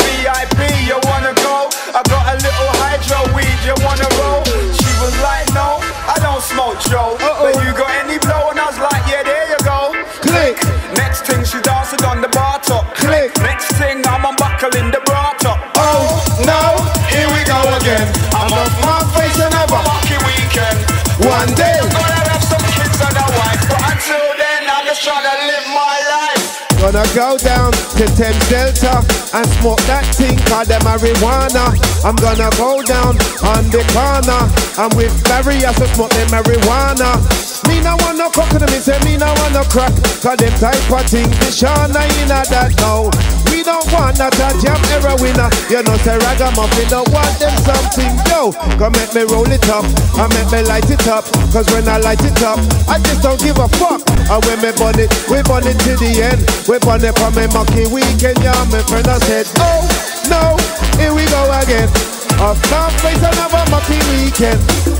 Gonna 26.86 27.04
go 27.16 27.36
down 27.38 27.72
to 27.72 28.06
Thames 28.14 28.48
Delta 28.48 29.02
and 29.34 29.48
smoke 29.58 29.82
that 29.90 30.06
thing 30.14 30.38
called 30.46 30.68
the 30.68 30.78
marijuana. 30.86 31.74
I'm 32.06 32.16
gonna 32.18 32.54
go 32.62 32.84
down 32.84 33.18
on 33.42 33.66
the 33.74 33.82
corner 33.90 34.46
and 34.78 34.94
with 34.94 35.12
Barry 35.26 35.66
I 35.66 35.74
to 35.74 35.88
smoke 35.96 36.12
the 36.12 36.30
marijuana. 36.30 37.55
Me 37.68 37.82
no 37.82 37.98
want 38.02 38.18
no 38.18 38.30
coconut, 38.30 38.70
me 38.72 38.80
say 38.80 38.98
me 39.06 39.18
no 39.18 39.30
want 39.42 39.54
no 39.54 39.64
crack. 39.70 39.94
Cause 40.22 40.38
them 40.38 40.54
type 40.58 40.92
of 40.92 41.06
thing, 41.10 41.30
the 41.42 41.50
Shana 41.50 42.06
in 42.22 42.32
a 42.32 42.42
that 42.50 42.74
now. 42.82 43.10
We 43.50 43.64
don't 43.64 43.86
want 43.94 44.18
that 44.18 44.36
a 44.36 44.52
jam 44.62 44.78
era 44.94 45.16
winner. 45.22 45.50
You 45.72 45.82
know 45.82 45.98
say 46.04 46.18
ragamuffin 46.20 46.90
don't 46.90 47.10
want 47.10 47.34
them 47.40 47.56
something. 47.64 48.14
Yo, 48.30 48.52
come 48.78 48.94
make 49.00 49.14
me 49.16 49.24
roll 49.30 49.48
it 49.50 49.66
up 49.70 49.86
and 50.20 50.30
make 50.34 50.50
me 50.52 50.62
light 50.68 50.90
it 50.90 51.08
up. 51.08 51.26
Cause 51.54 51.66
when 51.72 51.88
I 51.88 51.98
light 51.98 52.22
it 52.22 52.42
up, 52.44 52.60
I 52.90 53.00
just 53.00 53.22
don't 53.24 53.40
give 53.40 53.58
a 53.58 53.68
fuck. 53.80 54.02
And 54.10 54.42
when 54.46 54.60
me 54.62 54.72
burn 54.76 55.00
it, 55.00 55.10
we 55.30 55.42
burn 55.46 55.66
it 55.66 55.78
to 55.86 55.94
the 55.98 56.12
end. 56.22 56.42
We 56.68 56.78
burn 56.84 57.06
it 57.06 57.16
for 57.18 57.32
me 57.32 57.48
Mucky 57.54 57.88
weekend, 57.88 58.42
yeah. 58.44 58.58
My 58.68 58.82
friend 58.84 59.08
I 59.08 59.18
said, 59.24 59.48
oh 59.62 59.82
no, 60.30 60.58
here 61.00 61.14
we 61.14 61.26
go 61.30 61.42
again. 61.62 62.15
Up 62.40 62.58
can't 62.68 62.92
face 63.00 63.24
another 63.24 63.64
Mucky 63.72 64.00
weekend. 64.12 64.60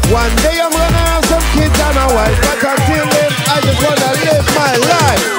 One 0.10 0.34
day 0.38 0.60
I'm 0.62 0.72
gonna 0.72 1.04
have 1.12 1.26
some 1.26 1.44
kids 1.52 1.78
and 1.80 1.98
a 1.98 2.08
wife, 2.16 2.38
but 2.42 2.64
until 2.64 3.06
then, 3.12 3.32
I 3.52 3.60
just 3.62 3.80
wanna 3.84 4.12
live 4.24 4.46
my 4.56 4.74
life. 4.92 5.36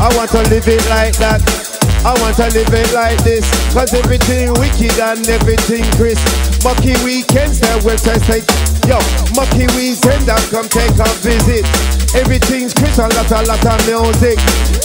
I 0.00 0.16
want 0.16 0.30
to 0.32 0.42
live 0.50 0.68
it 0.68 0.88
like 0.90 1.16
that. 1.16 1.71
I 2.02 2.18
want 2.18 2.34
to 2.42 2.50
live 2.50 2.74
it 2.74 2.90
like 2.90 3.22
this. 3.22 3.46
Cause 3.70 3.94
everything 3.94 4.50
wicked 4.58 4.98
and 4.98 5.22
everything 5.30 5.86
crisp. 5.94 6.26
Mucky 6.66 6.98
weekends, 7.06 7.62
their 7.62 7.78
website 7.86 8.18
say, 8.26 8.42
yo, 8.90 8.98
Mucky 9.38 9.70
weekend, 9.78 10.26
that 10.26 10.42
come 10.50 10.66
take 10.66 10.98
a 10.98 11.06
visit. 11.22 11.62
Everything's 12.18 12.74
crisp, 12.74 12.98
a 12.98 13.06
lot, 13.06 13.30
a 13.30 13.46
lot 13.46 13.62
of 13.62 13.78
music. 13.86 14.34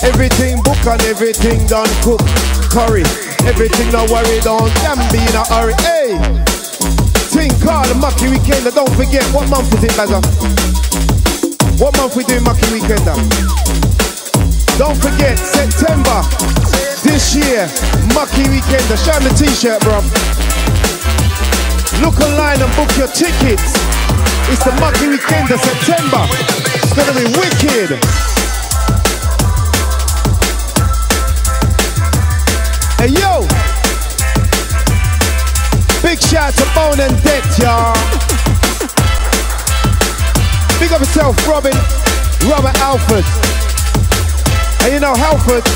Everything 0.06 0.62
book 0.62 0.78
and 0.86 1.02
everything 1.10 1.66
done 1.66 1.90
cook. 2.06 2.22
Curry, 2.70 3.02
everything 3.50 3.90
no 3.90 4.06
worry, 4.14 4.38
don't 4.46 4.70
damn 4.86 5.02
be 5.10 5.18
in 5.18 5.34
a 5.34 5.44
hurry. 5.50 5.74
Hey! 5.82 6.22
Thing 7.34 7.50
called 7.66 7.90
the 7.90 7.98
Mucky 7.98 8.30
weekend, 8.30 8.70
don't 8.78 8.94
forget, 8.94 9.26
what 9.34 9.50
month 9.50 9.74
is 9.74 9.90
it, 9.90 9.98
Lazar? 9.98 10.22
What 11.82 11.98
month 11.98 12.14
we 12.14 12.24
doing 12.30 12.46
Mucky 12.46 12.70
weekend? 12.70 13.87
Don't 14.78 14.96
forget, 15.02 15.40
September 15.40 16.22
this 17.02 17.34
year, 17.34 17.68
Mucky 18.14 18.48
Weekend. 18.50 18.86
Show 19.00 19.12
'em 19.12 19.24
the 19.24 19.34
t-shirt, 19.34 19.82
bro. 19.82 19.98
Look 22.00 22.20
online 22.22 22.62
and 22.62 22.76
book 22.76 22.96
your 22.96 23.08
tickets. 23.08 23.74
It's 24.52 24.64
the 24.64 24.72
Mucky 24.80 25.08
Weekend 25.08 25.50
of 25.50 25.60
September. 25.62 26.24
It's 26.76 26.94
gonna 26.94 27.14
be 27.14 27.26
wicked. 27.40 27.98
Hey 33.00 33.10
yo! 33.18 33.48
Big 36.04 36.22
shout 36.22 36.54
to 36.54 36.66
Bone 36.76 37.00
and 37.00 37.24
Debt, 37.24 37.44
y'all. 37.58 37.98
Big 40.80 40.92
up 40.94 41.00
yourself, 41.00 41.36
Robin, 41.48 41.76
Robert 42.46 42.78
Alford. 42.80 43.26
And 44.88 44.96
you 44.96 45.02
know, 45.04 45.12
Halford, 45.20 45.68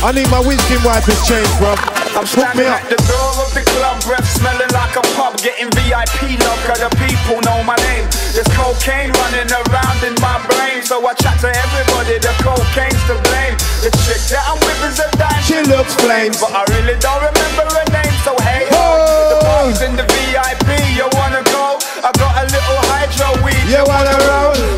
I 0.00 0.16
need 0.16 0.24
my 0.32 0.40
windscreen 0.40 0.80
wipers 0.80 1.20
changed, 1.28 1.52
bro. 1.60 1.76
I'm 2.16 2.24
Hook 2.24 2.56
me 2.56 2.64
standing 2.64 2.72
up. 2.72 2.80
at 2.80 2.88
the 2.88 3.00
door 3.04 3.32
of 3.44 3.52
the 3.52 3.60
club, 3.68 4.00
rep 4.08 4.24
smelling 4.24 4.72
like 4.72 4.96
a 4.96 5.04
pub, 5.12 5.36
getting 5.44 5.68
VIP 5.76 6.40
love, 6.40 6.56
cause 6.64 6.80
the 6.80 6.88
people 6.96 7.36
know 7.44 7.60
my 7.68 7.76
name. 7.84 8.08
There's 8.32 8.48
cocaine 8.56 9.12
running 9.12 9.48
around 9.52 10.00
in 10.08 10.16
my 10.24 10.40
brain, 10.48 10.80
so 10.80 11.04
I 11.04 11.12
chat 11.20 11.36
to 11.44 11.52
everybody, 11.52 12.16
the 12.16 12.32
cocaine's 12.40 12.96
to 13.12 13.16
blame. 13.28 13.60
The 13.84 13.92
chick 14.08 14.24
that 14.32 14.44
I'm 14.48 14.56
with 14.64 14.88
is 14.88 14.96
a 15.04 15.08
dime, 15.20 15.40
She 15.44 15.60
looks 15.68 15.92
flames. 16.00 16.40
but 16.40 16.48
I 16.56 16.64
really 16.72 16.96
don't 16.96 17.20
remember 17.20 17.64
her 17.76 17.86
name, 17.92 18.16
so 18.24 18.32
hey, 18.40 18.72
Oh. 18.72 19.36
the 19.36 19.38
party's 19.44 19.80
in 19.84 19.92
the 20.00 20.04
VIP, 20.08 20.96
you 20.96 21.04
wanna 21.12 21.44
go? 21.52 21.76
I 22.00 22.08
got 22.16 22.40
a 22.40 22.44
little 22.48 22.80
hydro 22.88 23.36
weed, 23.44 23.68
You 23.68 23.84
wanna 23.84 24.16
roll? 24.24 24.71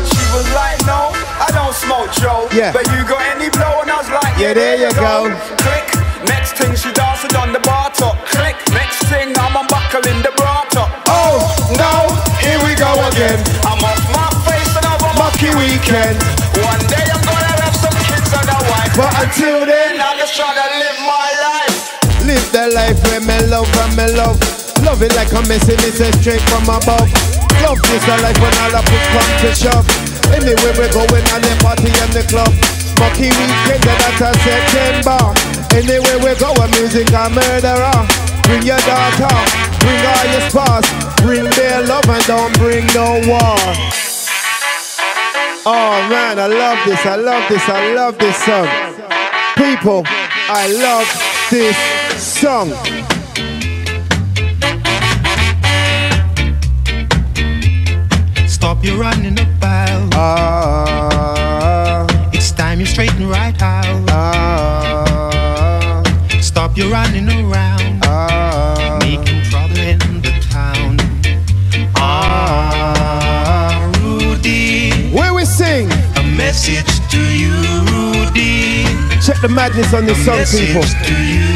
Joe. 2.19 2.47
Yeah. 2.51 2.75
But 2.75 2.85
you 2.91 3.07
got 3.07 3.23
any 3.31 3.47
blow? 3.49 3.81
And 3.81 3.89
I 3.91 3.97
was 3.97 4.11
like, 4.11 4.35
Yeah, 4.35 4.51
there 4.53 4.75
you 4.75 4.91
go. 4.99 5.31
Click. 5.63 5.87
Next 6.27 6.59
thing 6.59 6.75
she 6.75 6.91
dancing 6.91 7.31
on 7.39 7.53
the 7.55 7.61
bar 7.63 7.87
top. 7.95 8.19
Click. 8.27 8.57
Next 8.75 8.99
thing 9.07 9.31
I'm 9.39 9.55
unbuckling 9.55 10.19
the 10.19 10.33
bra 10.35 10.67
top. 10.75 10.91
Oh, 11.07 11.39
no, 11.79 12.11
here 12.43 12.59
we 12.67 12.75
go 12.75 12.91
again. 13.07 13.39
I'm 13.63 13.79
off 13.79 14.03
my 14.11 14.27
face 14.43 14.73
and 14.75 14.85
I'm 14.85 14.99
a 15.07 15.11
Mucky 15.15 15.51
weekend. 15.55 16.19
One 16.59 16.83
day 16.91 17.05
I'm 17.07 17.23
gonna 17.23 17.53
have 17.63 17.75
some 17.79 17.95
kids 18.09 18.31
and 18.33 18.49
a 18.51 18.59
wife. 18.67 18.91
But 18.99 19.11
until 19.23 19.63
then, 19.63 19.95
I'm 20.01 20.17
just 20.19 20.35
trying 20.35 20.57
to 20.59 20.67
live 20.75 20.99
my 21.07 21.29
life. 21.47 21.77
live 22.27 22.47
the 22.51 22.65
life 22.75 22.99
where 23.07 23.23
me 23.23 23.37
love 23.47 23.71
and 23.87 23.93
me 23.95 24.07
love. 24.19 24.35
Love 24.83 25.01
it 25.01 25.15
like 25.15 25.31
a 25.31 25.41
message, 25.47 25.79
me 25.79 25.89
say 25.95 26.11
straight 26.19 26.43
from 26.51 26.67
above. 26.67 27.07
Love 27.63 27.79
this 27.87 28.03
the 28.03 28.15
life 28.21 28.37
when 28.43 28.53
all 28.67 28.75
I 28.75 28.81
put 28.83 29.03
come 29.15 29.31
to 29.41 29.49
shove. 29.55 30.14
Anywhere 30.33 30.73
we're 30.77 30.93
going 30.93 31.25
on 31.35 31.41
the 31.41 31.53
party 31.61 31.91
and 31.91 32.11
the 32.15 32.23
club. 32.25 32.51
Mucky 32.99 33.29
weekend, 33.29 33.83
that's 33.83 34.21
a 34.21 34.31
September. 34.41 35.19
Anywhere 35.75 36.19
we're 36.23 36.39
going, 36.39 36.71
music 36.71 37.11
a 37.11 37.29
murderer. 37.29 38.07
Bring 38.47 38.63
your 38.63 38.79
daughter, 38.85 39.35
bring 39.81 39.99
all 40.05 40.25
your 40.31 40.49
spouse, 40.49 40.87
bring 41.21 41.49
their 41.57 41.81
love 41.83 42.07
and 42.07 42.23
don't 42.25 42.53
bring 42.57 42.85
no 42.93 43.19
war. 43.27 43.57
Oh 45.67 46.07
man, 46.09 46.39
I 46.39 46.45
love 46.45 46.77
this, 46.85 47.03
I 47.05 47.15
love 47.15 47.49
this, 47.49 47.67
I 47.67 47.93
love 47.93 48.17
this 48.19 48.37
song. 48.45 48.67
People, 49.57 50.03
I 50.07 50.67
love 50.71 51.07
this 51.49 51.75
song. 52.21 52.69
Stop 58.47 58.83
your 58.83 58.97
running 58.97 59.44
Check 79.35 79.41
the 79.41 79.49
madness 79.49 79.93
on 79.93 80.05
this 80.05 80.23
song, 80.23 80.45
people. 80.45 81.54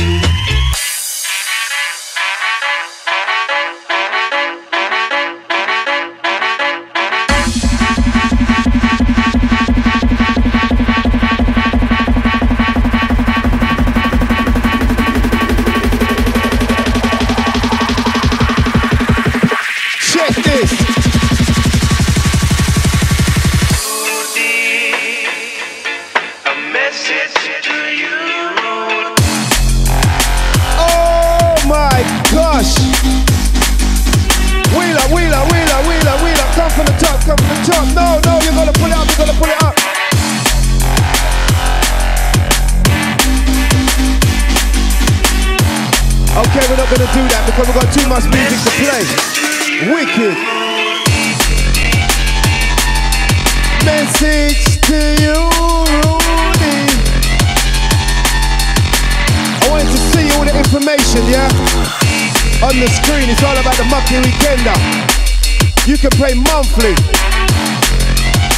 Weekender. 64.49 65.87
You 65.87 65.95
can 65.97 66.09
play 66.11 66.33
monthly. 66.33 66.95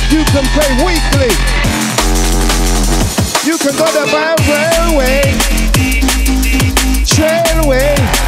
You 0.10 0.24
can 0.24 0.46
play 0.56 0.72
weekly. 0.86 1.32
You 3.44 3.58
can 3.58 3.76
go 3.76 3.86
to 3.86 4.06
by 4.10 4.36
railway, 4.48 5.22
trailway. 7.04 8.21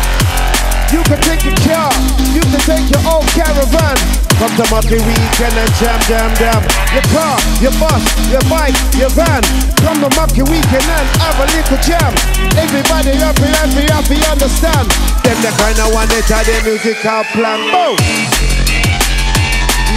You 0.94 1.02
can 1.10 1.18
take 1.26 1.42
your 1.42 1.58
car. 1.66 1.90
You 2.38 2.46
can 2.54 2.62
take 2.70 2.86
your 2.94 3.02
own 3.10 3.26
caravan. 3.34 3.98
Come 4.38 4.54
to 4.62 4.66
Mucky 4.70 5.02
Weekend 5.02 5.58
and 5.58 5.74
jam, 5.82 5.98
jam, 6.06 6.30
jam. 6.38 6.62
Your 6.94 7.02
car, 7.10 7.34
your 7.58 7.74
bus, 7.82 8.06
your 8.30 8.46
bike, 8.46 8.78
your 8.94 9.10
van. 9.10 9.42
Come 9.82 10.06
to 10.06 10.10
Mucky 10.14 10.46
Weekend 10.46 10.86
and 10.86 11.08
have 11.18 11.42
a 11.42 11.50
little 11.50 11.82
jam. 11.82 12.14
Everybody 12.62 13.18
happy, 13.18 13.50
happy, 13.58 13.90
happy, 13.90 14.22
understand. 14.30 14.86
Them 15.26 15.42
the 15.42 15.50
kind 15.58 15.82
of 15.82 15.90
one 15.98 16.06
that 16.14 16.30
had 16.30 16.46
their 16.46 16.62
musical 16.62 17.26
plan. 17.34 17.58
Boom. 17.74 17.98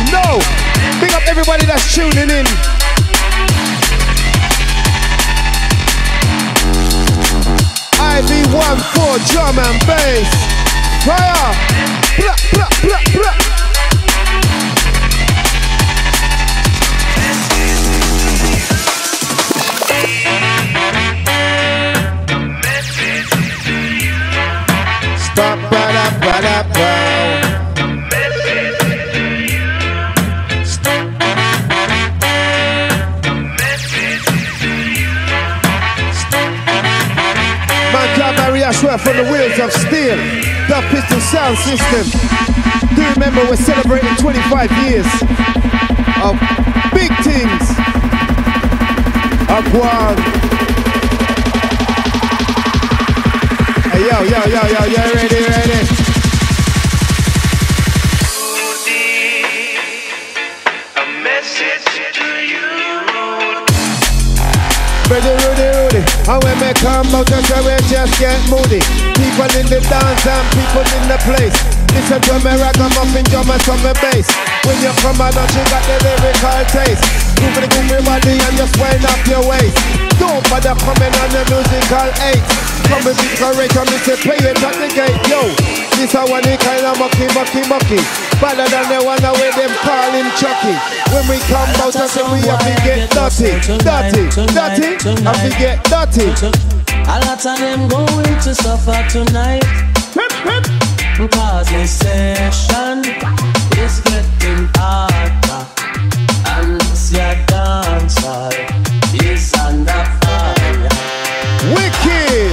No. 0.08 0.40
Big 0.96 1.12
up 1.12 1.28
everybody 1.28 1.66
that's 1.66 1.92
tuning 1.92 2.32
in. 2.32 2.48
IV1 8.00 8.76
for 8.96 9.12
drum 9.28 9.58
and 9.60 9.76
bass. 9.84 10.45
Fire! 11.06 11.52
Blah, 12.18 12.34
blah, 12.52 12.68
blah, 12.82 13.00
blah. 13.14 13.25
25 44.68 44.90
years 44.90 45.06
of 46.22 46.34
big 46.92 47.12
things. 47.22 47.62
Of 49.46 49.64
one. 49.72 50.18
Hey 53.92 54.02
yo, 54.08 54.22
yo, 54.22 54.40
yo, 54.46 54.62
yo, 54.66 54.82
you 54.86 55.02
ready, 55.14 55.40
ready? 55.46 55.80
A 60.96 61.06
message 61.22 61.86
to 62.14 62.28
you. 62.42 62.66
Ready, 65.08 65.32
Rudy, 65.46 65.66
Rudy. 65.78 66.02
And 66.28 66.42
when 66.42 66.58
me 66.58 66.72
come 66.74 67.14
out, 67.14 67.30
we 67.30 67.76
just 67.88 68.18
get 68.18 68.40
moody. 68.50 68.80
People 69.14 69.50
in 69.58 69.66
the 69.70 69.80
dance 69.88 70.26
and 70.26 70.46
people 70.50 70.82
in 70.98 71.08
the 71.08 71.18
place. 71.22 71.65
Listen 72.06 72.22
to 72.22 72.38
me 72.38 72.54
ragamuffin 72.54 73.26
drummers 73.34 73.58
from 73.66 73.82
the 73.82 73.90
bass. 73.98 74.30
When 74.62 74.78
you're 74.78 74.94
come 75.02 75.18
out, 75.18 75.34
you 75.34 75.64
got 75.66 75.82
the 75.90 75.98
lyrical 76.06 76.62
taste. 76.70 77.02
Move 77.42 77.58
the 77.58 77.66
groovy 77.66 77.98
body 78.06 78.38
and 78.38 78.54
just 78.54 78.78
wind 78.78 79.02
up 79.02 79.18
your 79.26 79.42
waist. 79.42 79.74
Don't 80.14 80.38
bother 80.46 80.78
coming 80.86 81.10
on 81.10 81.30
the 81.34 81.42
musical 81.50 82.06
eight. 82.30 82.46
Come 82.86 83.10
and 83.10 83.18
be 83.18 83.26
correct 83.34 83.74
and 83.74 83.90
me 83.90 83.98
say 84.06 84.14
play 84.22 84.38
it 84.38 84.54
at 84.54 84.74
the 84.78 84.86
gate. 84.94 85.18
Yo, 85.26 85.50
this 85.98 86.14
a 86.14 86.22
one 86.30 86.46
they 86.46 86.54
kind 86.54 86.86
of 86.86 86.94
mucky, 86.94 87.26
mucky, 87.34 87.66
mucky. 87.66 87.98
Better 88.38 88.70
than 88.70 88.86
the 88.86 89.02
one 89.02 89.18
where 89.18 89.50
them 89.58 89.74
call 89.82 90.10
him 90.14 90.30
Chucky. 90.38 90.78
When 91.10 91.26
we 91.26 91.42
come 91.50 91.74
out 91.82 91.90
and 91.90 92.06
say 92.06 92.22
we 92.30 92.38
have 92.46 92.62
to 92.62 92.74
get 92.86 93.10
dirty, 93.10 93.50
dirty, 93.82 94.30
dirty, 94.54 94.94
and 95.10 95.38
we 95.42 95.50
get 95.58 95.82
dirty. 95.90 96.30
A 97.10 97.18
lot 97.26 97.42
of 97.42 97.58
them 97.58 97.90
going 97.90 98.38
to 98.46 98.54
suffer 98.54 98.94
tonight. 99.10 99.66
Cause 101.16 101.66
the 101.70 101.86
session 101.86 103.00
is 103.80 104.00
getting 104.04 104.68
harder. 104.76 105.64
And 106.44 106.78
this 106.78 107.10
your 107.10 107.34
dancer 107.48 108.52
is 109.24 109.54
under 109.54 110.04
fire. 110.20 110.92
Wicked. 111.72 112.52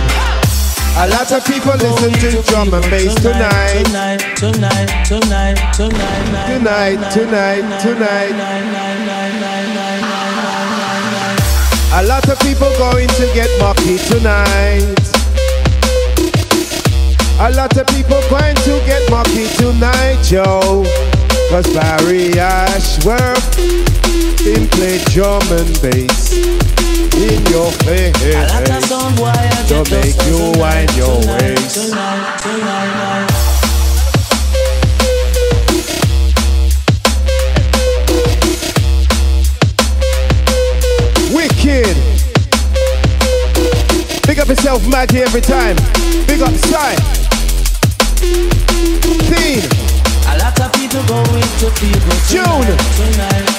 A 0.96 1.12
lot 1.12 1.30
of 1.34 1.44
people 1.44 1.74
listen 1.76 2.14
to 2.14 2.42
drum 2.50 2.74
and 2.74 2.90
bass 2.90 3.14
tonight. 3.16 3.84
Tonight, 3.84 4.24
tonight, 4.38 4.88
tonight, 5.04 5.60
tonight, 5.76 6.48
Tonight, 6.48 7.12
tonight, 7.12 7.82
tonight. 7.82 8.32
A 11.96 12.04
lot 12.08 12.30
of 12.30 12.40
people 12.40 12.72
going 12.78 13.10
to 13.10 13.26
get 13.34 13.50
mucky 13.60 13.98
tonight. 13.98 15.23
A 17.40 17.52
lot 17.52 17.76
of 17.78 17.88
people 17.88 18.22
going 18.30 18.56
to 18.56 18.82
get 18.86 19.10
mocky 19.10 19.48
tonight, 19.58 20.32
yo. 20.32 20.84
Cause 21.50 21.68
Barry 21.74 22.40
Ashworth 22.40 23.60
in 24.46 24.68
play 24.70 25.00
drum 25.06 25.42
and 25.52 25.82
bass 25.82 26.34
in 26.34 27.46
your 27.48 27.72
face. 27.84 28.14
to 29.68 29.84
make 29.92 30.18
you 30.26 30.52
wind 30.60 30.96
your 30.96 31.18
waist. 31.26 31.76
Tonight, 31.76 32.40
tonight, 32.42 32.92
tonight. 32.92 33.44
Kid. 41.64 41.96
Big 44.28 44.38
up 44.38 44.50
yourself, 44.50 44.86
Maggie, 44.90 45.22
every 45.22 45.40
time. 45.40 45.78
Big 46.28 46.42
up, 46.42 46.54
Shine. 46.68 47.23
June. 51.64 52.68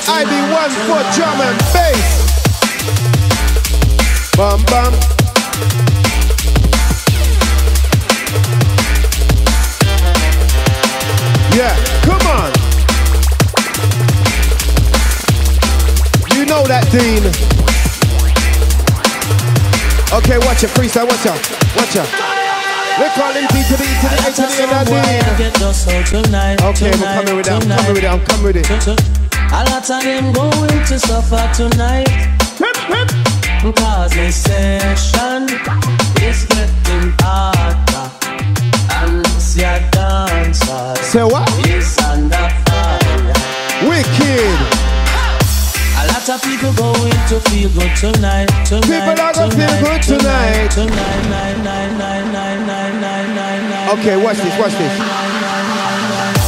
I 0.07 0.25
be 0.29 0.37
one 0.53 0.71
foot 0.85 1.07
drum 1.15 1.41
and 1.41 1.59
bass. 1.73 2.05
Bum 4.37 4.61
bum. 4.67 4.93
Yeah, 11.57 11.75
come 12.03 12.27
on. 12.27 12.53
You 16.37 16.45
know 16.45 16.63
that, 16.67 16.85
Dean. 16.93 17.25
Okay, 20.13 20.39
watch 20.47 20.63
it, 20.63 20.69
freestyle, 20.71 21.07
watch 21.09 21.25
out, 21.25 21.41
watch 21.75 21.97
out. 21.97 22.34
We're 22.99 23.11
calling 23.19 23.47
P 23.51 23.55
to 23.67 23.75
the 23.77 23.85
E 23.85 23.95
to 24.03 24.09
the 24.09 24.19
A 24.23 24.31
to 24.39 24.43
the 24.47 24.57
N 24.63 24.71
and 24.71 25.37
D. 25.37 25.43
get 25.43 25.55
just 25.59 25.89
out 25.89 26.07
tonight, 26.07 26.63
Okay, 26.63 26.91
I'm 26.91 26.99
tonight, 26.99 27.15
coming 27.19 27.37
with 27.37 27.49
it, 27.49 27.53
I'm 27.53 27.61
coming 27.67 27.95
with 27.95 28.05
it, 28.05 28.11
I'm 28.11 28.21
coming 28.25 28.45
with 28.45 28.57
it. 28.57 28.71
A 29.51 29.61
lot 29.71 29.91
of 29.91 30.03
them 30.05 30.33
going 30.33 30.85
to 30.87 30.99
suffer 30.99 31.43
tonight. 31.55 32.09
Cause 33.75 34.13
the 34.13 34.31
session 34.31 35.49
is 36.23 36.45
getting 36.47 37.13
harder. 37.21 38.07
And 38.95 39.27
your 39.57 39.79
dancer 39.91 40.95
Say 41.03 41.25
what? 41.25 41.49
is 41.67 41.84
lot 46.29 46.43
of 46.43 46.51
people 46.51 46.73
going 46.73 47.13
to 47.29 47.39
feel 47.51 47.69
good 47.71 47.95
tonight, 47.97 48.49
tonight. 48.65 48.89
People 48.89 49.11
are 49.11 49.33
gonna 49.35 49.51
feel 49.51 49.69
good 49.85 50.03
tonight. 50.03 50.71
tonight. 50.71 51.13
Okay, 53.93 54.17
watch 54.17 54.39
this, 54.39 54.59
watch 54.59 54.73
this. 54.73 54.93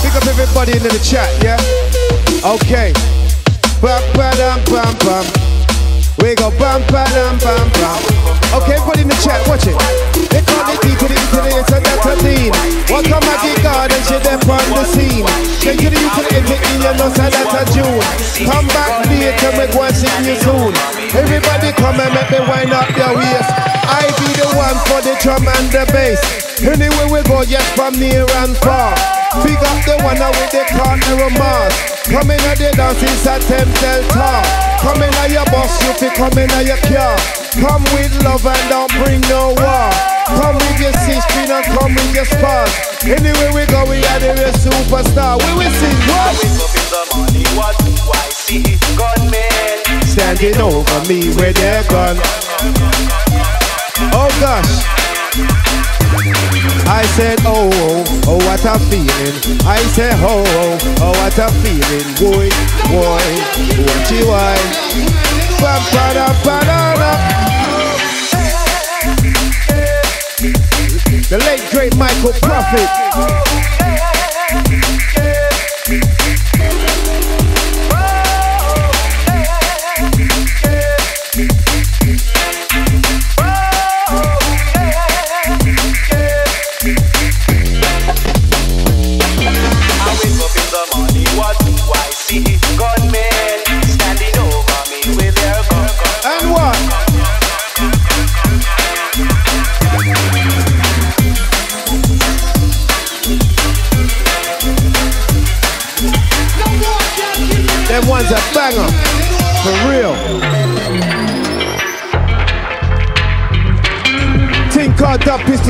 Pick 0.03 0.15
up 0.15 0.27
everybody 0.27 0.73
into 0.73 0.89
the 0.89 1.01
chat, 1.05 1.29
yeah? 1.45 1.59
Okay. 2.43 2.93
Bam, 3.83 4.01
bam, 4.15 4.65
bam, 4.65 4.99
bam. 5.01 5.46
We 6.17 6.35
go 6.35 6.49
bam, 6.57 6.81
bam, 6.89 7.37
bam, 7.45 7.67
bam. 7.77 8.01
Okay, 8.57 8.81
everybody 8.81 9.05
in 9.05 9.09
the 9.13 9.19
chat, 9.21 9.37
watch 9.45 9.69
it. 9.69 9.77
They 10.33 10.41
call 10.41 10.65
it 10.65 10.81
D 10.81 10.97
to 10.97 11.07
the 11.07 11.13
E 11.13 11.25
to 11.29 11.41
the 11.45 11.61
a 11.61 11.77
that's 11.77 12.09
a 12.09 12.15
dean. 12.25 12.49
Welcome 12.89 13.21
Maggie 13.21 13.53
God 13.61 13.93
and 13.93 14.05
she 14.09 14.17
there 14.25 14.41
on 14.41 14.65
the 14.73 14.85
scene. 14.97 15.29
Take 15.61 15.77
to 15.85 15.93
the 15.93 15.99
U 16.01 16.09
to 16.17 16.23
the 16.25 16.33
A 16.33 16.41
to 16.41 16.57
E, 16.57 16.73
you 16.73 16.93
know, 16.97 17.13
so 17.13 17.21
that's 17.21 17.53
a 17.53 17.63
June. 17.69 18.01
Come 18.49 18.65
back 18.73 19.05
later, 19.13 19.53
we 19.61 19.65
go 19.69 19.85
and 19.85 19.93
see 19.93 20.09
you 20.25 20.37
soon. 20.41 20.73
Everybody 21.13 21.77
come 21.77 22.01
and 22.01 22.13
make 22.17 22.33
me 22.33 22.41
wind 22.49 22.73
up 22.73 22.89
your 22.97 23.13
waist. 23.13 23.53
I 23.85 24.09
be 24.17 24.29
the 24.41 24.49
one 24.57 24.79
for 24.89 25.05
the 25.05 25.21
drum 25.21 25.45
and 25.45 25.69
the 25.69 25.85
bass. 25.93 26.25
Anyway 26.65 27.13
we 27.13 27.21
go, 27.29 27.45
yes, 27.45 27.65
from 27.77 27.93
near 28.01 28.25
and 28.41 28.57
far. 28.65 28.97
Big 29.45 29.61
up 29.61 29.79
the 29.85 30.01
one 30.01 30.17
with 30.17 30.49
the 30.49 30.65
corner 30.73 31.29
of 31.29 31.33
Mars. 31.37 31.77
Come 32.09 32.33
in 32.33 32.41
at 32.49 32.57
the 32.57 32.73
dance, 32.73 33.05
it's 33.05 33.29
a 33.29 33.37
Temple 33.37 34.01
Tar. 34.17 34.66
Come 34.81 35.03
in 35.03 35.13
at 35.23 35.31
your 35.31 35.45
bus, 35.47 35.73
you 35.85 35.93
fi 35.95 36.09
come 36.15 36.39
in 36.39 36.51
at 36.53 36.67
your 36.67 36.81
car. 36.89 37.17
Come 37.59 37.85
with 37.95 38.13
love 38.23 38.45
and 38.47 38.65
don't 38.71 38.93
bring 39.03 39.21
no 39.33 39.55
war. 39.59 39.91
Come 40.27 40.57
with 40.57 40.79
your 40.81 40.93
sister, 41.07 41.47
not 41.49 41.65
come 41.65 41.95
with 41.95 42.15
your 42.15 42.25
spouse. 42.25 42.73
Anyway 43.05 43.51
we 43.55 43.67
go, 43.67 43.85
we 43.89 43.99
are 44.13 44.21
the 44.21 44.35
real 44.39 44.55
superstar. 44.55 45.39
We 45.43 45.51
will 45.59 45.73
sing 45.79 45.99
what? 46.11 46.37
What 47.57 48.33
see? 48.33 48.77
Standing 50.07 50.61
over 50.61 51.01
me 51.09 51.29
with 51.37 51.57
their 51.57 51.83
gun. 51.89 52.17
Oh 54.13 54.29
gosh. 54.41 54.85
I 56.89 57.03
said, 57.17 57.39
oh, 57.45 57.69
oh, 57.73 58.05
oh, 58.29 58.37
what 58.47 58.65
a 58.65 58.79
feeling. 58.89 59.37
I 59.67 59.79
said, 59.93 60.15
oh, 60.23 60.45
oh, 60.47 60.79
oh, 61.01 61.13
a 61.39 61.49
feeling. 61.61 62.15
Boy, 62.17 62.49
boy, 62.89 63.27
what 63.85 64.11
you 64.11 64.27
why? 64.27 64.57
Ba, 65.61 65.79
ba, 65.93 66.15
da, 66.15 66.27
ba, 66.45 66.61
da, 66.65 66.95
da. 66.97 67.11
The 71.29 71.39
late 71.45 71.71
great 71.71 71.97
Michael 71.97 72.33
Prophet. 72.41 72.89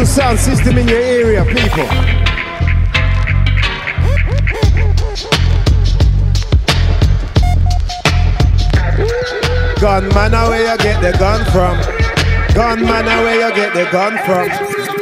That 0.07 0.15
sound 0.15 0.39
system 0.39 0.79
in 0.79 0.89
your 0.89 0.99
area, 0.99 1.45
people. 1.45 1.87
Gunman, 9.81 10.33
where 10.33 10.73
you 10.73 10.79
get 10.79 11.01
the 11.03 11.17
gun 11.19 11.45
from? 11.53 11.77
Gunman, 12.55 13.07
where 13.07 13.49
you 13.49 13.55
get 13.55 13.75
the 13.75 13.91
gun 13.91 14.13
from? 14.25 14.49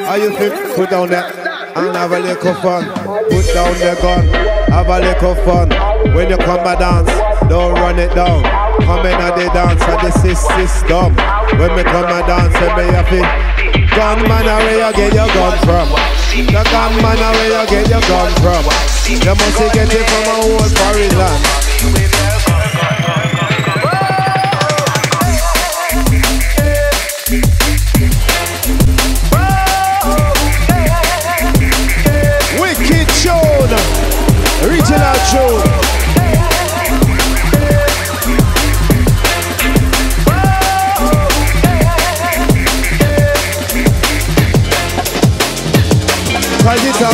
How 0.04 0.16
you 0.16 0.36
feel? 0.36 0.52
Put 0.74 0.90
down 0.90 1.08
that 1.10 1.34
and 1.76 1.96
have 1.96 2.12
a 2.12 2.18
little 2.18 2.54
fun. 2.54 2.84
Put 3.30 3.46
down 3.54 3.74
the 3.74 3.98
gun, 4.00 4.26
have 4.70 4.88
a 4.88 5.00
little 5.00 5.34
fun. 5.44 5.70
When 6.14 6.30
you 6.30 6.36
come 6.38 6.66
a 6.66 6.76
dance, 6.76 7.10
don't 7.48 7.74
run 7.74 7.98
it 7.98 8.14
down. 8.14 8.42
Come 8.82 9.06
in 9.06 9.12
at 9.12 9.36
the 9.36 9.48
dance 9.54 9.82
and 9.82 10.00
this 10.06 10.24
is 10.24 10.38
system. 10.38 11.14
When 11.58 11.76
me 11.76 11.82
come 11.84 12.04
a 12.04 12.26
dance, 12.26 12.54
and 12.56 12.76
me 12.76 12.92
have 12.92 13.12
it. 13.12 13.53
Gunman, 13.94 14.44
now 14.44 14.58
where 14.58 14.86
you 14.86 14.92
get 14.96 15.14
your 15.14 15.28
gun 15.28 15.58
from? 15.58 15.88
The 16.34 16.62
gunman, 16.70 17.16
now 17.16 17.32
where 17.32 17.62
you 17.62 17.66
get 17.70 17.88
your 17.88 18.00
gun 18.00 18.32
from? 18.42 18.64
You 19.06 19.34
must 19.34 19.72
get 19.72 19.94
it 19.94 20.04
from 20.10 20.24
a 20.26 20.42
whole 20.42 20.58
foreign 20.58 21.18
land. 21.18 21.63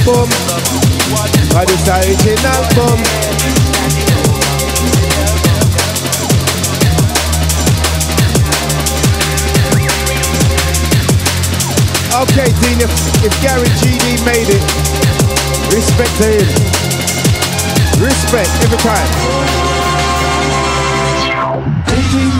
Cause 0.01 0.09
it's 0.09 0.09
a 0.09 0.13
boom, 0.13 0.29
cause 1.53 1.69
it's 1.69 1.89
original 1.89 2.63
boom. 2.75 3.01
Okay, 12.23 12.49
Dean, 12.61 12.81
if, 12.81 12.91
if 13.25 13.33
Gary 13.43 13.69
GD 13.81 14.25
made 14.25 14.49
it, 14.49 14.63
respect 15.75 16.17
to 16.17 16.25
him. 16.25 16.49
Respect 18.03 18.51
every 18.65 18.79
time. 18.79 19.11
Daydream. 21.87 22.33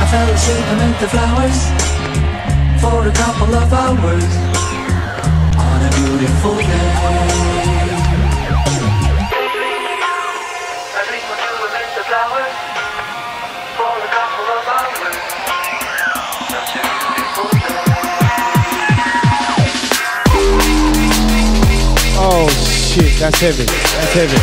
I 0.00 0.06
fell 0.10 0.28
asleep 0.30 0.64
amid 0.72 0.98
the 1.00 1.08
flowers 1.08 1.88
for 2.80 3.06
a 3.06 3.12
couple 3.12 3.54
of 3.54 3.72
hours 3.72 4.47
beautiful 5.98 6.56
day. 6.56 7.88
Oh 22.20 22.48
shit, 22.48 23.18
that's 23.18 23.40
heavy. 23.40 23.64
That's 23.64 24.12
heavy. 24.12 24.38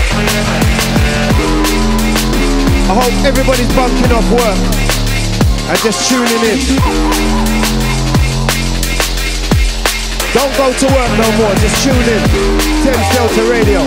I 2.88 2.94
hope 2.94 3.26
everybody's 3.26 3.74
bunking 3.76 4.12
off 4.12 4.30
work 4.32 4.58
and 5.70 5.80
just 5.80 6.10
tuning 6.10 6.44
in. 6.44 7.45
Don't 10.36 10.52
go 10.58 10.68
to 10.68 10.88
work 10.92 11.12
no 11.16 11.32
more, 11.40 11.56
just 11.64 11.82
tune 11.82 11.96
in. 11.96 12.22
Thames 12.84 13.08
Delta 13.16 13.44
Radio. 13.50 13.80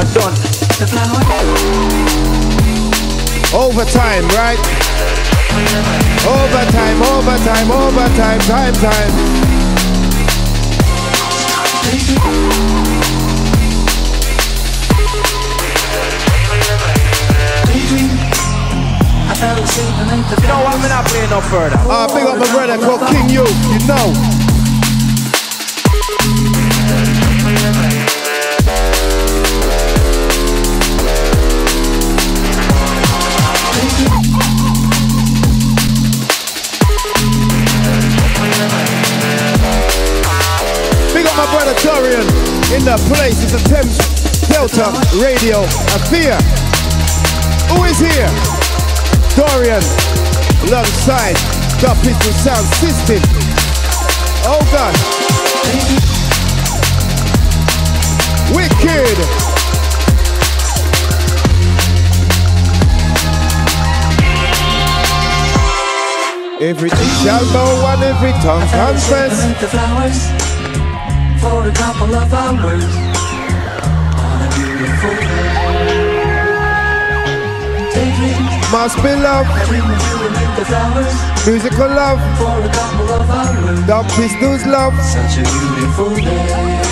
I'm 0.00 0.08
done. 0.16 0.32
Overtime, 3.52 4.26
right? 4.28 4.58
Overtime, 6.26 7.02
overtime, 7.12 7.70
overtime, 7.70 8.40
time, 8.40 8.72
time. 8.72 9.54
You 19.34 20.48
know 20.48 20.62
what? 20.62 20.74
I'm 20.74 20.88
not 20.88 21.06
playing 21.06 21.30
no 21.30 21.40
further. 21.40 21.76
Ah, 21.90 22.06
big 22.06 22.24
up 22.24 22.38
my 22.38 22.46
brother 22.54 22.78
called 22.78 23.00
King 23.10 23.28
You, 23.28 23.42
you 23.42 23.80
know. 23.86 24.14
Big 41.12 41.26
up 41.26 41.36
my 41.36 41.46
brother 41.50 41.74
Dorian 41.82 42.22
in 42.70 42.84
the 42.84 42.96
place. 43.10 43.42
It's 43.42 43.54
a 43.54 43.62
Thames 43.68 43.98
Delta 44.48 44.92
Radio 45.18 45.64
affair. 45.98 46.38
Who 47.74 47.84
is 47.84 47.98
here? 47.98 48.53
Dorian, 49.36 49.82
alongside 50.68 51.34
the 51.82 51.90
Pistol 52.02 52.32
Sound 52.34 52.66
System. 52.78 53.20
Oh 54.46 54.62
God. 54.70 54.94
Wicked. 58.54 59.18
Everything 66.60 67.08
shall 67.24 67.44
bow 67.52 67.92
and 67.92 68.04
every 68.04 68.30
tongue 68.40 68.62
I 68.62 68.66
fell 68.68 68.94
asleep 68.94 69.18
confess. 69.18 69.60
the 69.60 69.66
flowers 69.66 70.44
for 71.42 71.68
a 71.68 71.72
couple 71.72 72.14
of 72.14 72.32
hours 72.32 73.13
Must 78.74 78.96
be 78.96 79.14
love, 79.14 79.46
musical 81.46 81.86
love, 81.86 82.18
for 82.36 82.60
a 82.60 82.72
couple 82.72 83.08
of 83.08 83.30
hours. 83.30 83.86
the 83.86 84.02
Pistols 84.16 84.66
love. 84.66 84.94
Such 85.00 85.38
a 85.38 85.42
beautiful 85.44 86.16
day. 86.16 86.84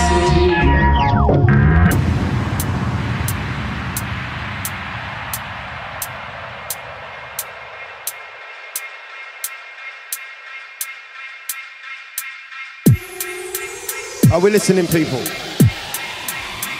Are 14.33 14.41
we 14.41 14.51
listening, 14.53 14.87
people? 14.87 15.21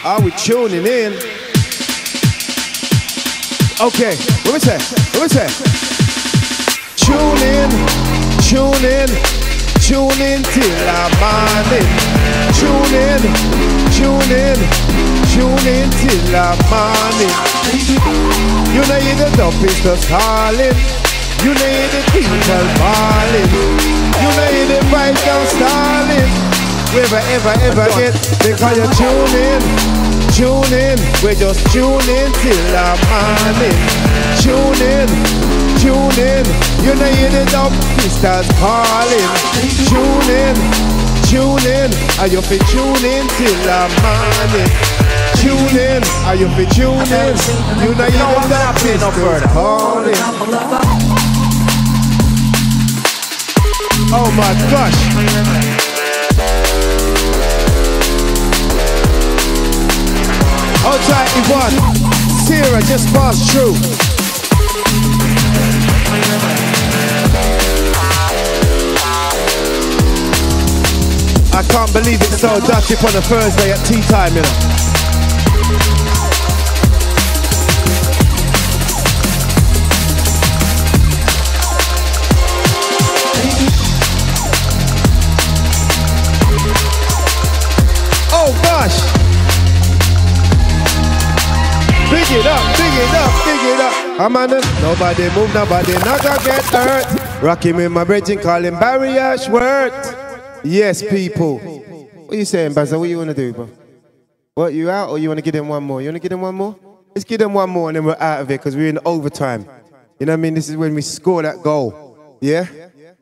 Are 0.05 0.21
we 0.21 0.31
tuning 0.31 0.87
in? 0.87 1.42
Okay, 3.81 4.13
what 4.45 4.53
we 4.53 4.59
say? 4.59 4.77
What 5.17 5.25
we 5.25 5.29
say? 5.33 5.49
Tune 6.93 7.41
in, 7.41 7.69
tune 8.45 8.85
in, 8.85 9.09
tune 9.81 10.21
in 10.21 10.45
till 10.45 10.77
the 10.85 11.01
morning. 11.17 11.89
Tune 12.53 12.93
in, 12.93 13.21
tune 13.89 14.29
in, 14.29 14.57
tune 15.33 15.65
in 15.65 15.89
till 15.89 16.21
the 16.29 16.53
morning. 16.69 17.33
You 18.77 18.85
know 18.85 18.99
you're 19.01 19.17
the 19.17 19.29
dopest 19.33 19.81
just 19.81 20.07
calling. 20.07 20.77
You 21.41 21.57
know 21.57 21.69
you're 21.73 21.91
the 21.97 22.01
people 22.13 22.39
falling. 22.77 23.49
You 24.21 24.29
know 24.37 24.49
you're 24.53 24.69
the 24.69 24.79
vibes 24.93 25.17
down 25.25 25.45
stalling. 25.49 26.29
Ever, 26.93 27.21
ever, 27.33 27.53
ever 27.73 27.89
get 27.97 28.13
because 28.37 28.77
you 28.77 28.85
tune 28.93 29.33
in, 29.33 29.61
tune 30.33 30.73
in. 30.73 30.97
We 31.21 31.35
just 31.35 31.61
tune 31.71 32.01
in 32.09 32.29
till 32.41 32.63
the 32.73 32.87
morning. 33.05 33.77
Tune 34.41 34.81
in, 34.81 35.07
tune 35.77 36.17
in. 36.17 36.43
You 36.81 36.93
know 36.97 37.11
you 37.13 37.29
the 37.29 37.45
dumb 37.53 37.73
sisters 38.01 38.49
calling. 38.57 39.29
Tune 39.87 40.29
in, 40.33 40.55
tune 41.29 41.65
in. 41.69 41.89
Are 42.19 42.27
you 42.27 42.41
fi 42.41 42.57
tune 42.73 43.05
in 43.05 43.27
till 43.37 43.57
the 43.61 43.81
morning? 44.01 44.69
Tune 45.37 45.77
in, 45.77 46.01
are 46.25 46.35
you 46.35 46.49
fi 46.57 46.65
tune 46.73 46.97
in? 46.97 47.35
You 47.85 47.93
know 47.93 48.09
you 48.09 48.17
the 48.17 48.57
dumb 48.57 48.77
sisters 48.77 49.43
calling. 49.53 50.21
Oh 54.15 54.29
my 54.35 54.53
gosh. 54.69 55.92
Outside 60.85 61.29
Yvonne, 61.39 61.95
Sarah 62.45 62.81
just 62.81 63.07
passed 63.13 63.49
through. 63.51 63.73
I 71.53 71.63
can't 71.63 71.93
believe 71.93 72.19
it's 72.19 72.41
so 72.41 72.49
up 72.49 73.03
on 73.03 73.15
a 73.15 73.21
Thursday 73.21 73.71
at 73.71 73.77
tea 73.85 74.01
time, 74.01 74.35
you 74.35 74.41
know. 74.41 74.73
Oh 88.35 88.51
gosh! 88.63 89.22
Big 92.33 92.41
it 92.41 92.47
up, 92.47 92.77
big 92.77 92.93
it 92.95 93.13
up, 93.13 93.45
big 93.45 93.63
it 93.63 93.79
up. 93.79 94.19
I'm 94.19 94.35
on 94.37 94.51
it. 94.51 94.65
Nobody 94.81 95.23
move, 95.35 95.53
nobody 95.53 95.93
not 95.99 96.23
gonna 96.23 96.43
get 96.43 96.63
hurt. 96.65 97.43
Rocking 97.43 97.75
with 97.75 97.91
my 97.91 98.03
bridging, 98.03 98.39
calling 98.39 98.73
Barry 98.79 99.19
Ashworth. 99.19 100.65
Yes, 100.65 101.03
people. 101.03 101.59
What 101.59 102.33
are 102.33 102.35
you 102.35 102.45
saying, 102.45 102.71
Bazza? 102.71 102.97
What 102.97 103.07
you 103.07 103.19
wanna 103.19 103.35
do, 103.35 103.53
bro? 103.53 103.69
What, 104.55 104.73
you 104.73 104.89
out 104.89 105.11
or 105.11 105.19
you 105.19 105.29
wanna 105.29 105.43
give 105.43 105.53
them 105.53 105.67
one 105.67 105.83
more? 105.83 106.01
You 106.01 106.07
wanna 106.07 106.17
give 106.17 106.31
them 106.31 106.41
one 106.41 106.55
more? 106.55 106.75
Let's 107.13 107.23
give 107.23 107.37
them 107.37 107.53
one 107.53 107.69
more 107.69 107.89
and 107.89 107.97
then 107.97 108.03
we're 108.03 108.17
out 108.19 108.41
of 108.41 108.49
it 108.49 108.59
because 108.59 108.75
we're 108.75 108.89
in 108.89 108.97
overtime. 109.05 109.67
You 110.19 110.25
know 110.25 110.31
what 110.31 110.39
I 110.39 110.41
mean? 110.41 110.55
This 110.55 110.69
is 110.69 110.75
when 110.75 110.95
we 110.95 111.03
score 111.03 111.43
that 111.43 111.61
goal. 111.61 112.39
Yeah? 112.41 112.65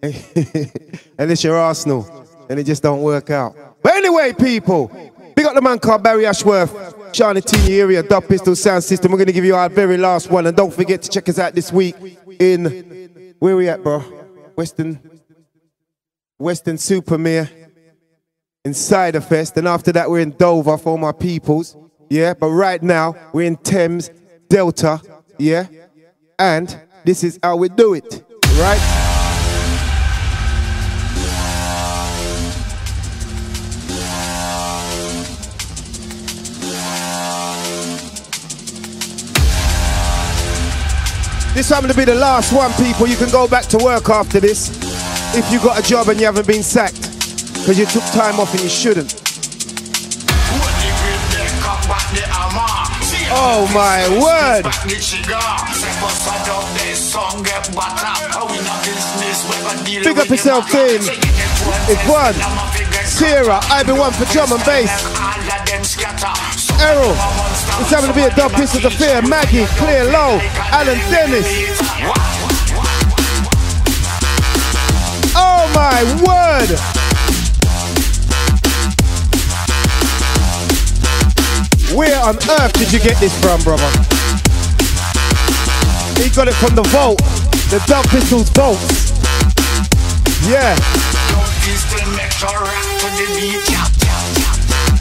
Unless 1.20 1.44
you're 1.44 1.58
Arsenal, 1.58 2.26
and 2.50 2.58
it 2.58 2.64
just 2.64 2.82
don't 2.82 3.02
work 3.02 3.30
out. 3.30 3.58
But 3.84 3.94
anyway, 3.96 4.32
people, 4.32 4.88
big 5.36 5.46
up 5.46 5.54
the 5.54 5.62
man 5.62 5.80
called 5.80 6.02
Barry 6.02 6.26
Ashworth, 6.26 6.91
Charlie 7.14 7.42
Teeny 7.42 7.80
area, 7.80 8.04
Dub 8.04 8.28
Pistol 8.28 8.56
Sound 8.56 8.84
System. 8.84 9.12
We're 9.12 9.18
gonna 9.18 9.32
give 9.32 9.46
you 9.46 9.56
our 9.56 9.70
very 9.70 9.98
last 9.98 10.30
one, 10.32 10.48
and 10.48 10.56
don't 10.56 10.74
forget 10.74 11.02
to 11.02 11.10
check 11.10 11.28
us 11.30 11.40
out 11.40 11.54
this 11.54 11.72
week 11.72 11.96
in 12.40 13.36
where 13.40 13.56
we 13.56 13.68
at, 13.70 13.84
bro? 13.84 14.00
Western 14.56 15.00
Weston-super-Mare 16.40 17.50
in 18.66 18.74
Cider 18.74 19.22
Fest, 19.22 19.58
and 19.58 19.68
after 19.68 19.92
that 19.92 20.10
we're 20.10 20.20
in 20.20 20.32
Dover 20.32 20.78
for 20.78 20.98
my 20.98 21.12
peoples. 21.12 21.76
Yeah, 22.10 22.34
but 22.34 22.50
right 22.50 22.82
now 22.82 23.16
we're 23.34 23.48
in 23.48 23.58
Thames 23.58 24.10
Delta. 24.50 25.02
Yeah, 25.38 25.66
and 26.38 26.80
this 27.06 27.24
is 27.24 27.40
how 27.42 27.56
we 27.58 27.70
do 27.70 27.94
it, 27.94 28.24
right? 28.60 29.01
This 41.54 41.68
time 41.68 41.86
to 41.88 41.94
be 41.94 42.06
the 42.06 42.16
last 42.16 42.54
one, 42.54 42.72
people. 42.74 43.08
You 43.08 43.18
can 43.18 43.30
go 43.30 43.46
back 43.48 43.66
to 43.66 43.78
work 43.78 44.10
after 44.10 44.40
this 44.40 44.70
if 45.36 45.52
you 45.52 45.60
got 45.60 45.78
a 45.78 45.84
job 45.84 46.08
and 46.08 46.20
you 46.20 46.26
haven't 46.26 46.48
been 46.48 46.64
sacked 46.64 47.02
because 47.54 47.78
you 47.78 47.86
took 47.86 48.04
time 48.16 48.40
off 48.40 48.54
and 48.54 48.64
you 48.64 48.70
shouldn't. 48.70 49.22
Oh 53.34 53.68
my 53.74 54.08
word! 54.16 54.64
Big 60.04 60.18
up 60.18 60.30
yourself, 60.30 60.72
team. 60.72 61.02
It's 61.92 62.10
one. 62.10 62.34
Sarah, 63.06 63.60
I've 63.70 63.86
been 63.86 63.98
one 63.98 64.14
for 64.14 64.26
drum 64.32 64.52
and 64.54 64.64
bass. 64.64 64.92
Errol, 66.82 67.16
it's 67.82 67.90
having 67.90 68.10
to 68.10 68.16
be 68.16 68.22
a 68.22 68.36
dub 68.36 68.52
piece 68.54 68.76
of 68.76 68.94
fear. 68.94 69.22
Maggie, 69.24 69.66
Clear 69.78 70.06
Low, 70.06 70.40
Alan 70.70 70.98
Dennis. 71.10 71.48
Oh 75.34 75.66
my 75.74 76.04
word! 76.22 76.70
Where 81.98 82.20
on 82.22 82.36
earth 82.62 82.74
did 82.74 82.94
you 82.94 83.00
get 83.00 83.18
this 83.20 83.34
from, 83.42 83.62
brother? 83.64 83.90
He 86.22 86.30
got 86.30 86.48
it 86.48 86.56
from 86.56 86.76
the 86.76 86.84
vault, 86.94 87.18
the 87.70 87.84
Dub 87.88 88.06
Pistols 88.10 88.50
vault. 88.50 88.78
Yeah. 90.46 90.76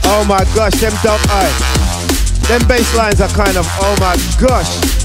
Oh 0.03 0.25
my 0.27 0.43
gosh, 0.55 0.73
them 0.81 0.93
dub 1.03 1.19
eye. 1.29 2.00
Them 2.47 2.67
bass 2.67 2.95
lines 2.95 3.21
are 3.21 3.29
kind 3.29 3.57
of, 3.57 3.65
oh 3.81 3.95
my 3.99 4.15
gosh. 4.39 5.01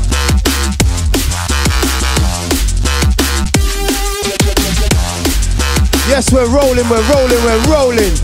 Yes, 6.09 6.32
we're 6.32 6.49
rolling, 6.49 6.89
we're 6.89 7.03
rolling, 7.12 7.43
we're 7.45 7.62
rolling. 7.66 8.14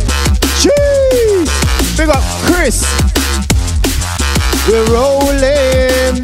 Jeez! 0.63 1.97
Big 1.97 2.09
up 2.09 2.23
Chris. 2.47 2.83
We're 4.69 4.87
rolling. 4.87 6.23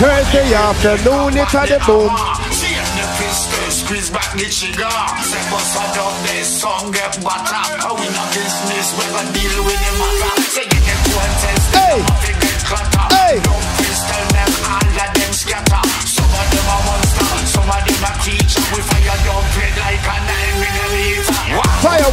Thursday 0.00 0.54
afternoon, 0.54 1.36
it's 1.36 1.54
at 1.54 1.68
the 1.68 1.78
boom. 1.86 2.10
Squeeze 3.70 4.10
back 4.10 4.32
the 4.32 4.46
trigger 4.50 4.90
Say 5.22 5.42
bust 5.50 5.74
dub 5.94 6.14
this 6.26 6.60
song 6.60 6.90
get 6.90 7.22
butter 7.22 7.94
we 7.94 8.06
not 8.10 8.34
business 8.34 8.94
We 8.98 9.04
gon' 9.10 9.32
deal 9.32 9.64
with 9.64 9.78
the 9.78 9.92
matter 9.98 10.42
Say 10.42 10.69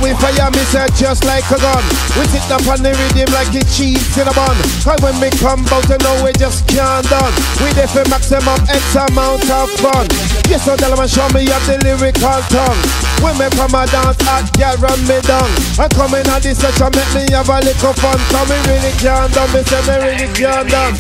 with 0.08 0.20
fire, 0.24 0.51
me 0.51 0.64
say 0.72 0.88
just 0.95 1.24
like 1.26 1.43
a 1.51 1.60
gun. 1.60 1.84
We 2.16 2.24
sit 2.32 2.47
up 2.47 2.64
on 2.68 2.80
the 2.80 2.95
rhythm 2.95 3.28
like 3.36 3.51
it's 3.51 3.76
cheese 3.76 3.99
in 4.16 4.28
a 4.28 4.34
bun. 4.34 4.55
Cause 4.84 4.99
when 5.03 5.16
we 5.20 5.30
come 5.36 5.68
out, 5.68 5.84
you 5.91 5.99
know 5.99 6.16
we 6.24 6.32
just 6.39 6.64
can't 6.68 7.03
done. 7.12 7.34
We 7.60 7.76
there 7.76 7.91
for 7.91 8.08
maximum 8.08 8.60
X 8.72 8.95
amount 8.95 9.43
of 9.51 9.68
fun. 9.84 10.08
Yes, 10.47 10.64
so 10.64 10.76
tell 10.80 10.91
them 10.91 11.03
and 11.03 11.12
show 11.12 11.28
me 11.36 11.43
up 11.51 11.64
the 11.68 11.76
lyrical 11.84 12.39
tongue. 12.47 12.80
When 13.20 13.36
me 13.36 13.47
come 13.55 13.76
a 13.76 13.84
dance, 13.88 14.20
hot 14.24 14.47
girl 14.55 14.76
run 14.80 14.99
me 15.08 15.20
down. 15.28 15.49
I 15.76 15.88
come 15.91 16.16
in 16.16 16.28
at 16.32 16.43
this 16.43 16.60
session, 16.60 16.91
make 16.95 17.12
me 17.12 17.24
have 17.36 17.49
a 17.51 17.60
little 17.60 17.93
fun. 17.99 18.20
Cause 18.32 18.47
me 18.47 18.58
really 18.72 18.93
can't 19.01 19.32
done, 19.34 19.51
me 19.51 19.62
say 19.68 19.82
me 19.84 19.95
really 19.99 20.30
can't 20.32 20.68
done. 20.72 20.95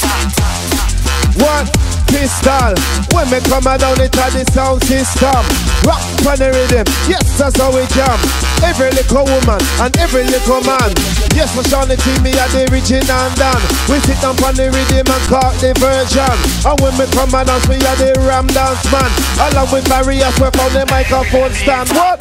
What? 1.39 1.86
Pistol, 2.07 2.73
when 3.13 3.29
me 3.29 3.39
come 3.47 3.67
down 3.67 3.99
at 3.99 4.11
the 4.11 4.43
sound 4.51 4.83
system. 4.83 5.43
Rock 5.85 6.03
on 6.27 6.39
the 6.39 6.51
rhythm, 6.51 6.83
yes 7.07 7.23
that's 7.37 7.55
how 7.55 7.71
we 7.71 7.85
jam. 7.95 8.19
Every 8.63 8.91
little 8.91 9.23
woman 9.23 9.61
and 9.79 9.91
every 9.99 10.23
little 10.23 10.59
man. 10.63 10.91
Yes 11.35 11.53
for 11.53 11.63
Sean 11.67 11.87
the 11.87 11.95
team 11.95 12.23
me 12.23 12.33
at 12.35 12.49
the 12.51 12.67
original 12.71 13.27
Dan. 13.37 13.61
We 13.87 13.99
sit 14.03 14.19
down 14.19 14.35
on 14.43 14.55
the 14.55 14.67
rhythm 14.73 15.07
and 15.07 15.23
call 15.29 15.53
the 15.61 15.71
version. 15.77 16.35
And 16.65 16.77
when 16.81 16.93
me 16.97 17.05
come 17.13 17.31
a 17.35 17.45
dance 17.45 17.67
we 17.67 17.77
at 17.79 17.97
the 18.01 18.11
ram 18.27 18.47
dance 18.51 18.83
man. 18.91 19.11
Along 19.51 19.71
with 19.71 19.87
barriers 19.87 20.35
we 20.41 20.49
found 20.51 20.73
the 20.75 20.83
microphone 20.89 21.53
stand. 21.53 21.87
What? 21.95 22.19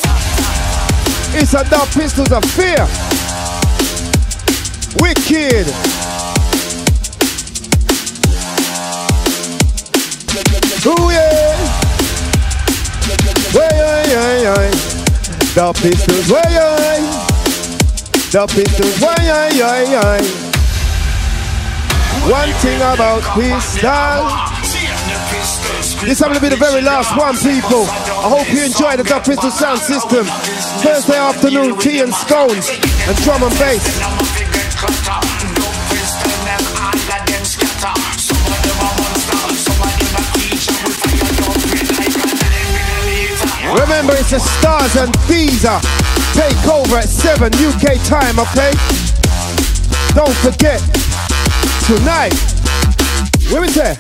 It's 1.35 1.55
a 1.55 1.65
dub 1.69 1.89
pistols 1.91 2.31
of 2.31 2.45
fear. 2.55 2.87
Wicked 5.01 6.06
Ooh 10.87 11.11
yeah. 11.11 11.59
Way 13.51 13.75
ay 13.75 14.07
ay 14.15 14.47
ay. 14.47 14.71
The 15.55 15.73
pistols 15.83 16.31
way 16.31 16.47
ay. 16.47 17.03
The 18.31 18.47
pistols 18.47 19.01
way 19.03 19.23
ay 19.27 19.51
ay 19.59 19.99
ay. 19.99 20.23
One 22.31 22.53
thing 22.63 22.79
about 22.79 23.23
pistol. 23.35 24.31
This 26.07 26.21
time 26.21 26.33
will 26.33 26.41
be 26.41 26.51
the 26.51 26.57
very 26.57 26.83
last 26.83 27.17
one, 27.19 27.35
people. 27.37 27.83
I 28.23 28.29
hope 28.31 28.47
you 28.53 28.63
enjoy 28.65 28.97
the 28.97 29.03
Dub 29.03 29.25
Pistol 29.25 29.51
sound 29.51 29.81
system. 29.81 30.25
Thursday 30.87 31.19
afternoon, 31.19 31.79
tea 31.79 32.01
and 32.01 32.15
scones, 32.15 32.71
and 33.09 33.17
drum 33.25 33.43
and 33.43 33.59
bass. 33.59 35.36
Remember, 43.87 44.15
it's 44.19 44.31
the 44.31 44.41
Stars 44.41 44.97
and 44.97 45.15
Visa. 45.31 45.79
Take 46.35 46.59
over 46.67 46.99
at 46.99 47.09
7 47.09 47.55
UK 47.55 47.95
time, 48.03 48.35
okay? 48.43 48.75
Don't 50.11 50.35
forget, 50.43 50.83
tonight, 51.87 52.35
where 53.55 53.63
is 53.63 53.79
it? 53.79 53.95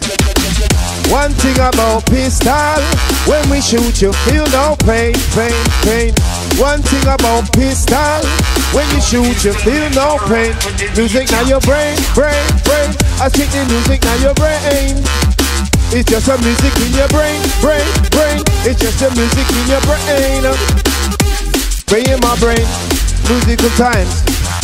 One 1.06 1.30
thing 1.38 1.54
about 1.62 2.04
pistol, 2.06 2.82
when 3.30 3.48
we 3.48 3.60
shoot 3.60 4.02
you 4.02 4.12
feel 4.26 4.42
no 4.50 4.74
pain, 4.82 5.14
pain, 5.38 5.54
pain. 5.86 6.12
One 6.58 6.82
thing 6.82 7.06
about 7.06 7.46
pistol, 7.54 8.26
when 8.74 8.90
you 8.90 9.00
shoot 9.00 9.38
you 9.44 9.54
feel 9.62 9.88
no 9.94 10.18
pain. 10.26 10.50
Music 10.98 11.30
now 11.30 11.46
your 11.46 11.60
brain, 11.60 11.94
brain, 12.10 12.42
brain. 12.66 12.90
I 13.22 13.30
think 13.30 13.54
the 13.54 13.62
music 13.70 14.02
now 14.02 14.18
your 14.18 14.34
brain. 14.34 14.98
It's 15.94 16.10
just 16.10 16.28
a 16.28 16.36
music 16.42 16.74
in 16.82 16.92
your 16.98 17.08
brain, 17.08 17.38
brain, 17.62 17.86
brain. 18.10 18.42
It's 18.66 18.80
just 18.80 19.00
a 19.02 19.08
music 19.14 19.46
in 19.54 19.64
your 19.70 19.80
brain. 19.86 20.42
Brain 21.86 22.06
in 22.10 22.20
my 22.20 22.34
brain, 22.42 22.66
musical 23.30 23.70
times, 23.78 24.10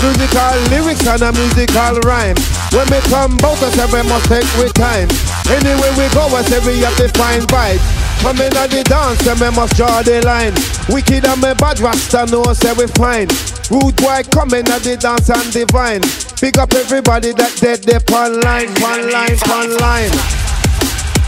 musical 0.03 0.53
lyrics 0.75 1.07
and 1.07 1.23
a 1.23 1.31
musical 1.33 2.03
rhyme. 2.03 2.37
When 2.75 2.87
we 2.91 2.99
come 3.07 3.37
both 3.39 3.63
us, 3.63 3.79
we 3.79 4.03
must 4.03 4.27
take 4.27 4.51
with 4.59 4.75
time. 4.75 5.09
Anyway 5.47 5.91
we 5.95 6.11
go, 6.11 6.27
I 6.35 6.43
say 6.43 6.59
we 6.67 6.83
have 6.83 6.97
to 6.99 7.09
find 7.15 7.47
vibes. 7.47 7.87
Coming 8.21 8.55
at 8.55 8.71
the 8.71 8.83
dance, 8.85 9.27
and 9.27 9.39
we 9.41 9.51
must 9.51 9.77
draw 9.77 10.03
the 10.03 10.23
line. 10.27 10.55
Wicked 10.89 11.25
and 11.25 11.41
me 11.43 11.55
bad 11.55 11.81
rasta 11.81 12.27
know 12.27 12.45
say 12.53 12.73
we 12.75 12.87
fine. 12.99 13.31
Rude 13.71 13.97
boy 13.97 14.23
coming 14.31 14.67
at 14.69 14.83
the 14.83 14.99
dance 14.99 15.31
and 15.31 15.53
divine. 15.53 16.03
Pick 16.39 16.59
up 16.59 16.75
everybody 16.75 17.33
that 17.33 17.55
dead 17.63 17.83
they 17.85 17.99
pon 18.01 18.41
line, 18.43 18.75
pon 18.75 19.11
line, 19.11 19.39
pon 19.39 19.71
line. 19.79 20.42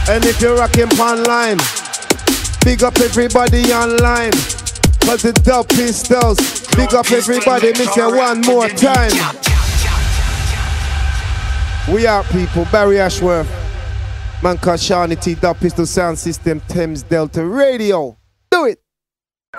And 0.07 0.23
if 0.23 0.39
you're 0.39 0.55
rocking 0.55 0.87
pon 0.89 1.23
line, 1.23 1.57
big 2.63 2.83
up 2.83 2.99
everybody 2.99 3.73
online. 3.73 4.33
Cause 5.01 5.23
the 5.23 5.33
dub 5.43 5.67
pistols, 5.69 6.37
big 6.75 6.93
up 6.93 7.11
everybody, 7.11 7.73
me 7.73 7.85
say 7.85 8.05
one 8.05 8.41
more 8.41 8.69
time. 8.69 9.11
We 11.91 12.05
out 12.07 12.25
people, 12.25 12.65
Barry 12.71 12.99
Ashworth. 12.99 13.47
Man 14.43 14.57
called 14.57 14.79
Seanie 14.79 15.19
T, 15.21 15.35
Dub 15.35 15.57
Pistol 15.57 15.85
Sound 15.85 16.17
System, 16.19 16.59
Thames 16.67 17.03
Delta 17.03 17.45
Radio. 17.45 18.17
Do 18.51 18.65
it! 18.65 18.79